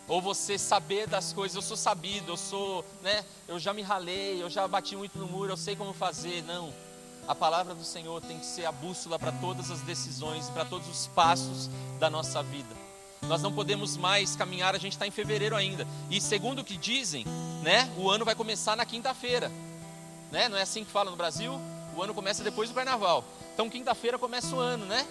ou 0.08 0.20
você 0.20 0.58
saber 0.58 1.06
das 1.06 1.32
coisas. 1.32 1.56
Eu 1.56 1.62
sou 1.62 1.78
sabido, 1.78 2.32
eu 2.32 2.38
sou, 2.38 2.84
né? 3.04 3.24
Eu 3.48 3.60
já 3.60 3.72
me 3.72 3.84
ralei, 3.84 4.42
eu 4.42 4.50
já 4.50 4.68
bati 4.68 4.96
muito 4.96 5.20
no 5.20 5.28
muro, 5.28 5.52
eu 5.52 5.58
sei 5.58 5.76
como 5.76 5.94
fazer. 5.94 6.42
Não. 6.42 6.74
A 7.28 7.36
palavra 7.36 7.76
do 7.76 7.84
Senhor 7.84 8.20
tem 8.22 8.40
que 8.40 8.48
ser 8.48 8.66
a 8.66 8.72
bússola 8.72 9.20
para 9.20 9.32
todas 9.32 9.70
as 9.70 9.82
decisões, 9.82 10.50
para 10.50 10.66
todos 10.66 10.88
os 10.90 11.06
passos 11.06 11.70
da 12.00 12.10
nossa 12.10 12.42
vida. 12.42 12.87
Nós 13.28 13.42
não 13.42 13.52
podemos 13.52 13.98
mais 13.98 14.36
caminhar, 14.36 14.74
a 14.76 14.80
gente 14.80 14.94
está 14.94 15.06
em 15.06 15.12
fevereiro 15.12 15.56
ainda. 15.56 15.88
E 16.10 16.20
segundo 16.20 16.60
o 16.60 16.64
que 16.64 16.78
dizem, 16.78 17.26
né? 17.64 17.92
O 17.98 18.10
ano 18.10 18.26
vai 18.26 18.36
começar 18.36 18.76
na 18.76 18.86
quinta-feira 18.86 19.52
né? 20.32 20.50
Não 20.50 20.58
é 20.58 20.62
assim 20.62 20.84
que 20.84 20.92
fala 20.92 21.10
no 21.10 21.18
Brasil? 21.18 21.60
O 21.96 22.02
ano 22.02 22.14
começa 22.14 22.44
depois 22.44 22.70
do 22.70 22.76
carnaval. 22.76 23.24
Então, 23.54 23.70
quinta-feira 23.70 24.20
começa 24.20 24.56
o 24.56 24.60
ano, 24.60 24.86
né? 24.86 25.06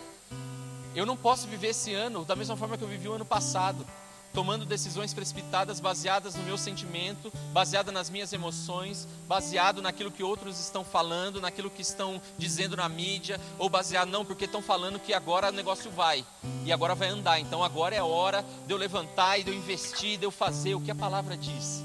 Eu 0.95 1.05
não 1.05 1.17
posso 1.17 1.47
viver 1.47 1.69
esse 1.69 1.93
ano 1.93 2.25
da 2.25 2.37
mesma 2.37 2.57
forma 2.57 2.77
que 2.79 2.85
eu 2.85 2.89
vivi 2.89 3.09
o 3.09 3.13
ano 3.13 3.25
passado, 3.25 3.87
tomando 4.37 4.67
decisões 4.67 5.15
precipitadas 5.15 5.81
baseadas 5.81 6.35
no 6.35 6.43
meu 6.43 6.59
sentimento, 6.59 7.33
baseada 7.55 7.91
nas 7.91 8.11
minhas 8.11 8.35
emoções, 8.35 9.09
baseado 9.27 9.81
naquilo 9.81 10.11
que 10.11 10.23
outros 10.23 10.61
estão 10.61 10.85
falando, 10.85 11.41
naquilo 11.41 11.71
que 11.71 11.81
estão 11.81 12.21
dizendo 12.37 12.77
na 12.77 12.87
mídia, 12.87 13.41
ou 13.59 13.71
baseado 13.71 14.11
não 14.11 14.27
porque 14.27 14.45
estão 14.45 14.61
falando 14.61 15.01
que 15.01 15.15
agora 15.15 15.49
o 15.49 15.53
negócio 15.53 15.91
vai 15.91 16.23
e 16.67 16.71
agora 16.71 16.95
vai 16.95 17.09
andar. 17.09 17.41
Então 17.41 17.65
agora 17.65 17.97
é 17.97 18.03
hora 18.03 18.45
de 18.67 18.75
eu 18.75 18.77
levantar 18.77 19.39
e 19.39 19.43
de 19.43 19.53
eu 19.53 19.55
investir, 19.55 20.19
de 20.19 20.27
eu 20.27 20.31
fazer 20.31 20.75
o 20.75 20.83
que 20.83 20.91
a 20.91 20.95
palavra 20.95 21.35
diz 21.35 21.83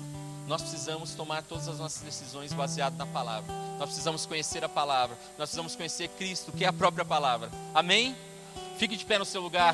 nós 0.47 0.61
precisamos 0.61 1.13
tomar 1.13 1.43
todas 1.43 1.69
as 1.69 1.79
nossas 1.79 2.01
decisões 2.01 2.51
baseadas 2.51 2.99
na 2.99 3.05
palavra. 3.05 3.49
Nós 3.79 3.85
precisamos 3.85 4.25
conhecer 4.25 4.61
a 4.65 4.67
palavra. 4.67 5.15
Nós 5.37 5.47
precisamos 5.47 5.77
conhecer 5.77 6.09
Cristo, 6.09 6.51
que 6.51 6.65
é 6.65 6.67
a 6.67 6.73
própria 6.73 7.05
palavra. 7.05 7.49
Amém? 7.73 8.13
Fique 8.77 8.97
de 8.97 9.05
pé 9.05 9.17
no 9.17 9.23
seu 9.23 9.41
lugar. 9.41 9.73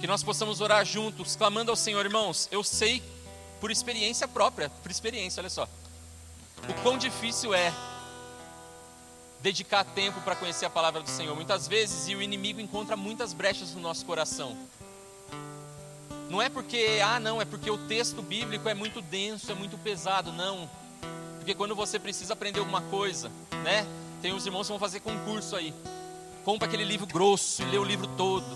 Que 0.00 0.06
nós 0.06 0.22
possamos 0.22 0.60
orar 0.60 0.84
juntos, 0.84 1.36
clamando 1.36 1.70
ao 1.70 1.76
Senhor, 1.76 2.04
irmãos. 2.04 2.48
Eu 2.50 2.64
sei 2.64 3.02
por 3.60 3.70
experiência 3.70 4.26
própria, 4.26 4.70
por 4.82 4.90
experiência, 4.90 5.40
olha 5.40 5.50
só. 5.50 5.68
O 6.68 6.82
quão 6.82 6.96
difícil 6.96 7.52
é 7.54 7.72
dedicar 9.42 9.84
tempo 9.84 10.20
para 10.22 10.36
conhecer 10.36 10.66
a 10.66 10.70
palavra 10.70 11.02
do 11.02 11.08
Senhor. 11.08 11.34
Muitas 11.34 11.68
vezes, 11.68 12.08
e 12.08 12.14
o 12.14 12.22
inimigo 12.22 12.60
encontra 12.60 12.96
muitas 12.96 13.32
brechas 13.32 13.74
no 13.74 13.80
nosso 13.80 14.04
coração. 14.04 14.56
Não 16.30 16.40
é 16.40 16.48
porque, 16.48 17.00
ah, 17.04 17.18
não, 17.18 17.40
é 17.40 17.44
porque 17.44 17.70
o 17.70 17.76
texto 17.76 18.22
bíblico 18.22 18.68
é 18.68 18.74
muito 18.74 19.02
denso, 19.02 19.50
é 19.50 19.54
muito 19.54 19.76
pesado, 19.78 20.32
não. 20.32 20.70
Porque 21.36 21.54
quando 21.54 21.74
você 21.74 21.98
precisa 21.98 22.34
aprender 22.34 22.60
alguma 22.60 22.82
coisa, 22.82 23.30
né? 23.64 23.86
Tem 24.22 24.32
uns 24.32 24.46
irmãos 24.46 24.66
que 24.66 24.72
vão 24.72 24.78
fazer 24.78 25.00
concurso 25.00 25.56
aí. 25.56 25.74
Compra 26.44 26.68
aquele 26.68 26.84
livro 26.84 27.06
grosso 27.06 27.62
e 27.62 27.64
lê 27.66 27.78
o 27.78 27.84
livro 27.84 28.06
todo, 28.16 28.46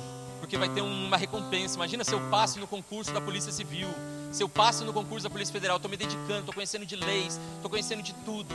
porque 0.45 0.59
vai 0.59 0.69
ter 0.69 0.83
uma 0.83 1.17
recompensa. 1.17 1.77
Imagina 1.77 2.05
se 2.05 2.13
eu 2.13 2.21
passo 2.31 2.61
no 2.61 2.67
concurso 2.67 3.11
da 3.13 3.21
Polícia 3.21 3.51
Civil, 3.51 3.89
se 4.31 4.43
eu 4.43 4.49
passo 4.49 4.85
no 4.85 4.93
concurso 4.93 5.25
da 5.25 5.31
Polícia 5.31 5.51
Federal, 5.51 5.77
estou 5.77 5.91
me 5.91 5.97
dedicando, 5.97 6.41
estou 6.41 6.53
conhecendo 6.53 6.85
de 6.85 6.97
leis, 6.97 7.41
estou 7.57 7.71
conhecendo 7.71 8.03
de 8.03 8.13
tudo. 8.27 8.55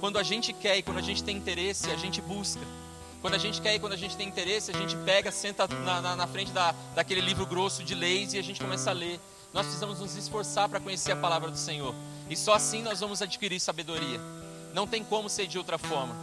Quando 0.00 0.18
a 0.18 0.22
gente 0.22 0.54
quer 0.54 0.78
e 0.78 0.82
quando 0.82 0.96
a 0.96 1.02
gente 1.02 1.22
tem 1.22 1.36
interesse, 1.36 1.90
a 1.90 1.96
gente 1.96 2.22
busca. 2.22 2.62
Quando 3.20 3.34
a 3.34 3.38
gente 3.38 3.60
quer 3.60 3.74
e 3.74 3.78
quando 3.78 3.92
a 3.92 3.96
gente 3.96 4.16
tem 4.16 4.26
interesse, 4.26 4.70
a 4.70 4.78
gente 4.78 4.96
pega, 5.04 5.30
senta 5.30 5.68
na, 5.68 6.00
na, 6.00 6.16
na 6.16 6.26
frente 6.26 6.52
da, 6.52 6.74
daquele 6.94 7.20
livro 7.20 7.44
grosso 7.44 7.84
de 7.84 7.94
leis 7.94 8.32
e 8.32 8.38
a 8.38 8.42
gente 8.42 8.58
começa 8.58 8.88
a 8.88 8.94
ler. 8.94 9.20
Nós 9.52 9.66
precisamos 9.66 10.00
nos 10.00 10.16
esforçar 10.16 10.70
para 10.70 10.80
conhecer 10.80 11.12
a 11.12 11.16
palavra 11.16 11.50
do 11.50 11.58
Senhor. 11.58 11.94
E 12.30 12.36
só 12.36 12.54
assim 12.54 12.82
nós 12.82 13.00
vamos 13.00 13.20
adquirir 13.20 13.60
sabedoria. 13.60 14.18
Não 14.72 14.86
tem 14.86 15.04
como 15.04 15.28
ser 15.28 15.46
de 15.46 15.58
outra 15.58 15.76
forma. 15.76 16.16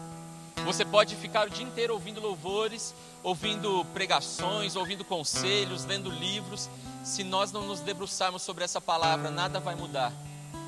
Você 0.65 0.85
pode 0.85 1.15
ficar 1.15 1.47
o 1.47 1.49
dia 1.49 1.65
inteiro 1.65 1.93
ouvindo 1.93 2.21
louvores, 2.21 2.95
ouvindo 3.21 3.85
pregações, 3.93 4.75
ouvindo 4.75 5.03
conselhos, 5.03 5.85
lendo 5.85 6.09
livros. 6.09 6.69
Se 7.03 7.23
nós 7.23 7.51
não 7.51 7.67
nos 7.67 7.81
debruçarmos 7.81 8.41
sobre 8.41 8.63
essa 8.63 8.79
palavra, 8.79 9.29
nada 9.29 9.59
vai 9.59 9.75
mudar. 9.75 10.13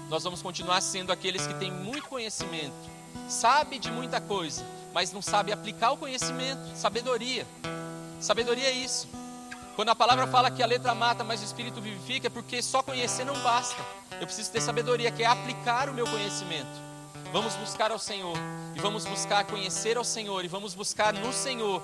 Nós 0.10 0.24
vamos 0.24 0.42
continuar 0.42 0.82
sendo 0.82 1.12
aqueles 1.12 1.48
que 1.48 1.54
têm 1.56 1.72
muito 1.72 2.08
conhecimento, 2.08 2.76
sabe 3.28 3.80
de 3.80 3.90
muita 3.92 4.22
coisa, 4.22 4.64
mas 4.94 5.12
não 5.12 5.22
sabe 5.22 5.52
aplicar 5.52 5.92
o 5.92 5.98
conhecimento, 5.98 6.62
sabedoria. 6.76 7.48
Sabedoria 8.20 8.68
é 8.68 8.72
isso. 8.72 9.08
Quando 9.76 9.90
a 9.90 9.96
palavra 9.96 10.28
fala 10.28 10.52
que 10.52 10.64
a 10.64 10.66
letra 10.66 10.96
mata, 10.96 11.24
mas 11.24 11.42
o 11.42 11.44
espírito 11.44 11.82
vivifica, 11.82 12.28
é 12.28 12.30
porque 12.30 12.62
só 12.62 12.82
conhecer 12.82 13.26
não 13.26 13.38
basta. 13.42 13.84
Eu 14.20 14.26
preciso 14.26 14.52
ter 14.52 14.62
sabedoria, 14.62 15.12
que 15.12 15.24
é 15.24 15.26
aplicar 15.26 15.90
o 15.90 15.94
meu 15.94 16.06
conhecimento. 16.06 16.95
Vamos 17.32 17.56
buscar 17.56 17.92
ao 17.92 18.00
Senhor, 18.00 18.38
e 18.76 18.80
vamos 18.80 19.06
buscar 19.06 19.44
conhecer 19.46 19.98
ao 19.98 20.04
Senhor, 20.04 20.46
e 20.46 20.48
vamos 20.48 20.74
buscar 20.74 21.14
no 21.14 21.34
Senhor 21.34 21.84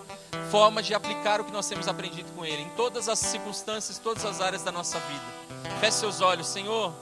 formas 0.50 0.86
de 0.86 0.94
aplicar 0.94 1.42
o 1.42 1.44
que 1.44 1.52
nós 1.52 1.68
temos 1.68 1.88
aprendido 1.88 2.32
com 2.34 2.46
Ele, 2.46 2.64
em 2.64 2.70
todas 2.70 3.10
as 3.10 3.20
circunstâncias, 3.20 3.98
todas 3.98 4.24
as 4.24 4.40
áreas 4.40 4.64
da 4.64 4.72
nossa 4.72 5.00
vida. 5.00 5.70
Feche 5.80 5.98
seus 5.98 6.22
olhos, 6.22 6.48
Senhor. 6.48 6.94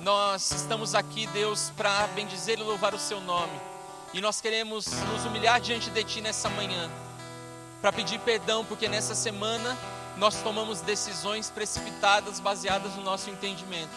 Nós 0.00 0.50
estamos 0.50 0.94
aqui, 0.94 1.26
Deus, 1.28 1.72
para 1.76 2.06
bendizer 2.08 2.58
e 2.58 2.62
louvar 2.62 2.94
o 2.94 2.98
Seu 2.98 3.20
nome, 3.20 3.58
e 4.12 4.20
nós 4.20 4.40
queremos 4.40 4.86
nos 4.86 5.24
humilhar 5.24 5.60
diante 5.60 5.90
de 5.90 6.04
Ti 6.04 6.20
nessa 6.20 6.48
manhã, 6.50 6.90
para 7.80 7.92
pedir 7.92 8.20
perdão, 8.20 8.64
porque 8.64 8.88
nessa 8.88 9.14
semana 9.14 9.76
nós 10.16 10.42
tomamos 10.42 10.80
decisões 10.80 11.48
precipitadas 11.48 12.38
baseadas 12.40 12.94
no 12.96 13.02
nosso 13.02 13.30
entendimento. 13.30 13.90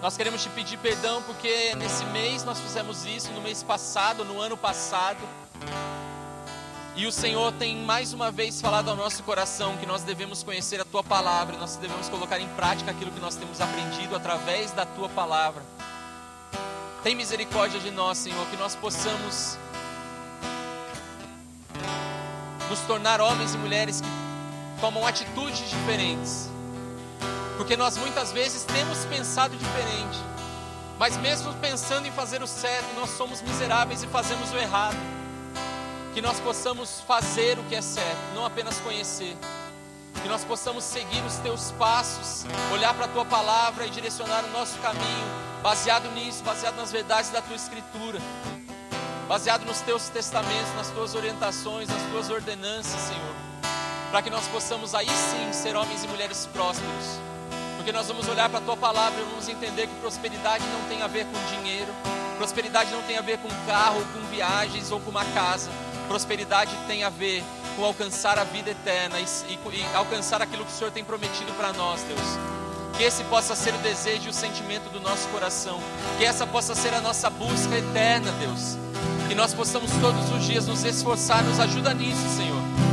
Nós 0.00 0.16
queremos 0.16 0.42
te 0.42 0.48
pedir 0.50 0.76
perdão 0.78 1.20
porque 1.22 1.74
nesse 1.74 2.04
mês 2.06 2.44
nós 2.44 2.60
fizemos 2.60 3.04
isso, 3.04 3.32
no 3.32 3.40
mês 3.40 3.64
passado, 3.64 4.24
no 4.24 4.40
ano 4.40 4.56
passado. 4.56 5.18
E 6.94 7.04
o 7.06 7.12
Senhor 7.12 7.52
tem 7.52 7.76
mais 7.76 8.12
uma 8.12 8.30
vez 8.30 8.60
falado 8.60 8.90
ao 8.90 8.96
nosso 8.96 9.22
coração 9.24 9.76
que 9.76 9.86
nós 9.86 10.02
devemos 10.02 10.42
conhecer 10.42 10.80
a 10.80 10.84
tua 10.84 11.02
palavra, 11.02 11.56
nós 11.56 11.76
devemos 11.76 12.08
colocar 12.08 12.40
em 12.40 12.48
prática 12.50 12.90
aquilo 12.92 13.10
que 13.10 13.20
nós 13.20 13.34
temos 13.34 13.60
aprendido 13.60 14.14
através 14.14 14.70
da 14.70 14.86
tua 14.86 15.08
palavra. 15.08 15.62
Tem 17.02 17.14
misericórdia 17.14 17.80
de 17.80 17.90
nós, 17.90 18.18
Senhor, 18.18 18.44
que 18.48 18.56
nós 18.56 18.76
possamos 18.76 19.58
nos 22.68 22.80
tornar 22.80 23.20
homens 23.20 23.54
e 23.54 23.58
mulheres 23.58 24.00
que 24.00 24.08
tomam 24.80 25.06
atitudes 25.06 25.70
diferentes. 25.70 26.50
Porque 27.58 27.76
nós 27.76 27.98
muitas 27.98 28.32
vezes 28.32 28.62
temos 28.62 29.04
pensado 29.04 29.54
diferente, 29.56 30.18
mas 30.98 31.16
mesmo 31.18 31.52
pensando 31.54 32.06
em 32.06 32.12
fazer 32.12 32.42
o 32.42 32.46
certo, 32.46 32.94
nós 32.94 33.10
somos 33.10 33.42
miseráveis 33.42 34.02
e 34.02 34.06
fazemos 34.06 34.50
o 34.52 34.56
errado. 34.56 34.96
Que 36.14 36.22
nós 36.22 36.40
possamos 36.40 37.00
fazer 37.00 37.58
o 37.58 37.64
que 37.64 37.74
é 37.74 37.82
certo, 37.82 38.18
não 38.34 38.46
apenas 38.46 38.78
conhecer. 38.78 39.36
Que 40.22 40.28
nós 40.28 40.44
possamos 40.44 40.84
seguir 40.84 41.20
os 41.24 41.34
teus 41.36 41.72
passos, 41.72 42.46
olhar 42.72 42.94
para 42.94 43.04
a 43.04 43.08
tua 43.08 43.24
palavra 43.24 43.86
e 43.86 43.90
direcionar 43.90 44.44
o 44.44 44.50
nosso 44.50 44.78
caminho, 44.78 45.26
baseado 45.62 46.10
nisso, 46.12 46.42
baseado 46.44 46.76
nas 46.76 46.90
verdades 46.90 47.30
da 47.30 47.42
tua 47.42 47.56
escritura, 47.56 48.20
baseado 49.28 49.66
nos 49.66 49.80
teus 49.80 50.08
testamentos, 50.08 50.72
nas 50.76 50.90
tuas 50.90 51.14
orientações, 51.14 51.88
nas 51.88 52.02
tuas 52.10 52.30
ordenanças, 52.30 53.00
Senhor 53.00 53.48
para 54.10 54.22
que 54.22 54.30
nós 54.30 54.46
possamos 54.48 54.94
aí 54.94 55.06
sim 55.06 55.52
ser 55.52 55.76
homens 55.76 56.02
e 56.02 56.08
mulheres 56.08 56.48
prósperos. 56.52 57.20
Porque 57.88 57.96
nós 57.96 58.06
vamos 58.06 58.28
olhar 58.28 58.50
para 58.50 58.58
a 58.58 58.62
tua 58.62 58.76
palavra 58.76 59.18
e 59.18 59.24
vamos 59.24 59.48
entender 59.48 59.86
que 59.86 59.94
prosperidade 59.94 60.62
não 60.74 60.86
tem 60.90 61.00
a 61.00 61.06
ver 61.06 61.24
com 61.24 61.56
dinheiro, 61.56 61.90
prosperidade 62.36 62.90
não 62.90 63.02
tem 63.04 63.16
a 63.16 63.22
ver 63.22 63.38
com 63.38 63.48
carro, 63.66 64.04
com 64.12 64.20
viagens 64.26 64.92
ou 64.92 65.00
com 65.00 65.08
uma 65.08 65.24
casa. 65.24 65.70
Prosperidade 66.06 66.70
tem 66.86 67.02
a 67.02 67.08
ver 67.08 67.42
com 67.74 67.82
alcançar 67.82 68.38
a 68.38 68.44
vida 68.44 68.72
eterna 68.72 69.18
e, 69.18 69.24
e, 69.24 69.54
e 69.54 69.96
alcançar 69.96 70.42
aquilo 70.42 70.66
que 70.66 70.70
o 70.70 70.74
Senhor 70.74 70.90
tem 70.90 71.02
prometido 71.02 71.50
para 71.54 71.72
nós, 71.72 72.02
Deus. 72.02 72.20
Que 72.98 73.04
esse 73.04 73.24
possa 73.24 73.56
ser 73.56 73.72
o 73.72 73.78
desejo 73.78 74.26
e 74.26 74.28
o 74.28 74.34
sentimento 74.34 74.90
do 74.90 75.00
nosso 75.00 75.26
coração. 75.28 75.80
Que 76.18 76.26
essa 76.26 76.46
possa 76.46 76.74
ser 76.74 76.92
a 76.92 77.00
nossa 77.00 77.30
busca 77.30 77.74
eterna, 77.74 78.30
Deus. 78.32 78.76
Que 79.28 79.34
nós 79.34 79.54
possamos 79.54 79.90
todos 79.92 80.30
os 80.30 80.44
dias 80.44 80.66
nos 80.66 80.84
esforçar, 80.84 81.42
nos 81.42 81.58
ajuda 81.58 81.94
nisso, 81.94 82.20
Senhor 82.36 82.87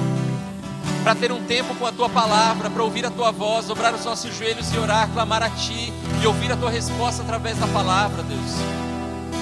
para 1.05 1.13
ter 1.13 1.31
um 1.31 1.43
tempo 1.43 1.75
com 1.75 1.85
a 1.85 1.91
tua 1.91 2.09
palavra, 2.09 2.67
para 2.67 2.81
ouvir 2.81 3.05
a 3.05 3.11
tua 3.11 3.31
voz, 3.31 3.67
dobrar 3.67 3.93
os 3.93 4.03
nossos 4.03 4.35
joelhos 4.35 4.73
e 4.73 4.79
orar, 4.79 5.07
clamar 5.13 5.43
a 5.43 5.51
ti 5.51 5.93
e 6.19 6.25
ouvir 6.25 6.51
a 6.51 6.57
tua 6.57 6.71
resposta 6.71 7.21
através 7.21 7.59
da 7.59 7.67
palavra, 7.67 8.23
Deus. 8.23 8.55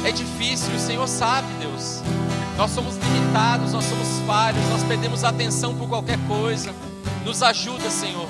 É 0.03 0.11
difícil, 0.11 0.75
o 0.75 0.77
Senhor 0.79 1.07
sabe, 1.07 1.47
Deus. 1.61 2.01
Nós 2.57 2.69
somos 2.69 2.97
limitados, 2.97 3.71
nós 3.71 3.85
somos 3.85 4.07
falhos, 4.27 4.61
nós 4.71 4.83
perdemos 4.83 5.23
a 5.23 5.29
atenção 5.29 5.73
por 5.73 5.87
qualquer 5.87 6.19
coisa. 6.27 6.75
Nos 7.23 7.41
ajuda, 7.41 7.89
Senhor, 7.89 8.27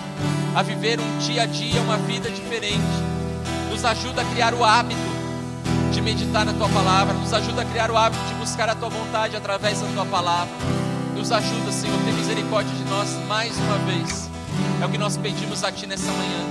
a 0.55 0.61
viver 0.61 0.99
um 0.99 1.17
dia 1.17 1.41
a 1.41 1.45
dia, 1.47 1.81
uma 1.81 1.97
vida 1.97 2.29
diferente. 2.29 2.83
Nos 3.71 3.83
ajuda 3.83 4.21
a 4.21 4.25
criar 4.25 4.53
o 4.53 4.63
hábito 4.63 5.01
de 5.91 6.01
meditar 6.03 6.45
na 6.45 6.53
tua 6.53 6.69
palavra, 6.69 7.15
nos 7.15 7.33
ajuda 7.33 7.63
a 7.63 7.65
criar 7.65 7.89
o 7.89 7.97
hábito 7.97 8.23
de 8.27 8.35
buscar 8.35 8.69
a 8.69 8.75
tua 8.75 8.89
vontade 8.89 9.35
através 9.35 9.81
da 9.81 9.87
tua 9.87 10.05
palavra. 10.05 10.82
Nos 11.15 11.31
ajuda, 11.31 11.71
Senhor, 11.71 11.97
tem 12.03 12.13
misericórdia 12.13 12.73
de 12.75 12.83
nós 12.89 13.09
mais 13.27 13.57
uma 13.57 13.77
vez. 13.79 14.29
É 14.81 14.85
o 14.85 14.89
que 14.89 14.97
nós 14.97 15.15
pedimos 15.17 15.63
a 15.63 15.71
Ti 15.71 15.87
nessa 15.87 16.11
manhã. 16.11 16.45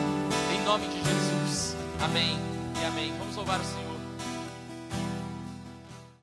Em 0.55 0.65
nome 0.65 0.87
de 0.87 0.97
Jesus. 0.97 1.77
Amém 2.01 2.39
e 2.81 2.85
amém. 2.85 3.13
Vamos 3.19 3.37
louvar 3.37 3.61
o 3.61 3.65
Senhor. 3.65 3.92